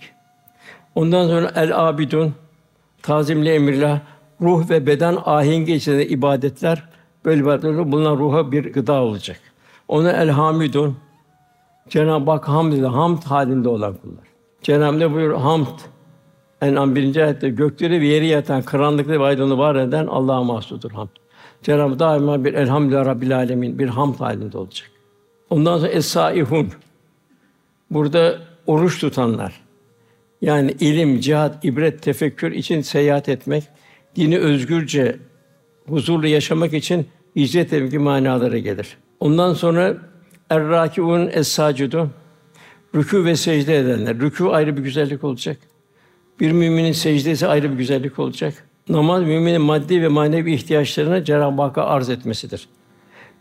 Ondan 0.95 1.27
sonra 1.27 1.51
el 1.55 1.87
abidun 1.87 2.33
tazimli 3.01 3.49
emirler, 3.49 3.99
ruh 4.41 4.69
ve 4.69 4.87
beden 4.87 5.17
ahengi 5.25 5.73
içinde 5.73 6.07
ibadetler 6.07 6.83
böyle 7.25 7.41
ibadetler 7.41 7.91
bunlar 7.91 8.17
ruha 8.17 8.51
bir 8.51 8.73
gıda 8.73 8.93
olacak. 8.93 9.39
Ona 9.87 10.11
el 10.11 10.29
hamidun 10.29 10.97
Cenab-ı 11.89 12.31
Hak 12.31 12.47
hamd 12.47 12.83
hamd 12.83 13.23
halinde 13.23 13.69
olan 13.69 13.93
kullar. 13.93 14.27
Cenab-ı 14.61 15.03
Hak 15.03 15.13
buyuruyor? 15.13 15.39
Hamd 15.39 15.67
En'am 16.61 16.95
birinci 16.95 17.23
ayette 17.23 17.49
gökleri 17.49 18.01
ve 18.01 18.07
yeri 18.07 18.27
yatan, 18.27 18.61
karanlıkları 18.61 19.19
ve 19.19 19.23
aydınlığı 19.23 19.57
var 19.57 19.75
eden 19.75 20.07
Allah'a 20.07 20.43
mahsustur 20.43 20.91
hamd. 20.91 21.09
Cenab-ı 21.63 21.89
Hak 21.89 21.99
daima 21.99 22.45
bir 22.45 22.53
elhamdülillah 22.53 23.05
rabbil 23.05 23.35
alemin 23.37 23.79
bir 23.79 23.87
hamd 23.87 24.19
halinde 24.19 24.57
olacak. 24.57 24.91
Ondan 25.49 25.77
sonra 25.77 25.91
es-saihun. 25.91 26.67
Burada 27.91 28.39
oruç 28.67 29.01
tutanlar. 29.01 29.61
Yani 30.41 30.71
ilim, 30.79 31.19
cihat, 31.19 31.65
ibret, 31.65 32.01
tefekkür 32.01 32.51
için 32.51 32.81
seyahat 32.81 33.29
etmek, 33.29 33.63
dini 34.15 34.37
özgürce, 34.37 35.19
huzurlu 35.89 36.27
yaşamak 36.27 36.73
için 36.73 37.07
hicret 37.35 37.73
etmek 37.73 38.01
manaları 38.01 38.57
gelir. 38.57 38.97
Ondan 39.19 39.53
sonra 39.53 39.97
er-râkiûn 40.49 41.29
es-sâcidûn 41.29 42.09
rükû 42.95 43.25
ve 43.25 43.35
secde 43.35 43.77
edenler. 43.77 44.15
Rükû 44.15 44.51
ayrı 44.51 44.77
bir 44.77 44.81
güzellik 44.81 45.23
olacak. 45.23 45.57
Bir 46.39 46.51
müminin 46.51 46.91
secdesi 46.91 47.47
ayrı 47.47 47.71
bir 47.71 47.77
güzellik 47.77 48.19
olacak. 48.19 48.53
Namaz 48.89 49.23
müminin 49.23 49.61
maddi 49.61 50.01
ve 50.01 50.07
manevi 50.07 50.53
ihtiyaçlarını 50.53 51.23
Cenab-ı 51.23 51.61
Hakk'a 51.61 51.85
arz 51.85 52.09
etmesidir. 52.09 52.69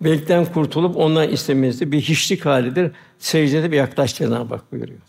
Belkten 0.00 0.44
kurtulup 0.44 0.96
ondan 0.96 1.28
istemesi 1.28 1.92
bir 1.92 2.00
hiçlik 2.00 2.46
halidir. 2.46 2.92
Secdede 3.18 3.72
bir 3.72 3.76
yaklaş 3.76 4.14
Cenab-ı 4.14 4.60
buyuruyor. 4.72 5.00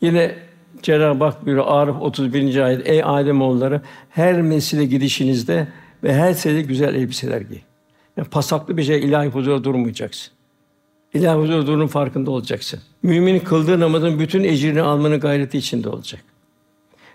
Yine 0.00 0.34
Cenab-ı 0.82 1.24
Hak 1.24 1.46
buyuruyor 1.46 1.66
Arif 1.68 1.96
31. 2.00 2.56
ayet 2.56 2.88
Ey 2.88 3.02
Adem 3.04 3.42
oğulları 3.42 3.80
her 4.10 4.42
mesile 4.42 4.84
gidişinizde 4.84 5.68
ve 6.02 6.14
her 6.14 6.32
sene 6.32 6.62
güzel 6.62 6.94
elbiseler 6.94 7.40
giy. 7.40 7.58
Yani 8.16 8.28
pasaklı 8.28 8.76
bir 8.76 8.82
şey 8.82 8.98
ilahi 9.00 9.28
huzura 9.28 9.64
durmayacaksın. 9.64 10.32
İlahi 11.14 11.38
huzur 11.38 11.66
durunun 11.66 11.86
farkında 11.86 12.30
olacaksın. 12.30 12.80
Mümin 13.02 13.38
kıldığı 13.38 13.80
namazın 13.80 14.18
bütün 14.18 14.44
ecrini 14.44 14.82
almanın 14.82 15.20
gayreti 15.20 15.58
içinde 15.58 15.88
olacak. 15.88 16.20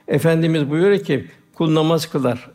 Efendimiz 0.08 0.70
buyuruyor 0.70 1.00
ki 1.00 1.28
kul 1.54 1.76
namaz 1.76 2.06
kılar. 2.06 2.50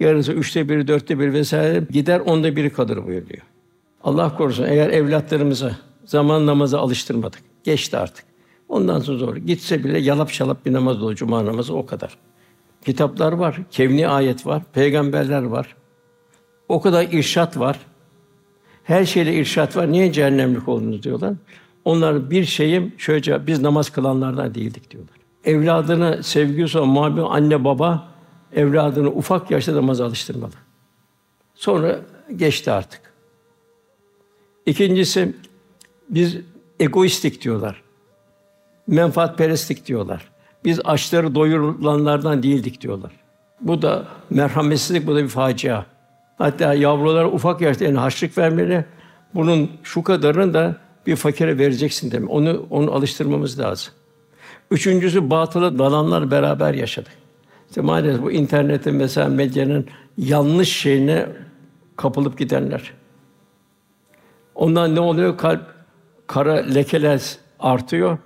Yarısı 0.00 0.32
üçte 0.32 0.68
biri, 0.68 0.88
dörtte 0.88 1.18
bir 1.18 1.32
vesaire 1.32 1.84
gider 1.90 2.20
onda 2.20 2.56
biri 2.56 2.70
kalır 2.70 2.96
buyuruyor. 3.06 3.42
Allah 4.04 4.36
korusun 4.36 4.64
eğer 4.64 4.90
evlatlarımıza 4.90 5.76
zaman 6.04 6.46
namaza 6.46 6.78
alıştırmadık. 6.80 7.40
Geçti 7.64 7.96
artık. 7.96 8.24
Ondan 8.68 9.00
sonra 9.00 9.18
zor. 9.18 9.36
Gitse 9.36 9.84
bile 9.84 9.98
yalap 9.98 10.30
şalap 10.30 10.66
bir 10.66 10.72
namaz 10.72 11.02
olur, 11.02 11.14
cuma 11.14 11.46
namazı 11.46 11.74
o 11.74 11.86
kadar. 11.86 12.16
Kitaplar 12.84 13.32
var, 13.32 13.58
kevni 13.70 14.08
ayet 14.08 14.46
var, 14.46 14.62
peygamberler 14.72 15.42
var. 15.42 15.76
O 16.70 16.80
kadar 16.80 17.02
irşat 17.02 17.58
var. 17.58 17.78
Her 18.84 19.04
şeyle 19.04 19.34
irşat 19.34 19.76
var. 19.76 19.92
Niye 19.92 20.12
cehennemlik 20.12 20.68
oldunuz 20.68 21.02
diyorlar. 21.02 21.34
Onlar 21.84 22.30
bir 22.30 22.44
şeyim 22.44 22.92
şöyle 22.98 23.46
biz 23.46 23.60
namaz 23.60 23.90
kılanlardan 23.90 24.54
değildik 24.54 24.90
diyorlar. 24.90 25.16
Evladına 25.44 26.22
sevgi 26.22 26.68
son 26.68 26.88
muhabbet 26.88 27.24
anne 27.28 27.64
baba 27.64 28.08
evladını 28.52 29.08
ufak 29.08 29.50
yaşta 29.50 29.76
namaz 29.76 30.00
alıştırmalı. 30.00 30.52
Sonra 31.54 32.00
geçti 32.36 32.70
artık. 32.70 33.00
İkincisi 34.66 35.34
biz 36.08 36.36
egoistik 36.80 37.42
diyorlar. 37.42 37.82
Menfaatperestlik 38.86 39.86
diyorlar. 39.86 40.30
Biz 40.64 40.80
açları 40.84 41.34
doyurulanlardan 41.34 42.42
değildik 42.42 42.80
diyorlar. 42.80 43.12
Bu 43.60 43.82
da 43.82 44.08
merhametsizlik, 44.30 45.06
bu 45.06 45.14
da 45.14 45.22
bir 45.22 45.28
facia. 45.28 45.84
Hatta 46.40 46.74
yavrulara 46.74 47.30
ufak 47.30 47.60
yaşta 47.60 47.84
yani 47.84 47.98
haçlık 47.98 48.38
vermeli. 48.38 48.84
Bunun 49.34 49.70
şu 49.82 50.02
kadarını 50.02 50.54
da 50.54 50.76
bir 51.06 51.16
fakire 51.16 51.58
vereceksin 51.58 52.10
demek. 52.10 52.30
Onu 52.30 52.66
onu 52.70 52.92
alıştırmamız 52.92 53.58
lazım. 53.58 53.92
Üçüncüsü 54.70 55.30
batılı 55.30 55.78
dalanlar 55.78 56.30
beraber 56.30 56.74
yaşadık. 56.74 57.12
İşte 57.68 57.80
maalesef 57.80 58.22
bu 58.22 58.32
internetin 58.32 58.94
mesela 58.94 59.28
medyanın 59.28 59.86
yanlış 60.18 60.76
şeyine 60.76 61.26
kapılıp 61.96 62.38
gidenler. 62.38 62.92
Ondan 64.54 64.94
ne 64.94 65.00
oluyor? 65.00 65.38
Kalp 65.38 65.62
kara 66.26 66.54
lekeler 66.54 67.36
artıyor. 67.58 68.18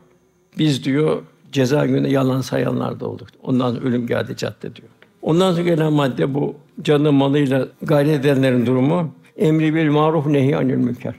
Biz 0.59 0.85
diyor 0.85 1.23
ceza 1.53 1.87
günü 1.87 2.09
yalan 2.09 2.41
sayanlar 2.41 3.01
da 3.01 3.07
olduk. 3.07 3.29
Ondan 3.43 3.81
ölüm 3.81 4.07
geldi 4.07 4.37
cadde 4.37 4.77
diyor. 4.77 4.89
Ondan 5.23 5.53
sonra 5.53 5.63
gelen 5.63 5.93
madde 5.93 6.35
bu 6.35 6.64
canı 6.83 7.13
malıyla 7.13 7.69
gayret 7.83 8.25
edenlerin 8.25 8.67
durumu 8.67 9.15
emri 9.37 9.75
bil 9.75 9.91
maruf 9.91 10.27
nehi 10.27 10.57
anil 10.57 10.77
münker. 10.77 11.15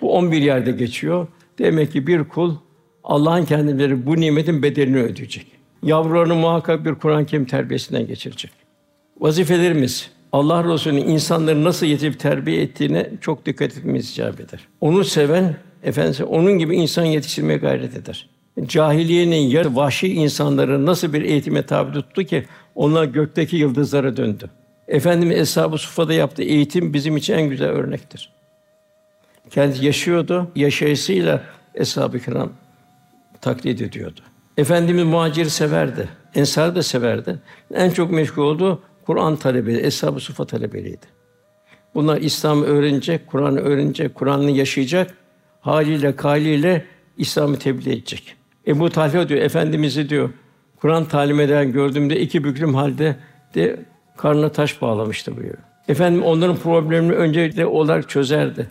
Bu 0.00 0.14
11 0.14 0.42
yerde 0.42 0.72
geçiyor. 0.72 1.26
Demek 1.58 1.92
ki 1.92 2.06
bir 2.06 2.24
kul 2.24 2.56
Allah'ın 3.04 3.44
kendileri 3.44 4.06
bu 4.06 4.20
nimetin 4.20 4.62
bedelini 4.62 4.98
ödeyecek. 4.98 5.46
Yavrularını 5.82 6.34
muhakkak 6.34 6.84
bir 6.84 6.94
Kur'an-ı 6.94 7.26
Kerim 7.26 7.44
terbiyesinden 7.44 8.06
geçirecek. 8.06 8.50
Vazifelerimiz 9.20 10.10
Allah 10.32 10.72
Resulü'nün 10.72 11.08
insanları 11.08 11.64
nasıl 11.64 11.86
yetip 11.86 12.20
terbiye 12.20 12.62
ettiğine 12.62 13.10
çok 13.20 13.46
dikkat 13.46 13.78
etmemiz 13.78 14.10
icap 14.10 14.40
eder. 14.40 14.68
Onu 14.80 15.04
seven 15.04 15.56
Efendisi 15.82 16.24
onun 16.24 16.58
gibi 16.58 16.76
insan 16.76 17.04
yetiştirmeye 17.04 17.58
gayret 17.58 17.96
eder. 17.96 18.28
Cahiliyenin 18.66 19.36
yer 19.36 19.66
vahşi 19.66 20.14
insanları 20.14 20.86
nasıl 20.86 21.12
bir 21.12 21.22
eğitime 21.22 21.62
tabi 21.62 21.92
tuttu 21.92 22.24
ki 22.24 22.44
onlar 22.74 23.04
gökteki 23.04 23.56
yıldızlara 23.56 24.16
döndü. 24.16 24.50
Efendimiz 24.88 25.38
Eshab-ı 25.38 25.78
Sufa'da 25.78 26.14
yaptığı 26.14 26.42
eğitim 26.42 26.94
bizim 26.94 27.16
için 27.16 27.34
en 27.34 27.48
güzel 27.50 27.68
örnektir. 27.68 28.32
Kendi 29.50 29.86
yaşıyordu, 29.86 30.50
yaşayışıyla 30.56 31.42
Eshab-ı 31.74 32.20
Kiram 32.20 32.52
taklit 33.40 33.82
ediyordu. 33.82 34.20
Efendimiz 34.56 35.04
muhacir 35.04 35.44
severdi, 35.44 36.08
ensar 36.34 36.74
da 36.74 36.82
severdi. 36.82 37.38
En 37.74 37.90
çok 37.90 38.10
meşgul 38.10 38.42
olduğu 38.42 38.82
Kur'an 39.06 39.36
talebi, 39.36 39.76
Eshab-ı 39.76 40.20
Sufa 40.20 40.44
talebeliydi. 40.44 41.06
Bunlar 41.94 42.20
İslam'ı 42.20 42.64
öğrenecek, 42.64 43.26
Kur'an'ı 43.26 43.60
öğrenecek, 43.60 44.14
Kur'an'ı 44.14 44.50
yaşayacak, 44.50 45.14
haliyle, 45.60 46.16
kaliyle 46.16 46.84
İslam'ı 47.18 47.58
tebliğ 47.58 47.92
edecek. 47.92 48.34
Ebu 48.66 48.90
Talha 48.90 49.28
diyor, 49.28 49.40
Efendimiz'i 49.40 50.08
diyor, 50.08 50.30
Kur'an 50.82 51.04
talim 51.04 51.40
eden 51.40 51.72
gördüğümde 51.72 52.20
iki 52.20 52.44
büklüm 52.44 52.74
halde 52.74 53.16
de 53.54 53.80
karnına 54.16 54.48
taş 54.48 54.82
bağlamıştı 54.82 55.36
buyuruyor. 55.36 55.58
Efendim 55.88 56.22
onların 56.22 56.56
problemini 56.56 57.12
öncelikle 57.12 57.66
olarak 57.66 58.08
çözerdi. 58.08 58.70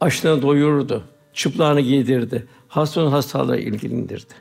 Açlığını 0.00 0.42
doyururdu. 0.42 1.04
Çıplağını 1.34 1.80
giydirdi. 1.80 2.46
Hastanın 2.68 3.10
hastalığı 3.10 3.58
ilgilendirdi. 3.58 4.34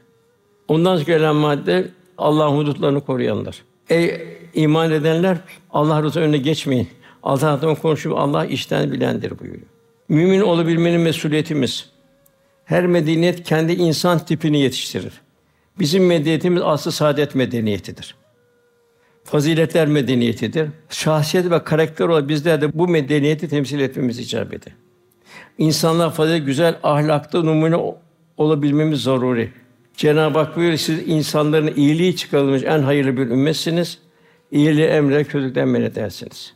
Ondan 0.67 1.03
gelen 1.03 1.35
madde 1.35 1.87
Allah'ın 2.17 2.57
hudutlarını 2.57 3.01
koruyanlar. 3.01 3.61
Ey 3.89 4.21
iman 4.53 4.91
edenler 4.91 5.37
Allah 5.71 6.01
rızası 6.01 6.19
önüne 6.19 6.37
geçmeyin. 6.37 6.87
Allah'tan 7.23 7.75
konuşup 7.75 8.17
Allah 8.17 8.45
işten 8.45 8.91
bilendir 8.91 9.39
buyuruyor. 9.39 9.67
Mümin 10.09 10.41
olabilmenin 10.41 11.01
mesuliyetimiz. 11.01 11.89
Her 12.65 12.87
medeniyet 12.87 13.43
kendi 13.43 13.73
insan 13.73 14.19
tipini 14.19 14.59
yetiştirir. 14.59 15.13
Bizim 15.79 16.05
medeniyetimiz 16.05 16.61
aslı 16.65 16.91
saadet 16.91 17.35
medeniyetidir. 17.35 18.15
Faziletler 19.23 19.87
medeniyetidir. 19.87 20.69
Şahsiyet 20.89 21.51
ve 21.51 21.63
karakter 21.63 22.05
olarak 22.05 22.29
bizler 22.29 22.61
de 22.61 22.73
bu 22.73 22.87
medeniyeti 22.87 23.49
temsil 23.49 23.79
etmemiz 23.79 24.19
icap 24.19 24.53
eder. 24.53 24.73
İnsanlar 25.57 26.13
fazilet, 26.13 26.45
güzel 26.45 26.75
ahlakta 26.83 27.41
numune 27.41 27.95
olabilmemiz 28.37 29.03
zaruri. 29.03 29.51
Cenab-ı 29.97 30.39
Hak 30.39 30.55
buyuruyor, 30.55 30.77
siz 30.77 31.07
insanların 31.07 31.73
iyiliği 31.75 32.15
çıkarılmış 32.15 32.63
en 32.63 32.79
hayırlı 32.79 33.17
bir 33.17 33.21
ümmetsiniz. 33.21 33.97
İyiliği 34.51 34.87
emre, 34.87 35.23
kötülükten 35.23 35.67
men 35.67 35.81
edersiniz. 35.81 36.53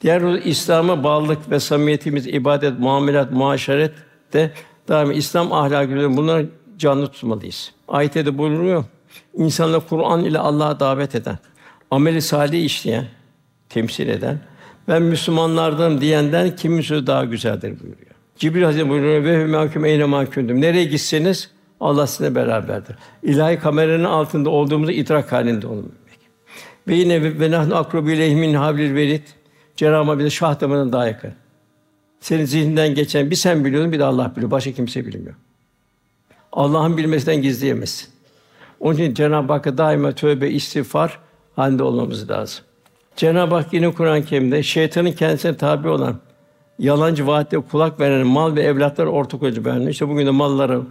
Diğer 0.00 0.44
İslam'a 0.44 1.04
bağlılık 1.04 1.50
ve 1.50 1.60
samimiyetimiz, 1.60 2.26
ibadet, 2.26 2.78
muamelat, 2.78 3.32
muaşeret 3.32 3.92
de 4.32 4.50
daima 4.88 5.12
İslam 5.12 5.52
ahlakı 5.52 6.16
bunları 6.16 6.46
canlı 6.78 7.08
tutmalıyız. 7.08 7.72
Ayette 7.88 8.26
de 8.26 8.38
buyuruyor. 8.38 8.84
İnsanlar 9.34 9.88
Kur'an 9.88 10.24
ile 10.24 10.38
Allah'a 10.38 10.80
davet 10.80 11.14
eden, 11.14 11.38
ameli 11.90 12.22
salih 12.22 12.64
işleyen, 12.64 13.06
temsil 13.68 14.08
eden, 14.08 14.40
ben 14.88 15.02
Müslümanlardan 15.02 16.00
diyenden 16.00 16.56
kimin 16.56 16.80
sözü 16.80 17.06
daha 17.06 17.24
güzeldir 17.24 17.70
buyuruyor. 17.80 18.10
Cibril 18.36 18.62
Hazretleri 18.62 18.90
buyuruyor 18.90 19.24
ve 19.24 19.46
mahkum 19.46 19.84
eyne 19.84 20.04
mahkumdum. 20.04 20.60
Nereye 20.60 20.84
gitseniz 20.84 21.50
Allah 21.80 22.06
sizinle 22.06 22.34
beraberdir. 22.34 22.96
İlahi 23.22 23.58
kameranın 23.58 24.04
altında 24.04 24.50
olduğumuzu 24.50 24.92
idrak 24.92 25.32
halinde 25.32 25.66
olmak. 25.66 25.92
Ve 26.88 26.94
yine 26.94 27.40
ve 27.40 27.50
nahnu 27.50 27.76
akrubu 27.76 28.10
ileyhi 28.10 28.56
hablil 28.56 28.94
verid. 28.94 29.22
Cenab-ı 29.76 30.18
bize 30.18 30.30
şah 30.30 30.60
damarından 30.60 30.92
daha 30.92 31.06
yakın. 31.06 31.32
Senin 32.20 32.44
zihninden 32.44 32.94
geçen 32.94 33.30
bir 33.30 33.36
sen 33.36 33.64
biliyorsun, 33.64 33.92
bir 33.92 33.98
de 33.98 34.04
Allah 34.04 34.32
biliyor. 34.36 34.50
Başka 34.50 34.72
kimse 34.72 35.06
bilmiyor. 35.06 35.34
Allah'ın 36.58 36.96
bilmesinden 36.96 37.42
gizleyemezsin. 37.42 38.08
Onun 38.80 38.94
için 38.94 39.14
Cenab-ı 39.14 39.52
Hakk'a 39.52 39.78
daima 39.78 40.12
tövbe, 40.12 40.48
istiğfar 40.48 41.18
halinde 41.56 41.82
olmamız 41.82 42.30
lazım. 42.30 42.64
Cenab-ı 43.16 43.54
Hak 43.54 43.72
yine 43.72 43.92
Kur'an-ı 43.92 44.24
Kerim'de 44.24 44.62
şeytanın 44.62 45.12
kendisine 45.12 45.56
tabi 45.56 45.88
olan 45.88 46.16
yalancı 46.78 47.26
vaatte 47.26 47.58
kulak 47.58 48.00
veren 48.00 48.26
mal 48.26 48.56
ve 48.56 48.62
evlatlar 48.62 49.06
ortak 49.06 49.42
olacak 49.42 49.64
beğenmiş. 49.64 49.90
İşte 49.90 50.08
bugün 50.08 50.26
de 50.26 50.30
malları 50.30 50.82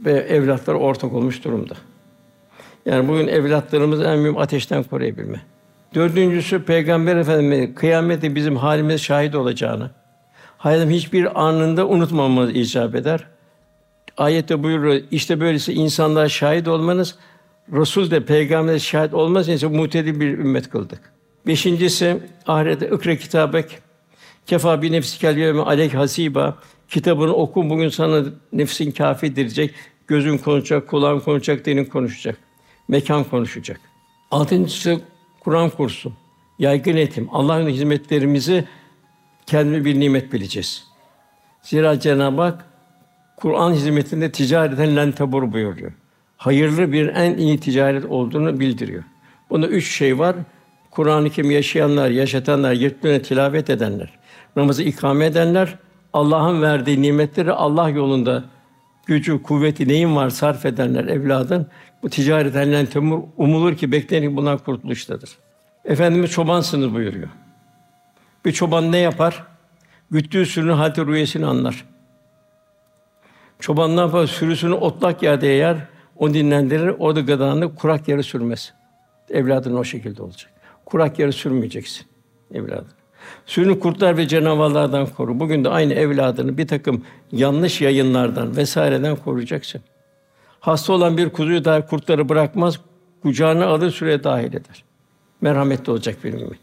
ve 0.00 0.12
evlatlar 0.12 0.74
ortak 0.74 1.12
olmuş 1.12 1.44
durumda. 1.44 1.74
Yani 2.86 3.08
bugün 3.08 3.28
evlatlarımız 3.28 4.00
en 4.00 4.18
mühim 4.18 4.38
ateşten 4.38 4.82
koruyabilme. 4.82 5.40
Dördüncüsü 5.94 6.62
Peygamber 6.62 7.16
Efendimiz 7.16 7.74
kıyamette 7.74 8.34
bizim 8.34 8.56
halimiz 8.56 9.00
şahit 9.00 9.34
olacağını, 9.34 9.90
hayatım 10.58 10.90
hiçbir 10.90 11.42
anında 11.46 11.88
unutmamamız 11.88 12.50
icap 12.50 12.94
eder. 12.94 13.26
Ayette 14.16 14.62
buyuruyor, 14.62 15.02
işte 15.10 15.40
böylesi 15.40 15.72
insanlar 15.72 16.28
şahit 16.28 16.68
olmanız, 16.68 17.16
Resul 17.72 18.10
de 18.10 18.24
peygamber 18.24 18.78
şahit 18.78 19.14
olmaz 19.14 19.48
ise 19.48 19.66
muhtedi 19.66 20.20
bir 20.20 20.38
ümmet 20.38 20.70
kıldık. 20.70 21.12
Beşincisi 21.46 22.18
ahirete 22.46 22.86
ikra 22.86 23.16
kitabek 23.16 23.78
kefa 24.46 24.82
bi 24.82 24.92
nefsikel 24.92 25.36
yevme 25.36 25.62
aleyk 25.62 25.94
hasiba 25.94 26.58
kitabını 26.88 27.34
oku 27.34 27.70
bugün 27.70 27.88
sana 27.88 28.24
nefsin 28.52 28.90
kafi 28.90 29.36
diyecek. 29.36 29.74
Gözün 30.06 30.38
konuşacak, 30.38 30.88
kulağın 30.88 31.20
konuşacak, 31.20 31.64
dilin 31.64 31.84
konuşacak. 31.84 32.38
Mekan 32.88 33.24
konuşacak. 33.24 33.80
Altıncısı 34.30 35.00
Kur'an 35.40 35.70
kursu. 35.70 36.12
Yaygın 36.58 36.96
eğitim. 36.96 37.28
Allah'ın 37.32 37.68
hizmetlerimizi 37.68 38.64
kendime 39.46 39.84
bir 39.84 40.00
nimet 40.00 40.32
bileceğiz. 40.32 40.84
Zira 41.62 42.00
Cenab-ı 42.00 42.42
Hak 42.42 42.71
Kur'an 43.42 43.72
hizmetinde 43.72 44.32
ticareten 44.32 44.96
len 44.96 45.12
tabur 45.12 45.52
buyuruyor. 45.52 45.92
Hayırlı 46.36 46.92
bir 46.92 47.08
en 47.08 47.36
iyi 47.36 47.60
ticaret 47.60 48.04
olduğunu 48.04 48.60
bildiriyor. 48.60 49.02
Bunda 49.50 49.68
üç 49.68 49.88
şey 49.90 50.18
var. 50.18 50.36
Kur'an-ı 50.90 51.30
Kerim 51.30 51.50
yaşayanlar, 51.50 52.10
yaşatanlar, 52.10 52.72
yırtmaya 52.72 53.22
tilavet 53.22 53.70
edenler, 53.70 54.18
namazı 54.56 54.82
ikame 54.82 55.26
edenler, 55.26 55.78
Allah'ın 56.12 56.62
verdiği 56.62 57.02
nimetleri 57.02 57.52
Allah 57.52 57.88
yolunda 57.88 58.44
gücü, 59.06 59.42
kuvveti 59.42 59.88
neyin 59.88 60.16
var 60.16 60.30
sarf 60.30 60.66
edenler 60.66 61.04
evladın 61.04 61.66
bu 62.02 62.10
ticaret 62.10 62.56
elinden 62.56 62.86
temur 62.86 63.22
umulur 63.36 63.76
ki 63.76 63.92
beklenir 63.92 64.36
bunlar 64.36 64.64
kurtuluştadır. 64.64 65.30
Efendimiz 65.84 66.30
çobansınız 66.30 66.94
buyuruyor. 66.94 67.28
Bir 68.44 68.52
çoban 68.52 68.92
ne 68.92 68.98
yapar? 68.98 69.44
Güttüğü 70.10 70.46
sürünün 70.46 70.72
halde 70.72 71.06
rüyesini 71.06 71.46
anlar. 71.46 71.91
Çoban 73.62 73.96
ne 73.96 74.00
yapar? 74.00 74.26
Sürüsünü 74.26 74.74
otlak 74.74 75.22
yerde 75.22 75.46
yer, 75.46 75.76
o 76.16 76.34
dinlendirir, 76.34 76.94
orada 76.98 77.20
gıdanı 77.20 77.74
kurak 77.74 78.08
yere 78.08 78.22
sürmez. 78.22 78.74
Evladın 79.30 79.74
o 79.74 79.84
şekilde 79.84 80.22
olacak. 80.22 80.52
Kurak 80.86 81.18
yere 81.18 81.32
sürmeyeceksin 81.32 82.06
evladın. 82.54 82.92
Sürünü 83.46 83.80
kurtlar 83.80 84.16
ve 84.16 84.28
canavarlardan 84.28 85.06
koru. 85.06 85.40
Bugün 85.40 85.64
de 85.64 85.68
aynı 85.68 85.94
evladını 85.94 86.58
bir 86.58 86.66
takım 86.66 87.04
yanlış 87.32 87.80
yayınlardan 87.80 88.56
vesaireden 88.56 89.16
koruyacaksın. 89.16 89.80
Hasta 90.60 90.92
olan 90.92 91.16
bir 91.16 91.30
kuzuyu 91.30 91.64
da 91.64 91.86
kurtları 91.86 92.28
bırakmaz, 92.28 92.80
kucağına 93.22 93.66
alır 93.66 93.90
süreye 93.90 94.24
dahil 94.24 94.48
eder. 94.48 94.84
Merhametli 95.40 95.92
olacak 95.92 96.24
bir 96.24 96.32
mümin. 96.32 96.58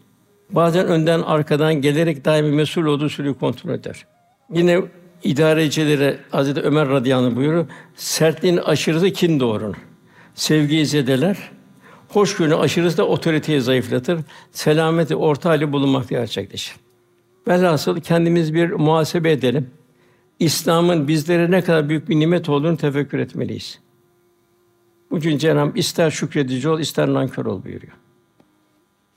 Bazen 0.52 0.88
önden 0.88 1.22
arkadan 1.22 1.74
gelerek 1.74 2.26
daimi 2.26 2.56
mesul 2.56 2.86
olduğu 2.86 3.10
sürüyü 3.10 3.34
kontrol 3.34 3.74
eder. 3.74 4.06
Yine 4.54 4.82
idarecilere 5.24 6.18
Hazreti 6.30 6.62
Ömer 6.62 6.90
radıyallahu 6.90 7.60
anh. 7.60 7.66
Sertliğin 7.96 8.58
aşırısı 8.58 9.12
kin 9.12 9.40
doğurur. 9.40 9.76
Sevgiyi 10.36 10.86
zedeler. 10.86 11.38
Hoşgörü 12.10 12.54
aşırısı 12.54 12.98
da 12.98 13.08
otoriteyi 13.08 13.62
zayıflatır. 13.62 14.20
Selameti 14.52 15.16
orta 15.16 15.50
hali 15.50 15.72
bulunmak 15.72 16.10
gerçekleşir. 16.10 16.76
Velhasıl 17.48 18.02
kendimiz 18.02 18.54
bir 18.54 18.72
muhasebe 18.72 19.32
edelim. 19.32 19.70
İslam'ın 20.40 21.08
bizlere 21.08 21.52
ne 21.52 21.62
kadar 21.62 21.90
büyük 21.90 22.10
bir 22.10 22.20
nimet 22.20 22.50
olduğunu 22.50 22.78
tefekkür 22.78 23.20
etmeliyiz. 23.20 23.80
Bugün 25.12 25.38
Cenab-ı 25.38 25.80
ister 25.80 26.12
şükredici 26.12 26.70
ol, 26.70 26.80
ister 26.80 27.14
nankör 27.14 27.46
ol 27.46 27.64
buyuruyor. 27.64 27.94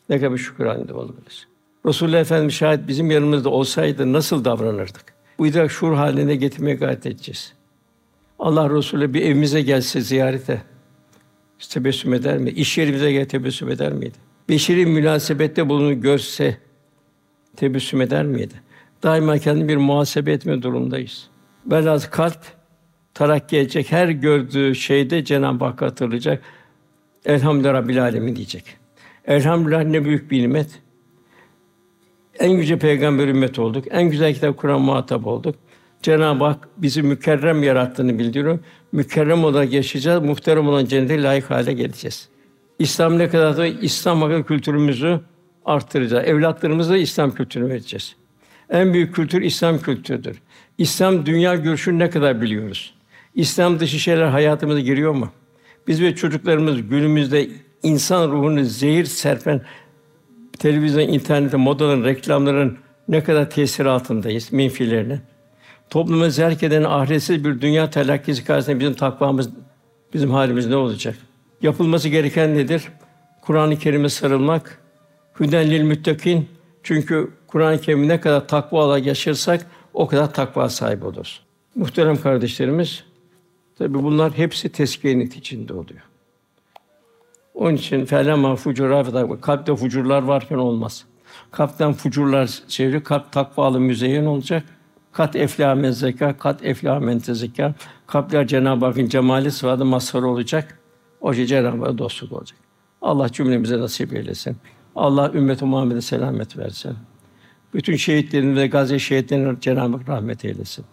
Ne 0.09 0.20
kadar 0.20 0.36
şükür 0.36 0.66
halinde 0.66 0.94
olmalıyız. 0.94 1.46
Resulullah 1.86 2.20
Efendimiz 2.20 2.55
şayet 2.55 2.88
bizim 2.88 3.11
yanımızda 3.11 3.50
olsaydı 3.50 4.12
nasıl 4.12 4.44
davranırdık? 4.44 5.21
İdrak 5.47 5.70
şuur 5.70 5.95
haline 5.95 6.36
getirmeye 6.36 6.76
gayret 6.76 7.07
edeceğiz. 7.07 7.53
Allah 8.38 8.70
Resulü 8.70 9.14
bir 9.14 9.22
evimize 9.22 9.62
gelse 9.62 10.01
ziyarete 10.01 10.62
tebessüm 11.70 12.14
eder 12.14 12.38
mi? 12.38 12.51
İş 12.51 12.78
yerimize 12.78 13.12
gel 13.12 13.28
tebessüm 13.28 13.70
eder 13.70 13.93
miydi? 13.93 14.18
Beşeri 14.49 14.86
münasebette 14.86 15.68
bulunu 15.68 16.01
görse 16.01 16.57
tebessüm 17.57 18.01
eder 18.01 18.24
miydi? 18.24 18.55
Daima 19.03 19.38
kendini 19.38 19.68
bir 19.68 19.76
muhasebe 19.76 20.32
etme 20.32 20.62
durumdayız. 20.62 21.28
Velhâsıl 21.66 22.11
kalp 22.11 22.38
tarakki 23.14 23.57
edecek. 23.57 23.93
Her 23.93 24.09
gördüğü 24.09 24.74
şeyde 24.74 25.24
Cenab-ı 25.24 25.64
Hakk'ı 25.64 25.84
hatırlayacak. 25.84 26.43
Elhamdülillah 27.24 27.74
Rabbil 27.74 28.03
Alemin 28.03 28.36
diyecek. 28.36 28.64
Elhamdülillah 29.26 29.84
ne 29.84 30.05
büyük 30.05 30.30
bir 30.30 30.43
nimet. 30.43 30.82
En 32.39 32.51
yüce 32.51 32.78
peygamber 32.78 33.28
ümmet 33.28 33.59
olduk. 33.59 33.85
En 33.91 34.11
güzel 34.11 34.35
kitap 34.35 34.57
Kur'an 34.57 34.80
muhatap 34.80 35.26
olduk. 35.26 35.55
Cenab-ı 36.03 36.45
Hak 36.45 36.68
bizi 36.76 37.03
mükerrem 37.03 37.62
yarattığını 37.62 38.18
bildiriyor. 38.18 38.59
Mükerrem 38.93 39.45
olarak 39.45 39.72
yaşayacağız, 39.72 40.22
muhterem 40.22 40.68
olan 40.68 40.87
cennete 40.87 41.22
layık 41.22 41.51
hale 41.51 41.72
geleceğiz. 41.72 42.28
İslam 42.78 43.18
ne 43.18 43.28
kadar 43.28 43.57
da 43.57 43.66
İslam 43.66 44.22
hakkında 44.22 44.43
kültürümüzü 44.43 45.20
arttıracağız. 45.64 46.28
Evlatlarımıza 46.28 46.97
İslam 46.97 47.35
kültürünü 47.35 47.68
vereceğiz. 47.68 48.16
En 48.70 48.93
büyük 48.95 49.14
kültür 49.14 49.43
İslam 49.43 49.78
kültürüdür. 49.78 50.43
İslam 50.78 51.26
dünya 51.26 51.55
görüşünü 51.55 51.99
ne 51.99 52.11
kadar 52.11 52.41
biliyoruz? 52.41 52.95
İslam 53.35 53.80
dışı 53.80 53.99
şeyler 53.99 54.26
hayatımıza 54.26 54.80
giriyor 54.80 55.12
mu? 55.12 55.30
Biz 55.87 56.03
ve 56.03 56.14
çocuklarımız 56.14 56.89
günümüzde 56.89 57.49
insan 57.83 58.30
ruhunu 58.30 58.64
zehir 58.64 59.05
serpen 59.05 59.62
televizyon, 60.62 61.08
internette, 61.08 61.56
modaların, 61.56 62.04
reklamların 62.04 62.78
ne 63.08 63.24
kadar 63.24 63.50
tesir 63.50 63.86
altındayız, 63.86 64.52
menfilerine. 64.52 65.20
Toplumu 65.90 66.30
zerk 66.30 66.62
eden 66.62 66.84
ahiretsiz 66.84 67.44
bir 67.44 67.60
dünya 67.60 67.90
telakkisi 67.90 68.44
karşısında 68.44 68.80
bizim 68.80 68.94
takvamız, 68.94 69.50
bizim 70.14 70.30
halimiz 70.30 70.66
ne 70.66 70.76
olacak? 70.76 71.16
Yapılması 71.62 72.08
gereken 72.08 72.54
nedir? 72.54 72.88
Kur'an-ı 73.40 73.78
Kerim'e 73.78 74.08
sarılmak. 74.08 74.78
Hüdenlil 75.40 75.82
müttakin. 75.82 76.48
Çünkü 76.82 77.30
Kur'an-ı 77.46 77.80
Kerim'i 77.80 78.08
ne 78.08 78.20
kadar 78.20 78.48
takva 78.48 78.98
yaşarsak 78.98 79.66
o 79.94 80.06
kadar 80.06 80.34
takva 80.34 80.68
sahibi 80.68 81.04
oluruz. 81.04 81.42
Muhterem 81.74 82.16
kardeşlerimiz, 82.16 83.04
tabi 83.78 83.94
bunlar 83.94 84.32
hepsi 84.32 84.68
tezkiye 84.68 85.22
içinde 85.22 85.72
oluyor. 85.72 86.11
Onun 87.62 87.76
için 87.76 88.04
felema 88.04 88.56
fucura 88.56 89.04
kalpte 89.40 89.76
fucurlar 89.76 90.22
varken 90.22 90.56
olmaz. 90.56 91.04
Kalpten 91.50 91.92
fucurlar 91.92 92.50
çeviri, 92.68 93.02
kalp 93.02 93.32
takvalı 93.32 93.80
müzeyyen 93.80 94.24
olacak. 94.24 94.64
Kat 95.12 95.36
eflâ 95.36 95.74
men 95.74 95.90
zeka, 95.90 96.38
kat 96.38 96.64
eflâ 96.64 97.00
men 97.00 97.18
tezekâ. 97.18 97.74
Kalpler 98.06 98.46
Cenab-ı 98.46 98.86
Hakk'ın 98.86 99.08
cemali 99.08 99.50
sıfatı 99.50 99.84
mazhar 99.84 100.22
olacak. 100.22 100.78
O 101.20 101.34
şey 101.34 101.46
Cenab-ı 101.46 101.78
Hakk'a 101.78 101.98
dostluk 101.98 102.32
olacak. 102.32 102.58
Allah 103.02 103.32
cümlemize 103.32 103.78
nasip 103.78 104.12
eylesin. 104.12 104.56
Allah 104.96 105.30
ümmet-i 105.34 105.64
Muhammed'e 105.64 106.00
selamet 106.00 106.58
versin. 106.58 106.96
Bütün 107.74 107.96
şehitlerin 107.96 108.56
ve 108.56 108.66
gazi 108.66 109.00
şehitlerine 109.00 109.60
Cenab-ı 109.60 109.96
Hak 109.96 110.08
rahmet 110.08 110.44
eylesin. 110.44 110.84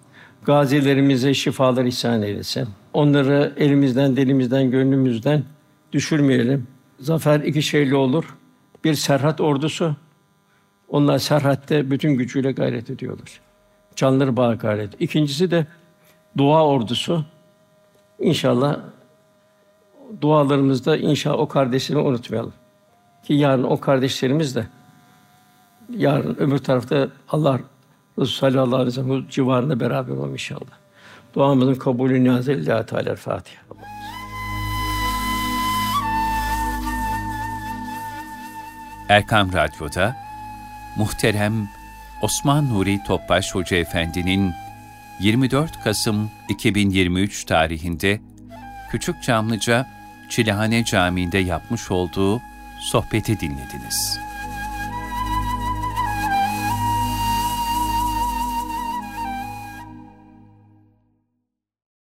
Gazilerimize 0.45 1.33
şifalar 1.33 1.85
ihsan 1.85 2.21
eylesin. 2.21 2.67
Onları 2.93 3.53
elimizden, 3.57 4.15
dilimizden, 4.15 4.71
gönlümüzden 4.71 5.43
düşürmeyelim. 5.91 6.67
Zafer 6.99 7.39
iki 7.39 7.61
şeyle 7.61 7.95
olur. 7.95 8.35
Bir 8.83 8.93
Serhat 8.93 9.41
ordusu. 9.41 9.95
Onlar 10.87 11.19
Serhat'te 11.19 11.91
bütün 11.91 12.11
gücüyle 12.11 12.51
gayret 12.51 12.89
ediyorlar. 12.89 13.41
Canları 13.95 14.37
bağ 14.37 14.53
gayret. 14.53 15.01
İkincisi 15.01 15.51
de 15.51 15.67
dua 16.37 16.65
ordusu. 16.65 17.25
İnşallah 18.19 18.79
dualarımızda 20.21 20.97
inşallah 20.97 21.39
o 21.39 21.47
kardeşlerimi 21.47 22.05
unutmayalım. 22.05 22.53
Ki 23.23 23.33
yarın 23.33 23.63
o 23.63 23.79
kardeşlerimiz 23.79 24.55
de 24.55 24.67
yarın 25.97 26.35
öbür 26.35 26.57
tarafta 26.57 27.09
Allah 27.29 27.59
Resulü 28.19 28.51
sallallahu 28.51 28.75
aleyhi 28.75 28.87
ve 28.87 28.91
sellem 29.03 29.27
civarında 29.27 29.79
beraber 29.79 30.13
olalım 30.13 30.33
inşallah. 30.33 30.79
Duamızın 31.35 31.75
kabulü 31.75 32.23
niyazı 32.23 32.51
lillahi 32.51 32.85
teala 32.85 33.15
Fatiha. 33.15 33.61
Erkam 39.09 39.53
Radyo'da 39.53 40.15
muhterem 40.95 41.69
Osman 42.21 42.69
Nuri 42.69 43.03
Topbaş 43.03 43.55
Hoca 43.55 43.77
Efendi'nin 43.77 44.53
24 45.19 45.83
Kasım 45.83 46.31
2023 46.49 47.43
tarihinde 47.43 48.19
Küçük 48.91 49.23
Çamlıca 49.23 49.87
Çilehane 50.29 50.85
Camii'nde 50.85 51.37
yapmış 51.37 51.91
olduğu 51.91 52.41
sohbeti 52.79 53.39
dinlediniz. 53.39 54.19